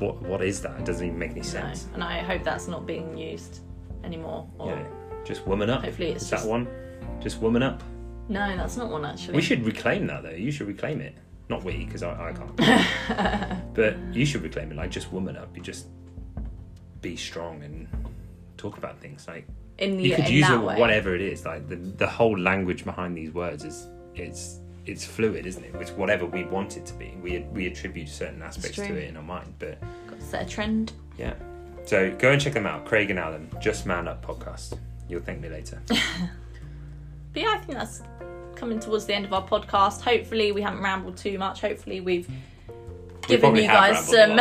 what 0.00 0.20
what 0.22 0.42
is 0.42 0.60
that? 0.62 0.78
It 0.80 0.84
doesn't 0.84 1.06
even 1.06 1.18
make 1.18 1.30
any 1.30 1.40
No. 1.40 1.46
sense. 1.46 1.88
And 1.94 2.02
I 2.02 2.18
hope 2.18 2.42
that's 2.42 2.66
not 2.66 2.86
being 2.86 3.16
used 3.16 3.60
anymore. 4.02 4.48
Or 4.58 4.70
Yeah, 4.72 4.82
just 5.24 5.46
woman 5.46 5.70
up. 5.70 5.84
hopefully 5.84 6.08
it's 6.10 6.24
is 6.24 6.30
just 6.30 6.42
that 6.44 6.50
one? 6.50 6.66
Just 7.20 7.40
woman 7.40 7.62
up. 7.62 7.82
No, 8.28 8.56
that's 8.56 8.76
not 8.76 8.90
one 8.90 9.04
actually. 9.04 9.36
We 9.36 9.42
should 9.42 9.64
reclaim 9.64 10.06
that 10.08 10.24
though. 10.24 10.30
You 10.30 10.50
should 10.50 10.66
reclaim 10.66 11.00
it. 11.00 11.14
Not 11.50 11.64
we, 11.64 11.84
because 11.84 12.04
I, 12.04 12.28
I 12.28 12.32
can't. 12.32 13.74
but 13.74 13.96
you 14.12 14.24
should 14.24 14.42
reclaim 14.42 14.70
it. 14.70 14.76
Like 14.76 14.90
just 14.90 15.12
woman 15.12 15.36
up. 15.36 15.54
You 15.56 15.62
just 15.62 15.88
be 17.02 17.16
strong 17.16 17.62
and 17.64 17.88
talk 18.56 18.78
about 18.78 19.00
things. 19.00 19.26
Like 19.26 19.48
in 19.78 19.96
the 19.96 20.04
you 20.04 20.14
could 20.14 20.28
use 20.28 20.48
way. 20.48 20.78
whatever 20.78 21.12
it 21.14 21.20
is. 21.20 21.44
Like 21.44 21.68
the 21.68 21.74
the 21.74 22.06
whole 22.06 22.38
language 22.38 22.84
behind 22.84 23.16
these 23.16 23.32
words 23.32 23.64
is 23.64 23.88
it's 24.14 24.60
it's 24.86 25.04
fluid, 25.04 25.44
isn't 25.44 25.64
it? 25.64 25.74
It's 25.80 25.90
whatever 25.90 26.24
we 26.24 26.44
want 26.44 26.76
it 26.76 26.86
to 26.86 26.94
be. 26.94 27.16
We 27.20 27.40
we 27.52 27.66
attribute 27.66 28.08
certain 28.08 28.42
aspects 28.42 28.76
to 28.76 28.96
it 28.96 29.08
in 29.08 29.16
our 29.16 29.22
mind. 29.22 29.52
But 29.58 29.80
Got 30.06 30.20
to 30.20 30.24
set 30.24 30.46
a 30.46 30.48
trend. 30.48 30.92
yeah. 31.18 31.34
So 31.84 32.14
go 32.16 32.30
and 32.30 32.40
check 32.40 32.52
them 32.52 32.66
out. 32.66 32.86
Craig 32.86 33.10
and 33.10 33.18
Alan, 33.18 33.50
Just 33.60 33.86
Man 33.86 34.06
Up 34.06 34.24
podcast. 34.24 34.78
You'll 35.08 35.22
thank 35.22 35.40
me 35.40 35.48
later. 35.48 35.82
But 37.32 37.42
yeah, 37.42 37.54
I 37.54 37.58
think 37.58 37.78
that's 37.78 38.02
coming 38.60 38.78
towards 38.78 39.06
the 39.06 39.14
end 39.14 39.24
of 39.24 39.32
our 39.32 39.46
podcast. 39.46 40.02
Hopefully, 40.02 40.52
we 40.52 40.60
haven't 40.60 40.82
rambled 40.82 41.16
too 41.16 41.38
much. 41.38 41.62
Hopefully, 41.62 42.00
we've 42.00 42.28
given 43.26 43.56
you 43.56 43.62
guys 43.62 44.06
some 44.06 44.38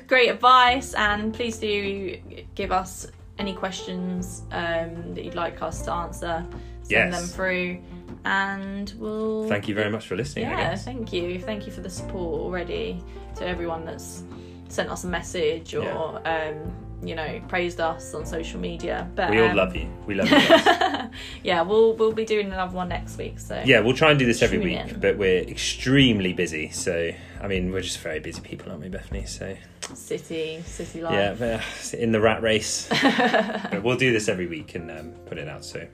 great 0.06 0.30
advice. 0.30 0.94
And 0.94 1.34
please 1.34 1.58
do 1.58 2.18
give 2.54 2.72
us 2.72 3.06
any 3.38 3.52
questions 3.52 4.42
um, 4.52 5.14
that 5.14 5.24
you'd 5.24 5.34
like 5.34 5.60
us 5.62 5.82
to 5.82 5.92
answer. 5.92 6.44
Send 6.82 7.12
Yes. 7.12 7.20
them 7.20 7.28
through, 7.28 7.78
and 8.24 8.94
we'll. 8.98 9.46
Thank 9.46 9.68
you 9.68 9.74
very 9.74 9.90
much 9.90 10.06
for 10.06 10.16
listening. 10.16 10.46
Yeah, 10.46 10.74
thank 10.74 11.12
you. 11.12 11.38
Thank 11.38 11.66
you 11.66 11.72
for 11.72 11.82
the 11.82 11.90
support 11.90 12.40
already 12.40 13.04
to 13.36 13.46
everyone 13.46 13.84
that's 13.84 14.24
sent 14.68 14.88
us 14.88 15.04
a 15.04 15.06
message 15.06 15.74
or 15.74 16.20
um, 16.26 16.56
you 17.02 17.14
know 17.14 17.40
praised 17.48 17.80
us 17.80 18.14
on 18.14 18.26
social 18.26 18.60
media. 18.60 19.08
But 19.14 19.30
We 19.30 19.40
all 19.40 19.50
um, 19.50 19.56
love 19.56 19.76
you. 19.76 19.88
We 20.06 20.14
love 20.14 20.30
you 20.30 20.98
yeah, 21.42 21.62
we'll 21.62 21.94
we'll 21.94 22.12
be 22.12 22.24
doing 22.24 22.46
another 22.46 22.74
one 22.74 22.88
next 22.88 23.18
week. 23.18 23.38
So 23.38 23.62
yeah, 23.64 23.80
we'll 23.80 23.96
try 23.96 24.10
and 24.10 24.18
do 24.18 24.26
this 24.26 24.42
every 24.42 24.58
week, 24.58 24.78
in. 24.78 25.00
but 25.00 25.16
we're 25.16 25.42
extremely 25.42 26.32
busy. 26.32 26.70
So, 26.70 27.12
I 27.40 27.48
mean, 27.48 27.72
we're 27.72 27.82
just 27.82 27.98
very 27.98 28.20
busy 28.20 28.40
people, 28.40 28.70
aren't 28.70 28.82
we, 28.82 28.88
Bethany? 28.88 29.24
So, 29.26 29.56
city 29.94 30.62
city 30.66 31.02
life. 31.02 31.14
yeah, 31.14 31.34
but, 31.34 31.94
in 31.94 32.12
the 32.12 32.20
rat 32.20 32.42
race. 32.42 32.88
but 33.02 33.82
we'll 33.82 33.96
do 33.96 34.12
this 34.12 34.28
every 34.28 34.46
week 34.46 34.74
and 34.74 34.90
um, 34.90 35.12
put 35.26 35.38
it 35.38 35.48
out. 35.48 35.64
So, 35.64 35.86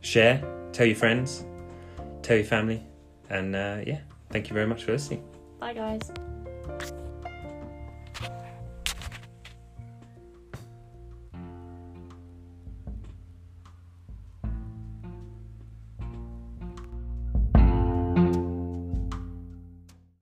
share, 0.00 0.42
tell 0.72 0.86
your 0.86 0.96
friends, 0.96 1.44
tell 2.22 2.36
your 2.36 2.46
family, 2.46 2.82
and 3.30 3.54
uh, 3.54 3.78
yeah, 3.86 4.00
thank 4.30 4.48
you 4.48 4.54
very 4.54 4.66
much 4.66 4.84
for 4.84 4.92
listening. 4.92 5.24
Bye 5.58 5.74
guys. 5.74 6.10